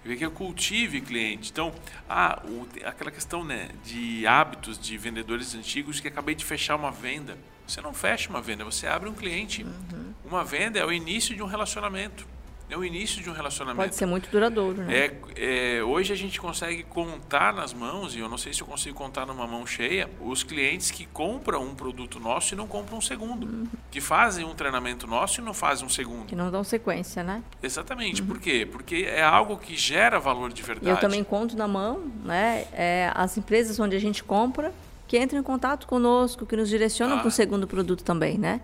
que 0.03 0.25
eu 0.25 0.31
cultive 0.31 1.01
cliente. 1.01 1.51
Então, 1.51 1.73
ah, 2.09 2.41
o, 2.45 2.67
aquela 2.85 3.11
questão 3.11 3.43
né, 3.43 3.69
de 3.83 4.25
hábitos 4.25 4.79
de 4.79 4.97
vendedores 4.97 5.53
antigos 5.55 5.99
que 5.99 6.07
acabei 6.07 6.35
de 6.35 6.43
fechar 6.43 6.75
uma 6.75 6.91
venda. 6.91 7.37
Você 7.67 7.81
não 7.81 7.93
fecha 7.93 8.29
uma 8.29 8.41
venda, 8.41 8.65
você 8.65 8.87
abre 8.87 9.07
um 9.07 9.13
cliente. 9.13 9.63
Uhum. 9.63 10.13
Uma 10.25 10.43
venda 10.43 10.79
é 10.79 10.85
o 10.85 10.91
início 10.91 11.35
de 11.35 11.41
um 11.41 11.45
relacionamento 11.45 12.25
é 12.73 12.77
o 12.77 12.85
início 12.85 13.21
de 13.21 13.29
um 13.29 13.33
relacionamento. 13.33 13.83
Pode 13.83 13.95
ser 13.95 14.05
muito 14.05 14.29
duradouro, 14.29 14.81
né? 14.81 14.95
É, 14.95 15.77
é, 15.77 15.83
hoje 15.83 16.13
a 16.13 16.15
gente 16.15 16.39
consegue 16.39 16.83
contar 16.83 17.53
nas 17.53 17.73
mãos, 17.73 18.15
e 18.15 18.19
eu 18.19 18.29
não 18.29 18.37
sei 18.37 18.53
se 18.53 18.61
eu 18.61 18.67
consigo 18.67 18.95
contar 18.95 19.25
numa 19.25 19.45
mão 19.45 19.65
cheia, 19.67 20.09
os 20.21 20.43
clientes 20.43 20.89
que 20.89 21.05
compram 21.05 21.63
um 21.63 21.75
produto 21.75 22.19
nosso 22.19 22.53
e 22.53 22.57
não 22.57 22.67
compram 22.67 22.97
um 22.97 23.01
segundo. 23.01 23.45
Uhum. 23.45 23.67
Que 23.89 23.99
fazem 23.99 24.45
um 24.45 24.55
treinamento 24.55 25.05
nosso 25.05 25.41
e 25.41 25.43
não 25.43 25.53
fazem 25.53 25.85
um 25.85 25.89
segundo. 25.89 26.25
Que 26.25 26.35
não 26.35 26.49
dão 26.49 26.63
sequência, 26.63 27.23
né? 27.23 27.43
Exatamente. 27.61 28.21
Uhum. 28.21 28.27
Por 28.27 28.39
quê? 28.39 28.67
Porque 28.69 29.05
é 29.07 29.21
algo 29.21 29.57
que 29.57 29.75
gera 29.75 30.19
valor 30.19 30.53
de 30.53 30.61
verdade. 30.63 30.87
E 30.87 30.91
eu 30.91 30.97
também 30.97 31.23
conto 31.23 31.57
na 31.57 31.67
mão, 31.67 32.09
né? 32.23 32.65
É, 32.71 33.11
as 33.13 33.37
empresas 33.37 33.79
onde 33.79 33.95
a 33.95 33.99
gente 33.99 34.23
compra 34.23 34.73
que 35.11 35.19
entram 35.19 35.41
em 35.41 35.43
contato 35.43 35.87
conosco, 35.87 36.45
que 36.45 36.55
nos 36.55 36.69
direcionam 36.69 37.17
ah. 37.17 37.19
para 37.19 37.27
o 37.27 37.31
segundo 37.31 37.67
produto 37.67 38.01
também, 38.01 38.37
né? 38.37 38.61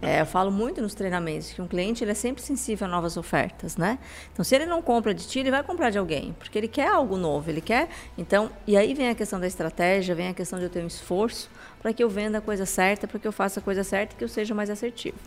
É, 0.00 0.20
eu 0.20 0.26
falo 0.26 0.48
muito 0.48 0.80
nos 0.80 0.94
treinamentos 0.94 1.50
que 1.50 1.60
um 1.60 1.66
cliente 1.66 2.04
ele 2.04 2.12
é 2.12 2.14
sempre 2.14 2.40
sensível 2.40 2.86
a 2.86 2.88
novas 2.88 3.16
ofertas, 3.16 3.76
né? 3.76 3.98
Então, 4.32 4.44
se 4.44 4.54
ele 4.54 4.64
não 4.64 4.80
compra 4.80 5.12
de 5.12 5.26
ti, 5.26 5.40
ele 5.40 5.50
vai 5.50 5.60
comprar 5.64 5.90
de 5.90 5.98
alguém, 5.98 6.36
porque 6.38 6.56
ele 6.56 6.68
quer 6.68 6.86
algo 6.86 7.16
novo, 7.16 7.50
ele 7.50 7.60
quer. 7.60 7.88
Então, 8.16 8.48
e 8.64 8.76
aí 8.76 8.94
vem 8.94 9.08
a 9.08 9.14
questão 9.16 9.40
da 9.40 9.46
estratégia, 9.48 10.14
vem 10.14 10.28
a 10.28 10.34
questão 10.34 10.56
de 10.60 10.66
eu 10.66 10.70
ter 10.70 10.84
um 10.84 10.86
esforço 10.86 11.50
para 11.82 11.92
que 11.92 12.04
eu 12.04 12.08
venda 12.08 12.38
a 12.38 12.40
coisa 12.40 12.64
certa, 12.64 13.08
para 13.08 13.18
que 13.18 13.26
eu 13.26 13.32
faça 13.32 13.58
a 13.58 13.62
coisa 13.62 13.82
certa 13.82 14.14
e 14.14 14.18
que 14.18 14.22
eu 14.22 14.28
seja 14.28 14.54
mais 14.54 14.70
assertivo. 14.70 15.18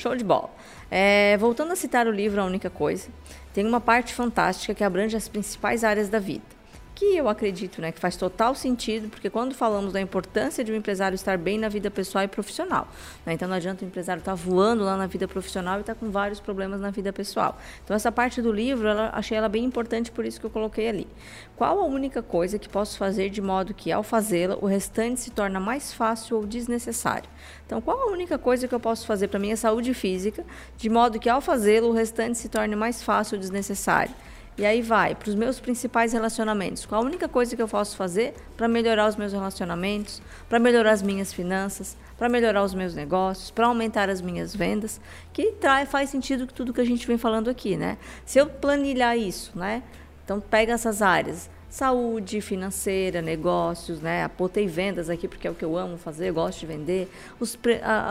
Show 0.00 0.16
de 0.16 0.24
bola. 0.24 0.50
É, 0.90 1.36
voltando 1.36 1.70
a 1.70 1.76
citar 1.76 2.08
o 2.08 2.10
livro 2.10 2.40
A 2.40 2.44
Única 2.44 2.68
Coisa, 2.68 3.08
tem 3.54 3.64
uma 3.64 3.80
parte 3.80 4.12
fantástica 4.12 4.74
que 4.74 4.82
abrange 4.82 5.16
as 5.16 5.28
principais 5.28 5.84
áreas 5.84 6.08
da 6.08 6.18
vida 6.18 6.57
que 6.98 7.16
eu 7.16 7.28
acredito 7.28 7.80
né, 7.80 7.92
que 7.92 8.00
faz 8.00 8.16
total 8.16 8.56
sentido, 8.56 9.08
porque 9.08 9.30
quando 9.30 9.54
falamos 9.54 9.92
da 9.92 10.00
importância 10.00 10.64
de 10.64 10.72
um 10.72 10.74
empresário 10.74 11.14
estar 11.14 11.38
bem 11.38 11.56
na 11.56 11.68
vida 11.68 11.88
pessoal 11.92 12.24
e 12.24 12.28
profissional, 12.28 12.88
né, 13.24 13.34
então 13.34 13.46
não 13.46 13.54
adianta 13.54 13.84
o 13.84 13.88
empresário 13.88 14.18
estar 14.18 14.34
voando 14.34 14.82
lá 14.82 14.96
na 14.96 15.06
vida 15.06 15.28
profissional 15.28 15.78
e 15.78 15.82
estar 15.82 15.94
com 15.94 16.10
vários 16.10 16.40
problemas 16.40 16.80
na 16.80 16.90
vida 16.90 17.12
pessoal. 17.12 17.56
Então 17.84 17.94
essa 17.94 18.10
parte 18.10 18.42
do 18.42 18.50
livro, 18.50 18.88
ela, 18.88 19.10
achei 19.14 19.38
ela 19.38 19.48
bem 19.48 19.64
importante, 19.64 20.10
por 20.10 20.24
isso 20.24 20.40
que 20.40 20.46
eu 20.46 20.50
coloquei 20.50 20.88
ali. 20.88 21.06
Qual 21.54 21.78
a 21.78 21.84
única 21.84 22.20
coisa 22.20 22.58
que 22.58 22.68
posso 22.68 22.98
fazer 22.98 23.30
de 23.30 23.40
modo 23.40 23.72
que, 23.72 23.92
ao 23.92 24.02
fazê-la, 24.02 24.58
o 24.60 24.66
restante 24.66 25.20
se 25.20 25.30
torna 25.30 25.60
mais 25.60 25.92
fácil 25.92 26.38
ou 26.38 26.46
desnecessário? 26.46 27.30
Então, 27.64 27.80
qual 27.80 28.08
a 28.08 28.10
única 28.10 28.36
coisa 28.36 28.66
que 28.66 28.74
eu 28.74 28.80
posso 28.80 29.06
fazer 29.06 29.28
para 29.28 29.38
minha 29.38 29.56
saúde 29.56 29.94
física, 29.94 30.44
de 30.76 30.90
modo 30.90 31.20
que, 31.20 31.28
ao 31.28 31.40
fazê-lo, 31.40 31.90
o 31.90 31.92
restante 31.92 32.38
se 32.38 32.48
torne 32.48 32.74
mais 32.74 33.04
fácil 33.04 33.36
ou 33.36 33.40
desnecessário? 33.40 34.14
E 34.58 34.66
aí 34.66 34.82
vai 34.82 35.14
para 35.14 35.28
os 35.28 35.36
meus 35.36 35.60
principais 35.60 36.12
relacionamentos. 36.12 36.84
Qual 36.84 37.00
a 37.00 37.04
única 37.04 37.28
coisa 37.28 37.54
que 37.54 37.62
eu 37.62 37.68
posso 37.68 37.96
fazer 37.96 38.34
para 38.56 38.66
melhorar 38.66 39.08
os 39.08 39.14
meus 39.14 39.32
relacionamentos, 39.32 40.20
para 40.48 40.58
melhorar 40.58 40.90
as 40.90 41.00
minhas 41.00 41.32
finanças, 41.32 41.96
para 42.18 42.28
melhorar 42.28 42.64
os 42.64 42.74
meus 42.74 42.92
negócios, 42.92 43.52
para 43.52 43.68
aumentar 43.68 44.10
as 44.10 44.20
minhas 44.20 44.56
vendas, 44.56 45.00
que 45.32 45.52
traz, 45.52 45.88
faz 45.88 46.10
sentido 46.10 46.44
com 46.44 46.52
tudo 46.52 46.72
que 46.72 46.80
a 46.80 46.84
gente 46.84 47.06
vem 47.06 47.16
falando 47.16 47.48
aqui, 47.48 47.76
né? 47.76 47.98
Se 48.26 48.40
eu 48.40 48.46
planilhar 48.46 49.16
isso, 49.16 49.56
né? 49.56 49.80
Então 50.24 50.40
pega 50.40 50.72
essas 50.72 51.02
áreas, 51.02 51.48
saúde 51.70 52.40
financeira, 52.40 53.22
negócios, 53.22 54.00
né? 54.00 54.24
Apotei 54.24 54.66
vendas 54.66 55.08
aqui 55.08 55.28
porque 55.28 55.46
é 55.46 55.50
o 55.52 55.54
que 55.54 55.64
eu 55.64 55.76
amo 55.76 55.96
fazer, 55.96 56.30
eu 56.30 56.34
gosto 56.34 56.58
de 56.58 56.66
vender. 56.66 57.08
Os, 57.38 57.56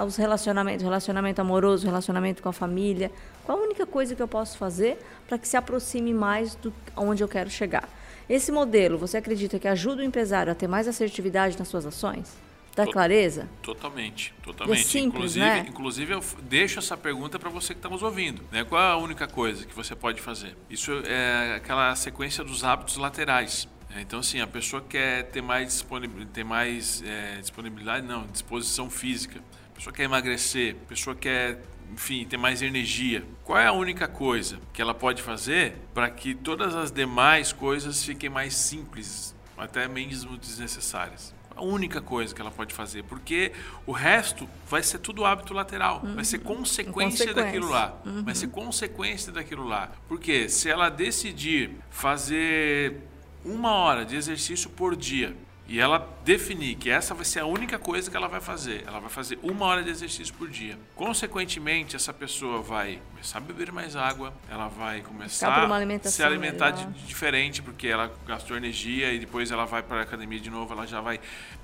os 0.05 0.15
relacionamentos, 0.15 0.81
relacionamento 0.81 1.41
amoroso, 1.41 1.85
relacionamento 1.85 2.41
com 2.41 2.47
a 2.47 2.53
família. 2.53 3.11
Qual 3.47 3.57
a 3.57 3.61
única 3.61 3.85
coisa 3.85 4.13
que 4.13 4.21
eu 4.21 4.27
posso 4.27 4.57
fazer 4.57 4.97
para 5.25 5.37
que 5.37 5.47
se 5.47 5.55
aproxime 5.55 6.13
mais 6.13 6.53
do 6.55 6.73
onde 6.97 7.23
eu 7.23 7.29
quero 7.29 7.49
chegar? 7.49 7.87
Esse 8.27 8.51
modelo, 8.51 8.97
você 8.97 9.15
acredita 9.15 9.57
que 9.57 9.69
ajuda 9.69 10.01
o 10.01 10.05
empresário 10.05 10.51
a 10.51 10.55
ter 10.55 10.67
mais 10.67 10.85
assertividade 10.85 11.57
nas 11.57 11.69
suas 11.69 11.85
ações? 11.85 12.35
Dá 12.75 12.85
clareza? 12.85 13.47
Totalmente, 13.63 14.33
totalmente. 14.43 14.81
É 14.81 14.83
simples, 14.83 15.05
inclusive, 15.07 15.45
né? 15.45 15.65
inclusive, 15.69 16.13
eu 16.13 16.23
deixo 16.41 16.79
essa 16.79 16.97
pergunta 16.97 17.39
para 17.39 17.49
você 17.49 17.73
que 17.73 17.79
está 17.79 17.87
nos 17.87 18.03
ouvindo. 18.03 18.43
Né? 18.51 18.65
Qual 18.65 18.81
é 18.81 18.91
a 18.91 18.97
única 18.97 19.29
coisa 19.29 19.65
que 19.65 19.73
você 19.73 19.95
pode 19.95 20.19
fazer? 20.19 20.53
Isso 20.69 20.91
é 21.05 21.55
aquela 21.55 21.95
sequência 21.95 22.43
dos 22.43 22.65
hábitos 22.65 22.97
laterais. 22.97 23.65
É, 23.95 24.01
então, 24.01 24.19
assim, 24.19 24.41
a 24.41 24.47
pessoa 24.47 24.83
quer 24.87 25.23
ter 25.23 25.41
mais, 25.41 25.69
disponibilidade, 25.69 26.31
ter 26.33 26.43
mais 26.43 27.01
é, 27.01 27.37
disponibilidade, 27.39 28.05
não, 28.05 28.27
disposição 28.27 28.89
física. 28.89 29.39
A 29.71 29.75
pessoa 29.77 29.93
quer 29.93 30.03
emagrecer, 30.03 30.75
a 30.83 30.89
pessoa 30.89 31.15
quer, 31.15 31.61
enfim, 31.91 32.25
ter 32.25 32.38
mais 32.38 32.61
energia. 32.61 33.23
Qual 33.43 33.57
é 33.57 33.67
a 33.67 33.71
única 33.71 34.07
coisa 34.07 34.59
que 34.73 34.81
ela 34.81 34.93
pode 34.93 35.21
fazer 35.21 35.75
para 35.93 36.09
que 36.09 36.35
todas 36.35 36.75
as 36.75 36.91
demais 36.91 37.51
coisas 37.51 38.03
fiquem 38.03 38.29
mais 38.29 38.55
simples, 38.55 39.35
até 39.57 39.88
mesmo 39.88 40.38
desnecessárias? 40.38 41.35
a 41.57 41.63
única 41.63 41.99
coisa 41.99 42.33
que 42.35 42.39
ela 42.39 42.51
pode 42.51 42.73
fazer, 42.73 43.03
porque 43.03 43.51
o 43.85 43.91
resto 43.91 44.47
vai 44.69 44.83
ser 44.83 44.99
tudo 44.99 45.25
hábito 45.25 45.53
lateral, 45.55 46.01
uhum. 46.03 46.13
vai 46.13 46.23
ser 46.23 46.38
consequência, 46.38 46.93
consequência. 46.93 47.33
daquilo 47.33 47.69
lá, 47.69 47.97
uhum. 48.05 48.23
vai 48.23 48.35
ser 48.35 48.47
consequência 48.49 49.31
daquilo 49.31 49.67
lá. 49.67 49.89
Porque 50.07 50.47
se 50.49 50.69
ela 50.69 50.89
decidir 50.89 51.71
fazer 51.89 53.01
uma 53.43 53.71
hora 53.71 54.05
de 54.05 54.15
exercício 54.15 54.69
por 54.69 54.95
dia 54.95 55.35
e 55.68 55.80
ela 55.80 56.07
definir 56.24 56.76
que 56.76 56.89
essa 56.89 57.13
vai 57.13 57.26
ser 57.26 57.41
a 57.41 57.45
única 57.45 57.78
coisa 57.78 58.09
que 58.09 58.15
ela 58.15 58.30
vai 58.30 58.39
fazer, 58.39 58.84
ela 58.88 58.99
vai 58.99 59.09
fazer 59.09 59.38
uma 59.43 59.65
hora 59.65 59.84
de 59.84 59.89
exercício 59.89 60.34
por 60.34 60.49
dia. 60.49 60.80
Consequentemente, 60.95 61.95
essa 61.95 62.13
pessoa 62.13 62.61
vai 62.61 62.99
começar 63.11 63.39
a 63.39 63.41
beber 63.41 63.72
mais 63.72 63.95
água, 63.95 64.34
ela 64.49 64.70
vai 64.70 65.01
começar 65.01 65.49
a 65.49 66.09
se 66.09 66.24
alimentar 66.24 66.72
de, 66.72 66.86
diferente, 67.05 67.61
porque 67.61 67.88
ela 67.88 68.13
gastou 68.26 68.55
energia 68.55 69.11
e 69.11 69.20
depois 69.20 69.51
ela 69.51 69.65
vai 69.65 69.84
para 69.84 69.99
a 69.99 70.03
academia 70.03 70.39
de 70.39 70.49
novo, 70.49 70.74
ela 70.74 70.88
já 70.88 71.01
vai 71.01 71.20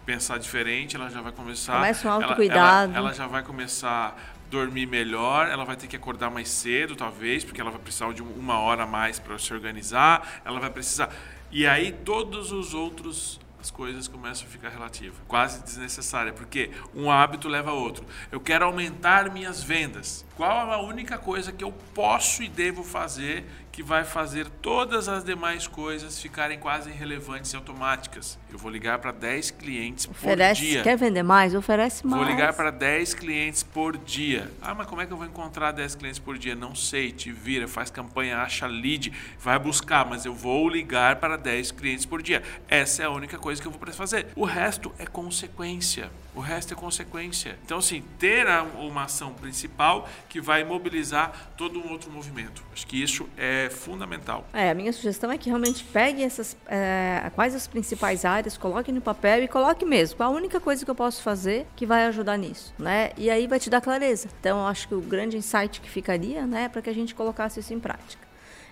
pensar 0.06 0.38
diferente, 0.38 0.98
ela 0.98 1.10
já 1.10 1.22
vai 1.22 1.32
começar. 1.32 1.76
Começa 1.76 2.08
um 2.08 2.12
autocuidado. 2.12 2.92
Ela, 2.92 3.00
ela, 3.00 3.08
ela 3.08 3.14
já 3.14 3.28
vai 3.28 3.42
começar 3.42 4.18
dormir 4.54 4.86
melhor, 4.86 5.50
ela 5.50 5.66
vai 5.66 5.76
ter 5.76 5.88
que 5.88 5.96
acordar 5.96 6.30
mais 6.30 6.48
cedo, 6.48 6.96
talvez, 6.96 7.44
porque 7.44 7.60
ela 7.60 7.72
vai 7.72 7.80
precisar 7.80 8.14
de 8.14 8.22
uma 8.22 8.60
hora 8.60 8.84
a 8.84 8.86
mais 8.86 9.18
para 9.18 9.40
se 9.40 9.52
organizar, 9.52 10.42
ela 10.46 10.60
vai 10.60 10.70
precisar. 10.70 11.10
E 11.52 11.66
aí 11.66 11.92
todos 11.92 12.52
os 12.52 12.76
outros 12.76 13.40
as 13.64 13.72
coisas 13.72 14.10
começam 14.10 14.46
a 14.46 14.50
ficar 14.50 14.68
relativas, 14.68 15.16
quase 15.26 15.64
desnecessária, 15.64 16.34
porque 16.34 16.70
um 16.94 17.10
hábito 17.10 17.48
leva 17.48 17.72
a 17.72 17.74
outro. 17.74 18.06
Eu 18.30 18.42
quero 18.42 18.66
aumentar 18.66 19.32
minhas 19.32 19.64
vendas. 19.64 20.26
Qual 20.36 20.70
a 20.70 20.82
única 20.82 21.18
coisa 21.18 21.50
que 21.50 21.64
eu 21.64 21.72
posso 21.94 22.44
e 22.44 22.50
devo 22.50 22.84
fazer 22.84 23.46
que 23.74 23.82
vai 23.82 24.04
fazer 24.04 24.48
todas 24.62 25.10
as 25.10 25.24
demais 25.24 25.66
coisas 25.66 26.22
ficarem 26.22 26.60
quase 26.60 26.92
irrelevantes 26.92 27.52
e 27.54 27.56
automáticas. 27.56 28.38
Eu 28.52 28.58
vou 28.60 28.70
ligar 28.70 29.00
para 29.00 29.12
10 29.12 29.50
clientes 29.50 30.08
Oferece, 30.08 30.62
por 30.62 30.68
dia. 30.68 30.84
Quer 30.84 30.96
vender 30.96 31.24
mais? 31.24 31.56
Oferece 31.56 32.06
mais. 32.06 32.22
Vou 32.22 32.32
ligar 32.32 32.54
para 32.54 32.70
10 32.70 33.16
clientes 33.16 33.64
por 33.64 33.98
dia. 33.98 34.52
Ah, 34.62 34.76
mas 34.76 34.86
como 34.86 35.02
é 35.02 35.08
que 35.08 35.12
eu 35.12 35.18
vou 35.18 35.26
encontrar 35.26 35.72
10 35.72 35.96
clientes 35.96 36.20
por 36.20 36.38
dia? 36.38 36.54
Não 36.54 36.76
sei, 36.76 37.12
te 37.12 37.32
vira, 37.32 37.68
faz 37.68 37.90
campanha, 37.90 38.38
acha 38.38 38.68
lead, 38.68 39.12
vai 39.40 39.58
buscar, 39.58 40.06
mas 40.06 40.24
eu 40.24 40.36
vou 40.36 40.70
ligar 40.70 41.16
para 41.16 41.36
10 41.36 41.72
clientes 41.72 42.06
por 42.06 42.22
dia. 42.22 42.44
Essa 42.68 43.02
é 43.02 43.06
a 43.08 43.10
única 43.10 43.40
coisa 43.40 43.60
que 43.60 43.68
eu 43.68 43.72
vou 43.72 43.80
precisar 43.80 44.04
fazer. 44.04 44.28
O 44.36 44.46
resto 44.46 44.94
é 45.00 45.08
consequência. 45.08 46.12
O 46.36 46.40
resto 46.40 46.74
é 46.74 46.78
consequência. 46.78 47.58
Então, 47.64 47.78
assim, 47.78 48.04
ter 48.18 48.48
uma 48.80 49.04
ação 49.04 49.34
principal 49.34 50.10
que 50.28 50.42
vai 50.42 50.64
mobilizar 50.64 51.54
todo 51.56 51.80
um 51.80 51.92
outro 51.92 52.10
movimento. 52.10 52.64
Acho 52.74 52.88
que 52.88 53.02
isso 53.02 53.30
é 53.38 53.70
fundamental. 53.70 54.46
É, 54.52 54.72
a 54.72 54.74
minha 54.74 54.92
sugestão 54.92 55.32
é 55.32 55.38
que 55.38 55.50
realmente 55.50 55.84
pegue 55.84 56.24
essas, 56.24 56.58
é, 56.68 57.32
quais 57.36 57.54
as 57.54 57.68
principais 57.68 58.26
áreas, 58.26 58.58
coloque 58.58 58.92
no 58.92 59.02
papel 59.02 59.44
e 59.44 59.48
coloque 59.48 59.86
mesmo. 59.86 60.18
Qual 60.18 60.34
a 60.34 60.36
única 60.36 60.60
coisa 60.60 60.84
que 60.84 60.90
eu 60.90 60.96
posso 60.96 61.22
fazer 61.22 61.68
que 61.76 61.86
vai 61.86 62.06
ajudar 62.08 62.38
nisso, 62.38 62.74
né? 62.80 63.12
E 63.18 63.30
aí 63.30 63.46
vai 63.46 63.60
te 63.60 63.70
dar 63.70 63.82
clareza. 63.82 64.28
Então, 64.40 64.66
acho 64.68 64.88
que 64.88 64.96
o 64.96 65.02
grande 65.02 65.38
insight 65.38 65.80
que 65.80 65.90
ficaria, 65.90 66.48
né, 66.48 66.64
é 66.64 66.70
para 66.70 66.82
que 66.82 66.90
a 66.90 66.94
gente 66.94 67.14
colocasse 67.14 67.60
isso 67.60 67.74
em 67.74 67.80
prática. 67.80 68.24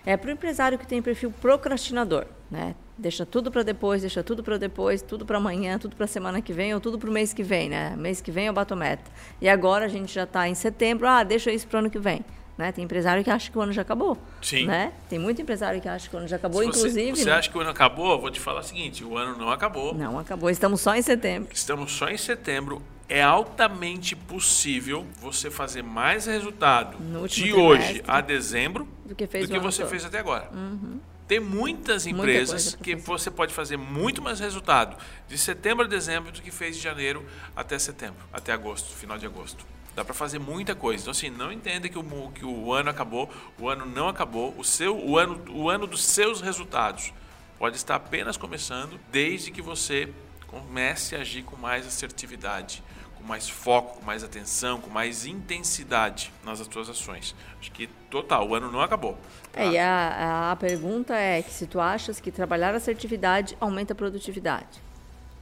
É 0.04 0.16
para 0.16 0.28
o 0.28 0.32
empresário 0.32 0.78
que 0.78 0.86
tem 0.86 1.00
perfil 1.00 1.32
procrastinador, 1.40 2.26
né? 2.50 2.74
Deixa 3.02 3.26
tudo 3.26 3.50
para 3.50 3.64
depois, 3.64 4.00
deixa 4.00 4.22
tudo 4.22 4.44
para 4.44 4.56
depois, 4.56 5.02
tudo 5.02 5.26
para 5.26 5.36
amanhã, 5.36 5.76
tudo 5.76 5.96
para 5.96 6.06
semana 6.06 6.40
que 6.40 6.52
vem 6.52 6.72
ou 6.72 6.80
tudo 6.80 7.00
para 7.00 7.10
o 7.10 7.12
mês 7.12 7.32
que 7.32 7.42
vem, 7.42 7.68
né? 7.68 7.96
Mês 7.96 8.20
que 8.20 8.30
vem 8.30 8.46
eu 8.46 8.52
bato 8.52 8.76
meta. 8.76 9.10
E 9.40 9.48
agora 9.48 9.86
a 9.86 9.88
gente 9.88 10.14
já 10.14 10.22
está 10.22 10.48
em 10.48 10.54
setembro, 10.54 11.08
ah, 11.08 11.24
deixa 11.24 11.50
isso 11.50 11.66
para 11.66 11.78
o 11.78 11.80
ano 11.80 11.90
que 11.90 11.98
vem. 11.98 12.24
Né? 12.56 12.70
Tem 12.70 12.84
empresário 12.84 13.24
que 13.24 13.30
acha 13.30 13.50
que 13.50 13.58
o 13.58 13.60
ano 13.60 13.72
já 13.72 13.82
acabou. 13.82 14.16
Sim. 14.40 14.66
Né? 14.66 14.92
Tem 15.08 15.18
muito 15.18 15.42
empresário 15.42 15.80
que 15.80 15.88
acha 15.88 16.08
que 16.08 16.14
o 16.14 16.18
ano 16.20 16.28
já 16.28 16.36
acabou, 16.36 16.62
Se 16.62 16.68
inclusive. 16.68 17.16
Você, 17.16 17.24
você 17.24 17.30
acha 17.30 17.50
que 17.50 17.58
o 17.58 17.60
ano 17.60 17.70
acabou? 17.70 18.20
Vou 18.20 18.30
te 18.30 18.38
falar 18.38 18.60
o 18.60 18.62
seguinte: 18.62 19.02
o 19.02 19.18
ano 19.18 19.36
não 19.36 19.50
acabou. 19.50 19.92
Não 19.92 20.16
acabou, 20.16 20.48
estamos 20.48 20.80
só 20.80 20.94
em 20.94 21.02
setembro. 21.02 21.48
Estamos 21.52 21.90
só 21.90 22.08
em 22.08 22.16
setembro 22.16 22.80
é 23.08 23.20
altamente 23.20 24.16
possível 24.16 25.04
você 25.20 25.50
fazer 25.50 25.82
mais 25.82 26.24
resultado 26.24 26.96
de 27.26 27.52
hoje 27.52 28.02
a 28.06 28.22
dezembro 28.22 28.88
do 29.04 29.14
que, 29.14 29.26
do 29.26 29.48
que 29.48 29.58
você 29.58 29.82
todo. 29.82 29.90
fez 29.90 30.04
até 30.04 30.18
agora. 30.18 30.48
Uhum. 30.54 30.98
Tem 31.26 31.40
muitas 31.40 32.06
empresas 32.06 32.74
que 32.74 32.94
você 32.94 33.30
pode 33.30 33.54
fazer 33.54 33.76
muito 33.76 34.20
mais 34.20 34.40
resultado 34.40 34.96
de 35.28 35.38
setembro 35.38 35.84
a 35.84 35.88
dezembro 35.88 36.32
do 36.32 36.42
que 36.42 36.50
fez 36.50 36.76
de 36.76 36.82
janeiro 36.82 37.24
até 37.54 37.78
setembro, 37.78 38.22
até 38.32 38.52
agosto, 38.52 38.94
final 38.94 39.16
de 39.16 39.24
agosto. 39.24 39.64
Dá 39.94 40.04
para 40.04 40.14
fazer 40.14 40.38
muita 40.38 40.74
coisa. 40.74 41.02
Então 41.02 41.12
assim, 41.12 41.30
não 41.30 41.52
entenda 41.52 41.88
que 41.88 41.98
o, 41.98 42.30
que 42.34 42.44
o 42.44 42.72
ano 42.72 42.90
acabou, 42.90 43.30
o 43.58 43.68
ano 43.68 43.86
não 43.86 44.08
acabou, 44.08 44.54
o 44.58 44.64
seu 44.64 44.96
o 44.96 45.18
ano 45.18 45.42
o 45.50 45.68
ano 45.68 45.86
dos 45.86 46.04
seus 46.04 46.40
resultados 46.40 47.12
pode 47.58 47.76
estar 47.76 47.94
apenas 47.94 48.36
começando 48.36 48.98
desde 49.10 49.50
que 49.50 49.62
você 49.62 50.12
comece 50.48 51.14
a 51.14 51.20
agir 51.20 51.44
com 51.44 51.56
mais 51.56 51.86
assertividade, 51.86 52.82
com 53.22 53.28
mais 53.28 53.48
foco, 53.48 53.98
com 53.98 54.04
mais 54.04 54.24
atenção, 54.24 54.80
com 54.80 54.90
mais 54.90 55.24
intensidade 55.24 56.32
nas 56.44 56.58
suas 56.58 56.90
ações. 56.90 57.34
Acho 57.60 57.70
que 57.70 57.86
total, 58.10 58.48
o 58.48 58.54
ano 58.54 58.70
não 58.70 58.80
acabou. 58.80 59.16
Tá? 59.52 59.62
É, 59.62 59.70
e 59.70 59.78
a, 59.78 60.50
a 60.50 60.56
pergunta 60.56 61.14
é 61.14 61.40
que 61.40 61.50
se 61.50 61.66
tu 61.66 61.80
achas 61.80 62.20
que 62.20 62.32
trabalhar 62.32 62.74
assertividade 62.74 63.56
aumenta 63.60 63.92
a 63.92 63.96
produtividade. 63.96 64.82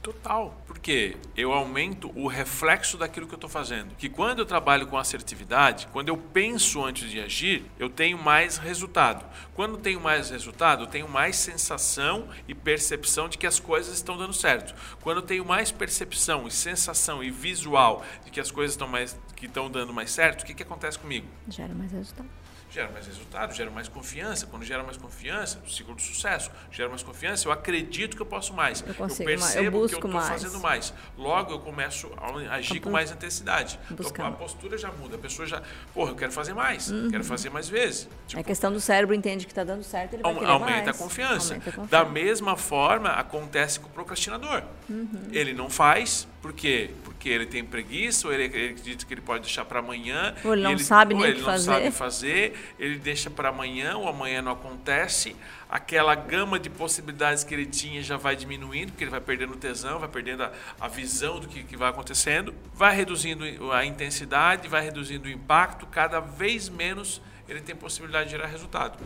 Total, 0.01 0.59
porque 0.65 1.15
eu 1.37 1.53
aumento 1.53 2.11
o 2.15 2.25
reflexo 2.25 2.97
daquilo 2.97 3.27
que 3.27 3.33
eu 3.33 3.37
estou 3.37 3.49
fazendo. 3.49 3.93
Que 3.95 4.09
quando 4.09 4.39
eu 4.39 4.45
trabalho 4.47 4.87
com 4.87 4.97
assertividade, 4.97 5.87
quando 5.91 6.09
eu 6.09 6.17
penso 6.17 6.83
antes 6.83 7.09
de 7.11 7.19
agir, 7.19 7.65
eu 7.77 7.87
tenho 7.87 8.17
mais 8.17 8.57
resultado. 8.57 9.23
Quando 9.53 9.77
tenho 9.77 10.01
mais 10.01 10.31
resultado, 10.31 10.83
eu 10.83 10.87
tenho 10.87 11.07
mais 11.07 11.35
sensação 11.35 12.27
e 12.47 12.55
percepção 12.55 13.29
de 13.29 13.37
que 13.37 13.45
as 13.45 13.59
coisas 13.59 13.93
estão 13.93 14.17
dando 14.17 14.33
certo. 14.33 14.73
Quando 15.01 15.17
eu 15.17 15.23
tenho 15.23 15.45
mais 15.45 15.71
percepção 15.71 16.47
e 16.47 16.51
sensação 16.51 17.23
e 17.23 17.29
visual 17.29 18.03
de 18.25 18.31
que 18.31 18.39
as 18.39 18.49
coisas 18.49 18.73
estão 18.73 18.87
mais 18.87 19.15
que 19.35 19.45
estão 19.45 19.69
dando 19.69 19.93
mais 19.93 20.11
certo, 20.11 20.41
o 20.41 20.45
que, 20.45 20.53
que 20.55 20.63
acontece 20.63 20.97
comigo? 20.97 21.27
Gera 21.47 21.73
mais 21.73 21.91
resultado 21.91 22.40
gera 22.71 22.89
mais 22.89 23.05
resultado, 23.05 23.53
gera 23.53 23.69
mais 23.69 23.87
confiança. 23.87 24.47
Quando 24.47 24.63
gera 24.63 24.83
mais 24.83 24.97
confiança, 24.97 25.61
ciclo 25.67 25.93
de 25.93 26.01
sucesso, 26.01 26.49
gera 26.71 26.89
mais 26.89 27.03
confiança, 27.03 27.47
eu 27.47 27.51
acredito 27.51 28.15
que 28.15 28.21
eu 28.21 28.25
posso 28.25 28.53
mais. 28.53 28.81
Eu, 28.87 28.95
consigo, 28.95 29.29
eu 29.29 29.37
percebo 29.37 29.77
eu 29.77 29.87
que 29.87 29.95
eu 29.95 29.99
estou 29.99 30.21
fazendo 30.21 30.59
mais. 30.59 30.93
Logo 31.17 31.51
eu 31.51 31.59
começo 31.59 32.09
a 32.17 32.55
agir 32.55 32.79
com 32.79 32.89
mais 32.89 33.11
intensidade. 33.11 33.79
Então, 33.91 34.25
a 34.25 34.31
postura 34.31 34.77
já 34.77 34.91
muda. 34.91 35.17
A 35.17 35.19
pessoa 35.19 35.45
já, 35.45 35.61
porra, 35.93 36.11
eu 36.11 36.15
quero 36.15 36.31
fazer 36.31 36.53
mais, 36.53 36.89
uhum. 36.89 37.09
quero 37.09 37.23
fazer 37.23 37.49
mais 37.49 37.67
vezes. 37.67 38.07
Tipo, 38.27 38.39
é 38.39 38.43
questão 38.43 38.71
do 38.71 38.79
cérebro 38.79 39.13
entende 39.13 39.45
que 39.45 39.51
está 39.51 39.63
dando 39.63 39.83
certo, 39.83 40.13
ele 40.13 40.23
vai 40.23 40.31
aumenta 40.31 40.59
mais. 40.59 40.87
A 40.87 40.93
confiança. 40.93 41.53
aumenta 41.53 41.69
a 41.69 41.73
confiança. 41.73 41.89
Da 41.91 42.05
mesma 42.05 42.55
forma 42.55 43.09
acontece 43.09 43.79
com 43.79 43.87
o 43.87 43.91
procrastinador. 43.91 44.63
Uhum. 44.89 45.27
Ele 45.31 45.53
não 45.53 45.69
faz, 45.69 46.27
por 46.41 46.53
quê? 46.53 46.91
Porque 47.03 47.10
ele 47.29 47.45
tem 47.45 47.63
preguiça, 47.63 48.27
ou 48.27 48.33
ele, 48.33 48.45
ele 48.45 48.69
acredita 48.69 49.05
que 49.05 49.13
ele 49.13 49.21
pode 49.21 49.43
deixar 49.43 49.65
para 49.65 49.79
amanhã. 49.79 50.35
Ou 50.43 50.53
ele 50.53 50.63
não 50.63 50.71
ele, 50.71 50.83
sabe 50.83 51.13
nem 51.13 51.31
o 51.31 51.35
que 51.35 51.41
fazer. 51.41 51.71
Ele 51.71 51.83
não 51.85 51.91
sabe 51.91 51.97
fazer, 51.97 52.73
ele 52.79 52.99
deixa 52.99 53.29
para 53.29 53.49
amanhã, 53.49 53.97
ou 53.97 54.07
amanhã 54.07 54.41
não 54.41 54.51
acontece. 54.51 55.35
Aquela 55.69 56.15
gama 56.15 56.59
de 56.59 56.69
possibilidades 56.69 57.43
que 57.43 57.53
ele 57.53 57.65
tinha 57.65 58.03
já 58.03 58.17
vai 58.17 58.35
diminuindo, 58.35 58.91
porque 58.91 59.03
ele 59.03 59.11
vai 59.11 59.21
perdendo 59.21 59.55
tesão, 59.55 59.99
vai 59.99 60.09
perdendo 60.09 60.43
a, 60.43 60.51
a 60.79 60.87
visão 60.87 61.39
do 61.39 61.47
que, 61.47 61.63
que 61.63 61.77
vai 61.77 61.89
acontecendo. 61.89 62.53
Vai 62.73 62.95
reduzindo 62.95 63.71
a 63.71 63.85
intensidade, 63.85 64.67
vai 64.67 64.83
reduzindo 64.83 65.27
o 65.27 65.31
impacto, 65.31 65.85
cada 65.85 66.19
vez 66.19 66.67
menos 66.69 67.21
ele 67.47 67.61
tem 67.61 67.75
possibilidade 67.75 68.25
de 68.25 68.31
gerar 68.31 68.47
resultado. 68.47 68.97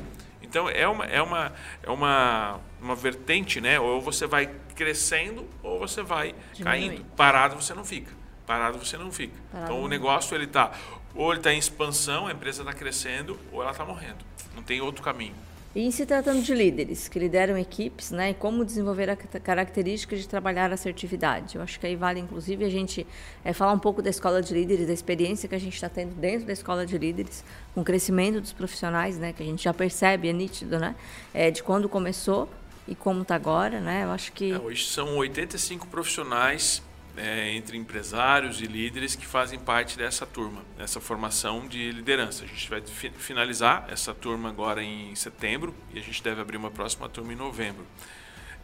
Então 0.42 0.70
é 0.70 0.88
uma, 0.88 1.06
é 1.06 1.22
uma, 1.22 1.54
é 1.84 1.90
uma, 1.90 2.60
uma 2.82 2.96
vertente, 2.96 3.60
né? 3.60 3.80
Ou 3.80 4.00
você 4.00 4.28
vai 4.28 4.50
crescendo 4.76 5.46
ou 5.64 5.80
você 5.80 6.04
vai 6.04 6.36
caindo. 6.62 7.04
Parado 7.16 7.56
você 7.56 7.74
não 7.74 7.86
fica. 7.86 8.12
Parado 8.46 8.78
você 8.78 8.98
não 8.98 9.12
fica. 9.12 9.36
Parado 9.52 9.72
então 9.72 9.84
o 9.84 9.88
negócio 9.88 10.36
ele 10.36 10.46
está 10.46 10.72
ou 11.16 11.32
ele 11.32 11.40
está 11.40 11.54
em 11.54 11.58
expansão, 11.58 12.28
a 12.28 12.32
empresa 12.32 12.62
está 12.62 12.74
crescendo, 12.74 13.40
ou 13.52 13.62
ela 13.62 13.72
está 13.72 13.86
morrendo. 13.86 14.18
Não 14.54 14.62
tem 14.62 14.82
outro 14.82 15.02
caminho. 15.02 15.34
E 15.74 15.82
em 15.82 15.92
se 15.92 16.06
tratando 16.06 16.42
de 16.42 16.54
líderes 16.54 17.10
que 17.10 17.20
lideram 17.20 17.58
equipes, 17.58 18.10
né, 18.10 18.30
e 18.30 18.34
como 18.34 18.64
desenvolver 18.64 19.10
a 19.10 19.16
característica 19.16 20.16
de 20.16 20.26
trabalhar 20.26 20.72
a 20.72 20.76
assertividade. 20.76 21.56
Eu 21.56 21.62
acho 21.62 21.78
que 21.78 21.86
aí 21.86 21.98
vale, 21.98 22.20
inclusive, 22.20 22.64
a 22.64 22.70
gente 22.70 23.06
é, 23.44 23.52
falar 23.52 23.74
um 23.74 23.80
pouco 23.80 24.02
da 24.02 24.10
escola 24.10 24.42
de 24.42 24.54
líderes, 24.54 24.88
da 24.88 24.94
experiência 24.94 25.50
que 25.50 25.56
a 25.56 25.60
gente 25.60 25.74
está 25.74 25.90
tendo 25.90 26.16
dentro 26.16 26.48
da 26.48 26.54
escola 26.54 26.86
de 26.86 26.98
líderes, 26.98 27.44
com 27.74 27.82
o 27.82 27.84
crescimento 27.84 28.40
dos 28.40 28.54
profissionais, 28.54 29.18
né, 29.18 29.34
que 29.34 29.44
a 29.44 29.46
gente 29.46 29.64
já 29.64 29.74
percebe, 29.74 30.30
é 30.30 30.34
nítido, 30.34 30.80
né, 30.80 30.96
é, 31.34 31.52
de 31.52 31.62
quando 31.62 31.90
começou 31.90 32.50
e 32.88 32.96
como 32.96 33.24
está 33.24 33.36
agora, 33.36 33.80
né? 33.80 34.04
Eu 34.04 34.12
acho 34.12 34.32
que 34.32 34.52
é, 34.52 34.60
hoje 34.60 34.86
são 34.86 35.18
85 35.18 35.88
profissionais 35.88 36.84
é, 37.18 37.52
entre 37.52 37.78
empresários 37.78 38.62
e 38.62 38.66
líderes 38.66 39.16
que 39.16 39.26
fazem 39.26 39.58
parte 39.58 39.98
dessa 39.98 40.26
turma, 40.26 40.62
dessa 40.78 41.00
formação 41.00 41.68
de 41.68 41.92
liderança. 41.92 42.44
A 42.44 42.48
gente 42.48 42.70
vai 42.70 42.82
fi 42.82 43.10
finalizar 43.12 43.88
essa 43.90 44.14
turma 44.14 44.50
agora 44.50 44.84
em 44.84 45.16
setembro 45.16 45.74
e 45.94 46.00
a 46.00 46.02
gente 46.02 46.22
deve 46.22 46.42
abrir 46.42 46.58
uma 46.58 46.72
próxima 46.72 47.08
turma 47.10 47.34
em 47.34 47.36
novembro. 47.36 47.86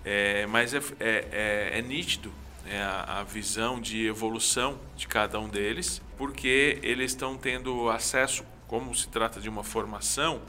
É, 0.04 0.46
mas 0.48 0.74
é, 0.74 0.78
é, 1.00 1.28
é, 1.32 1.80
é 1.80 1.82
nítido 1.82 2.32
né, 2.66 2.82
a, 2.84 3.20
a, 3.20 3.24
visão 3.24 3.80
de 3.80 4.06
evolução 4.06 4.80
de 4.96 5.08
cada 5.08 5.40
um 5.40 5.48
deles, 5.48 6.02
porque 6.18 6.80
eles 6.82 7.12
estão 7.12 7.38
tendo 7.38 7.90
acesso, 7.90 8.44
como 8.68 8.94
se 8.96 9.08
trata 9.08 9.40
de 9.40 9.48
uma 9.48 9.64
formação, 9.64 10.42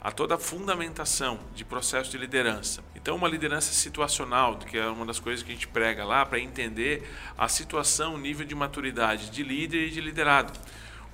a 0.00 0.12
toda 0.12 0.34
a 0.34 0.38
fundamentação 0.38 1.40
de 1.54 1.64
processo 1.64 2.10
de 2.10 2.18
liderança. 2.18 2.82
Então, 3.08 3.16
uma 3.16 3.26
liderança 3.26 3.72
situacional, 3.72 4.58
que 4.58 4.76
é 4.76 4.86
uma 4.86 5.06
das 5.06 5.18
coisas 5.18 5.42
que 5.42 5.50
a 5.50 5.54
gente 5.54 5.66
prega 5.66 6.04
lá, 6.04 6.26
para 6.26 6.38
entender 6.38 7.08
a 7.38 7.48
situação, 7.48 8.16
o 8.16 8.18
nível 8.18 8.44
de 8.44 8.54
maturidade 8.54 9.30
de 9.30 9.42
líder 9.42 9.86
e 9.86 9.90
de 9.90 9.98
liderado. 9.98 10.52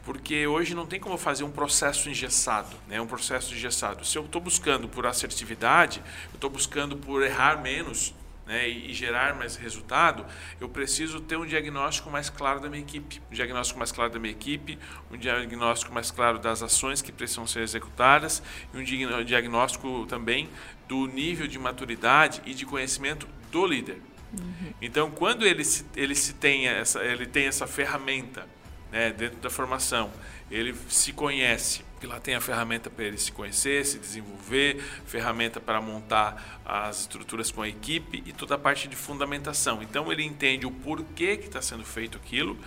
Porque 0.05 0.45
hoje 0.45 0.75
não 0.75 0.87
tem 0.87 0.99
como 0.99 1.17
fazer 1.17 1.45
um 1.45 1.53
processo 1.53 2.11
engessado, 2.11 2.77
né? 2.89 3.01
um 3.01 3.07
processo 3.07 3.55
engessado. 3.55 4.05
Se 4.05 4.19
eu 4.19 4.25
estou 4.25 4.41
buscando 4.41 4.89
por 4.89 5.07
assertividade, 5.07 6.03
eu 6.33 6.35
estou 6.35 6.51
buscando 6.51 6.97
por 6.97 7.23
errar 7.23 7.63
menos, 7.63 8.13
né, 8.47 8.69
e, 8.69 8.93
gerar 8.93 9.35
mais 9.35 9.57
resultado, 9.57 10.25
eu 10.61 10.69
preciso 10.69 11.21
ter 11.21 11.37
um 11.37 11.47
diagnóstico 11.47 12.11
mais 12.11 12.29
claro 12.29 12.61
da 12.61 12.69
minha 12.69 12.83
equipe. 12.83 13.21
Um 13.31 13.35
diagnóstico 13.35 13.79
mais 13.79 13.91
claro 13.91 14.13
da 14.13 14.19
minha 14.19 14.33
equipe, 14.33 14.79
um 15.11 15.17
diagnóstico 15.17 15.93
mais 15.93 16.11
claro 16.11 16.39
das 16.39 16.63
ações 16.63 17.01
que 17.01 17.13
precisam 17.13 17.47
ser 17.47 17.61
executadas 17.61 18.43
e 18.73 18.77
um 18.77 19.25
diagnóstico 19.25 20.07
também 20.07 20.49
do 20.89 21.07
nível 21.07 21.47
de 21.47 21.59
maturidade 21.59 22.43
e 22.45 22.55
de 22.55 22.67
conhecimento 22.67 23.29
do 23.51 23.67
líder. 23.67 24.01
Uhum. 24.33 24.73
Então, 24.81 25.11
quando 25.11 25.47
ele, 25.47 25.65
se, 25.65 25.85
ele, 25.97 26.15
se 26.15 26.35
tem, 26.35 26.67
essa, 26.67 27.03
ele 27.05 27.27
tem 27.27 27.47
essa 27.47 27.67
ferramenta 27.67 28.47
né, 28.91 29.13
dentro 29.13 29.39
da 29.39 29.51
formação, 29.51 30.11
ele 30.51 30.75
se 30.89 31.13
conhece, 31.13 31.83
que 32.01 32.07
lá 32.07 32.21
tem 32.21 32.35
a 32.35 32.41
ferramenta 32.41 32.91
para 32.91 33.05
ele 33.05 33.17
se 33.17 33.33
conhecer, 33.33 33.85
se 33.85 33.99
desenvolver, 33.99 34.81
ferramenta 35.07 35.61
para 35.61 35.81
montar 35.81 36.61
as 36.65 37.01
estruturas 37.01 37.51
com 37.51 37.63
a 37.63 37.69
equipe 37.69 38.23
e 38.27 38.33
toda 38.33 38.55
a 38.55 38.59
parte 38.59 38.87
de 38.87 38.95
fundamentação. 38.95 39.83
Então 39.83 40.13
ele 40.13 40.23
entende 40.23 40.67
o 40.67 40.71
porquê 40.71 41.37
que 41.37 41.47
está 41.47 41.63
sendo 41.63 41.85
feito 41.85 42.19
aquilo 42.19 42.59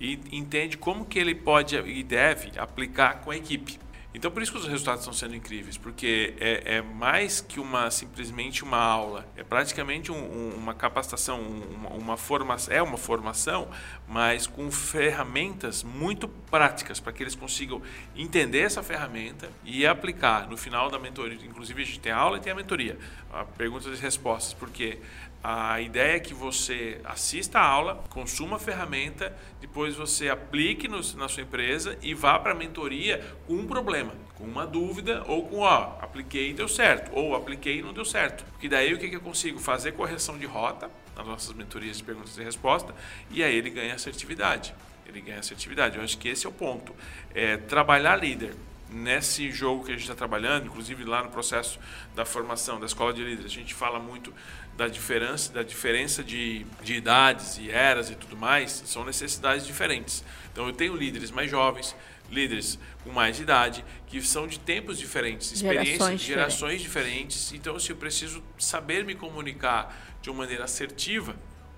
e 0.00 0.18
entende 0.32 0.76
como 0.76 1.04
que 1.04 1.18
ele 1.18 1.34
pode 1.34 1.76
e 1.76 2.02
deve 2.02 2.58
aplicar 2.58 3.20
com 3.20 3.30
a 3.30 3.36
equipe. 3.36 3.78
Então, 4.16 4.30
por 4.30 4.42
isso 4.42 4.50
que 4.50 4.56
os 4.56 4.66
resultados 4.66 5.02
estão 5.02 5.12
sendo 5.12 5.36
incríveis, 5.36 5.76
porque 5.76 6.32
é, 6.40 6.76
é 6.76 6.82
mais 6.82 7.42
que 7.42 7.60
uma 7.60 7.90
simplesmente 7.90 8.64
uma 8.64 8.78
aula, 8.78 9.28
é 9.36 9.44
praticamente 9.44 10.10
um, 10.10 10.16
um, 10.16 10.54
uma 10.56 10.72
capacitação, 10.72 11.38
uma, 11.38 11.90
uma 11.90 12.16
formação, 12.16 12.74
é 12.74 12.80
uma 12.80 12.96
formação, 12.96 13.68
mas 14.08 14.46
com 14.46 14.70
ferramentas 14.70 15.82
muito 15.82 16.26
práticas 16.26 16.98
para 16.98 17.12
que 17.12 17.22
eles 17.22 17.34
consigam 17.34 17.82
entender 18.16 18.60
essa 18.60 18.82
ferramenta 18.82 19.50
e 19.62 19.86
aplicar 19.86 20.48
no 20.48 20.56
final 20.56 20.90
da 20.90 20.98
mentoria. 20.98 21.38
Inclusive, 21.44 21.82
a 21.82 21.84
gente 21.84 22.00
tem 22.00 22.10
a 22.10 22.16
aula 22.16 22.38
e 22.38 22.40
tem 22.40 22.50
a 22.50 22.56
mentoria, 22.56 22.98
a 23.30 23.44
perguntas 23.44 23.98
e 23.98 24.00
respostas, 24.00 24.54
porque 24.54 24.98
a 25.42 25.80
ideia 25.80 26.16
é 26.16 26.20
que 26.20 26.34
você 26.34 27.00
assista 27.04 27.58
a 27.58 27.64
aula, 27.64 28.04
consuma 28.10 28.56
a 28.56 28.58
ferramenta, 28.58 29.36
depois 29.60 29.94
você 29.94 30.28
aplique 30.28 30.88
no, 30.88 31.00
na 31.14 31.28
sua 31.28 31.42
empresa 31.42 31.96
e 32.02 32.14
vá 32.14 32.38
para 32.38 32.52
a 32.52 32.54
mentoria 32.54 33.24
com 33.46 33.54
um 33.54 33.66
problema, 33.66 34.12
com 34.34 34.44
uma 34.44 34.66
dúvida 34.66 35.22
ou 35.26 35.46
com, 35.46 35.58
ó, 35.60 35.96
apliquei 36.00 36.50
e 36.50 36.52
deu 36.52 36.66
certo, 36.66 37.10
ou 37.14 37.36
apliquei 37.36 37.78
e 37.78 37.82
não 37.82 37.92
deu 37.92 38.04
certo. 38.04 38.44
Porque 38.52 38.68
daí 38.68 38.92
o 38.92 38.98
que, 38.98 39.08
que 39.08 39.16
eu 39.16 39.20
consigo? 39.20 39.58
Fazer 39.58 39.92
correção 39.92 40.36
de 40.36 40.46
rota 40.46 40.90
nas 41.16 41.26
nossas 41.26 41.52
mentorias 41.54 41.98
de 41.98 42.04
perguntas 42.04 42.36
e 42.36 42.42
respostas 42.42 42.94
e 43.30 43.42
aí 43.42 43.54
ele 43.54 43.70
ganha 43.70 43.94
assertividade. 43.94 44.74
Ele 45.06 45.20
ganha 45.20 45.38
assertividade. 45.38 45.96
Eu 45.96 46.02
acho 46.02 46.18
que 46.18 46.28
esse 46.28 46.46
é 46.46 46.48
o 46.48 46.52
ponto. 46.52 46.92
É 47.32 47.56
trabalhar 47.56 48.16
líder 48.16 48.54
nesse 48.90 49.50
jogo 49.50 49.84
que 49.84 49.90
a 49.90 49.94
gente 49.94 50.02
está 50.02 50.14
trabalhando, 50.14 50.66
inclusive 50.66 51.04
lá 51.04 51.22
no 51.22 51.30
processo 51.30 51.78
da 52.14 52.24
formação 52.24 52.78
da 52.78 52.86
escola 52.86 53.12
de 53.12 53.22
líderes, 53.22 53.50
a 53.50 53.54
gente 53.54 53.74
fala 53.74 53.98
muito 53.98 54.32
da 54.76 54.88
diferença, 54.88 55.52
da 55.52 55.62
diferença 55.62 56.22
de, 56.22 56.66
de 56.82 56.94
idades 56.94 57.58
e 57.58 57.70
eras 57.70 58.10
e 58.10 58.14
tudo 58.14 58.36
mais, 58.36 58.82
são 58.86 59.04
necessidades 59.04 59.66
diferentes. 59.66 60.22
Então 60.52 60.66
eu 60.66 60.72
tenho 60.72 60.94
líderes 60.94 61.30
mais 61.30 61.50
jovens, 61.50 61.96
líderes 62.30 62.78
com 63.02 63.10
mais 63.10 63.40
idade, 63.40 63.84
que 64.06 64.20
são 64.20 64.46
de 64.46 64.58
tempos 64.58 64.98
diferentes, 64.98 65.52
experiências, 65.52 65.96
gerações, 65.96 66.20
gerações 66.20 66.82
diferentes. 66.82 67.50
diferentes. 67.50 67.52
Então, 67.52 67.78
se 67.78 67.90
eu 67.90 67.96
preciso 67.96 68.42
saber 68.58 69.04
me 69.04 69.14
comunicar 69.14 69.96
de 70.20 70.28
uma 70.28 70.38
maneira 70.38 70.64
assertiva 70.64 71.36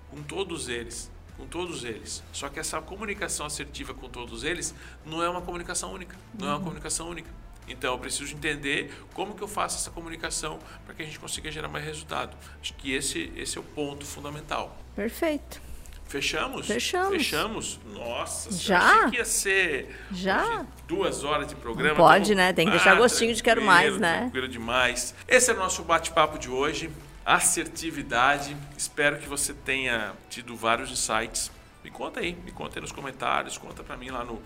com 0.09 0.21
todos 0.23 0.67
eles, 0.67 1.09
com 1.37 1.45
todos 1.45 1.83
eles. 1.83 2.23
Só 2.33 2.49
que 2.49 2.59
essa 2.59 2.81
comunicação 2.81 3.45
assertiva 3.45 3.93
com 3.93 4.09
todos 4.09 4.43
eles 4.43 4.73
não 5.05 5.23
é 5.23 5.29
uma 5.29 5.41
comunicação 5.41 5.93
única, 5.93 6.15
não 6.33 6.41
uhum. 6.41 6.45
é 6.45 6.47
uma 6.47 6.57
uhum. 6.57 6.63
comunicação 6.63 7.09
única. 7.09 7.29
Então, 7.69 7.93
eu 7.93 7.99
preciso 7.99 8.33
entender 8.33 8.91
como 9.13 9.35
que 9.35 9.41
eu 9.41 9.47
faço 9.47 9.77
essa 9.77 9.91
comunicação 9.91 10.59
para 10.85 10.95
que 10.95 11.03
a 11.03 11.05
gente 11.05 11.19
consiga 11.19 11.51
gerar 11.51 11.67
mais 11.67 11.85
resultado. 11.85 12.35
Acho 12.61 12.73
que 12.73 12.93
esse, 12.93 13.31
esse 13.35 13.57
é 13.57 13.61
o 13.61 13.63
ponto 13.63 14.05
fundamental. 14.05 14.75
Perfeito. 14.95 15.61
Fechamos? 16.09 16.65
Fechamos. 16.65 17.09
Fechamos. 17.09 17.79
Nossa, 17.93 18.51
já? 18.51 18.79
achei 18.79 19.09
que 19.11 19.17
ia 19.17 19.25
ser 19.25 19.95
já? 20.11 20.65
duas 20.87 21.23
horas 21.23 21.47
de 21.47 21.55
programa. 21.55 21.89
Não 21.89 21.95
pode, 21.97 22.33
né? 22.33 22.51
Tem 22.51 22.65
que 22.65 22.71
deixar 22.71 22.95
gostinho 22.95 23.33
de 23.35 23.43
quero 23.43 23.61
mais, 23.61 23.95
né? 23.99 24.21
Tranquilo 24.21 24.47
demais. 24.47 25.13
Esse 25.27 25.51
é 25.51 25.53
o 25.53 25.57
nosso 25.57 25.83
bate-papo 25.83 26.39
de 26.39 26.49
hoje. 26.49 26.89
Assertividade. 27.23 28.57
Espero 28.75 29.19
que 29.19 29.29
você 29.29 29.53
tenha 29.53 30.13
tido 30.31 30.55
vários 30.55 30.89
insights. 30.89 31.51
Me 31.83 31.91
conta 31.91 32.21
aí, 32.21 32.35
me 32.43 32.51
conta 32.51 32.79
aí 32.79 32.81
nos 32.81 32.91
comentários, 32.91 33.59
conta 33.59 33.83
para 33.83 33.95
mim 33.95 34.09
lá 34.09 34.25
no, 34.25 34.41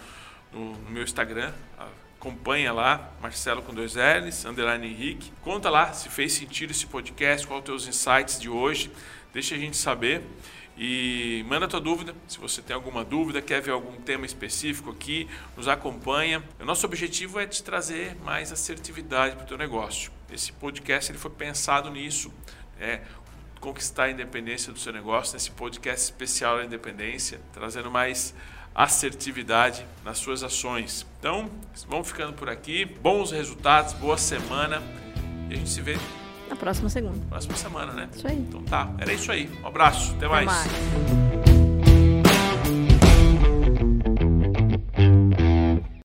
no, 0.51 0.73
no 0.73 0.89
meu 0.91 1.03
Instagram, 1.03 1.53
acompanha 2.23 2.71
lá, 2.71 3.11
Marcelo 3.21 3.61
com 3.61 3.73
dois 3.73 3.95
L's, 3.95 4.45
underline 4.45 4.87
Henrique. 4.87 5.33
Conta 5.41 5.69
lá 5.69 5.91
se 5.91 6.07
fez 6.07 6.31
sentido 6.31 6.71
esse 6.71 6.85
podcast, 6.85 7.45
qual 7.45 7.59
os 7.59 7.65
teus 7.65 7.85
insights 7.85 8.39
de 8.39 8.47
hoje, 8.47 8.89
deixa 9.33 9.55
a 9.55 9.57
gente 9.57 9.75
saber. 9.75 10.23
E 10.77 11.43
manda 11.49 11.67
tua 11.67 11.81
dúvida, 11.81 12.15
se 12.29 12.39
você 12.39 12.61
tem 12.61 12.73
alguma 12.73 13.03
dúvida, 13.03 13.41
quer 13.41 13.61
ver 13.61 13.71
algum 13.71 14.01
tema 14.01 14.25
específico 14.25 14.89
aqui, 14.89 15.27
nos 15.57 15.67
acompanha. 15.67 16.41
O 16.61 16.63
nosso 16.63 16.85
objetivo 16.85 17.41
é 17.41 17.45
te 17.45 17.61
trazer 17.61 18.15
mais 18.23 18.53
assertividade 18.53 19.35
para 19.35 19.43
o 19.43 19.47
teu 19.47 19.57
negócio. 19.57 20.09
Esse 20.31 20.53
podcast 20.53 21.11
ele 21.11 21.19
foi 21.19 21.29
pensado 21.29 21.91
nisso, 21.91 22.33
é 22.79 23.01
conquistar 23.59 24.05
a 24.05 24.11
independência 24.11 24.71
do 24.71 24.79
seu 24.79 24.93
negócio, 24.93 25.33
nesse 25.33 25.51
podcast 25.51 26.05
especial 26.05 26.57
da 26.57 26.63
independência, 26.63 27.41
trazendo 27.51 27.91
mais 27.91 28.33
assertividade 28.75 29.85
nas 30.03 30.17
suas 30.17 30.43
ações. 30.43 31.05
Então, 31.19 31.49
vamos 31.87 32.07
ficando 32.07 32.33
por 32.33 32.49
aqui. 32.49 32.85
Bons 32.85 33.31
resultados, 33.31 33.93
boa 33.93 34.17
semana 34.17 34.81
e 35.49 35.53
a 35.53 35.57
gente 35.57 35.69
se 35.69 35.81
vê 35.81 35.97
na 36.49 36.55
próxima 36.55 36.89
segunda. 36.89 37.17
Próxima 37.29 37.55
semana, 37.55 37.93
né? 37.93 38.09
Isso 38.15 38.27
aí. 38.27 38.37
Então 38.37 38.61
tá, 38.63 38.89
era 38.99 39.11
isso 39.11 39.31
aí. 39.31 39.49
Um 39.63 39.67
abraço, 39.67 40.13
até, 40.15 40.25
até 40.25 40.27
mais. 40.27 40.45
mais. 40.45 41.52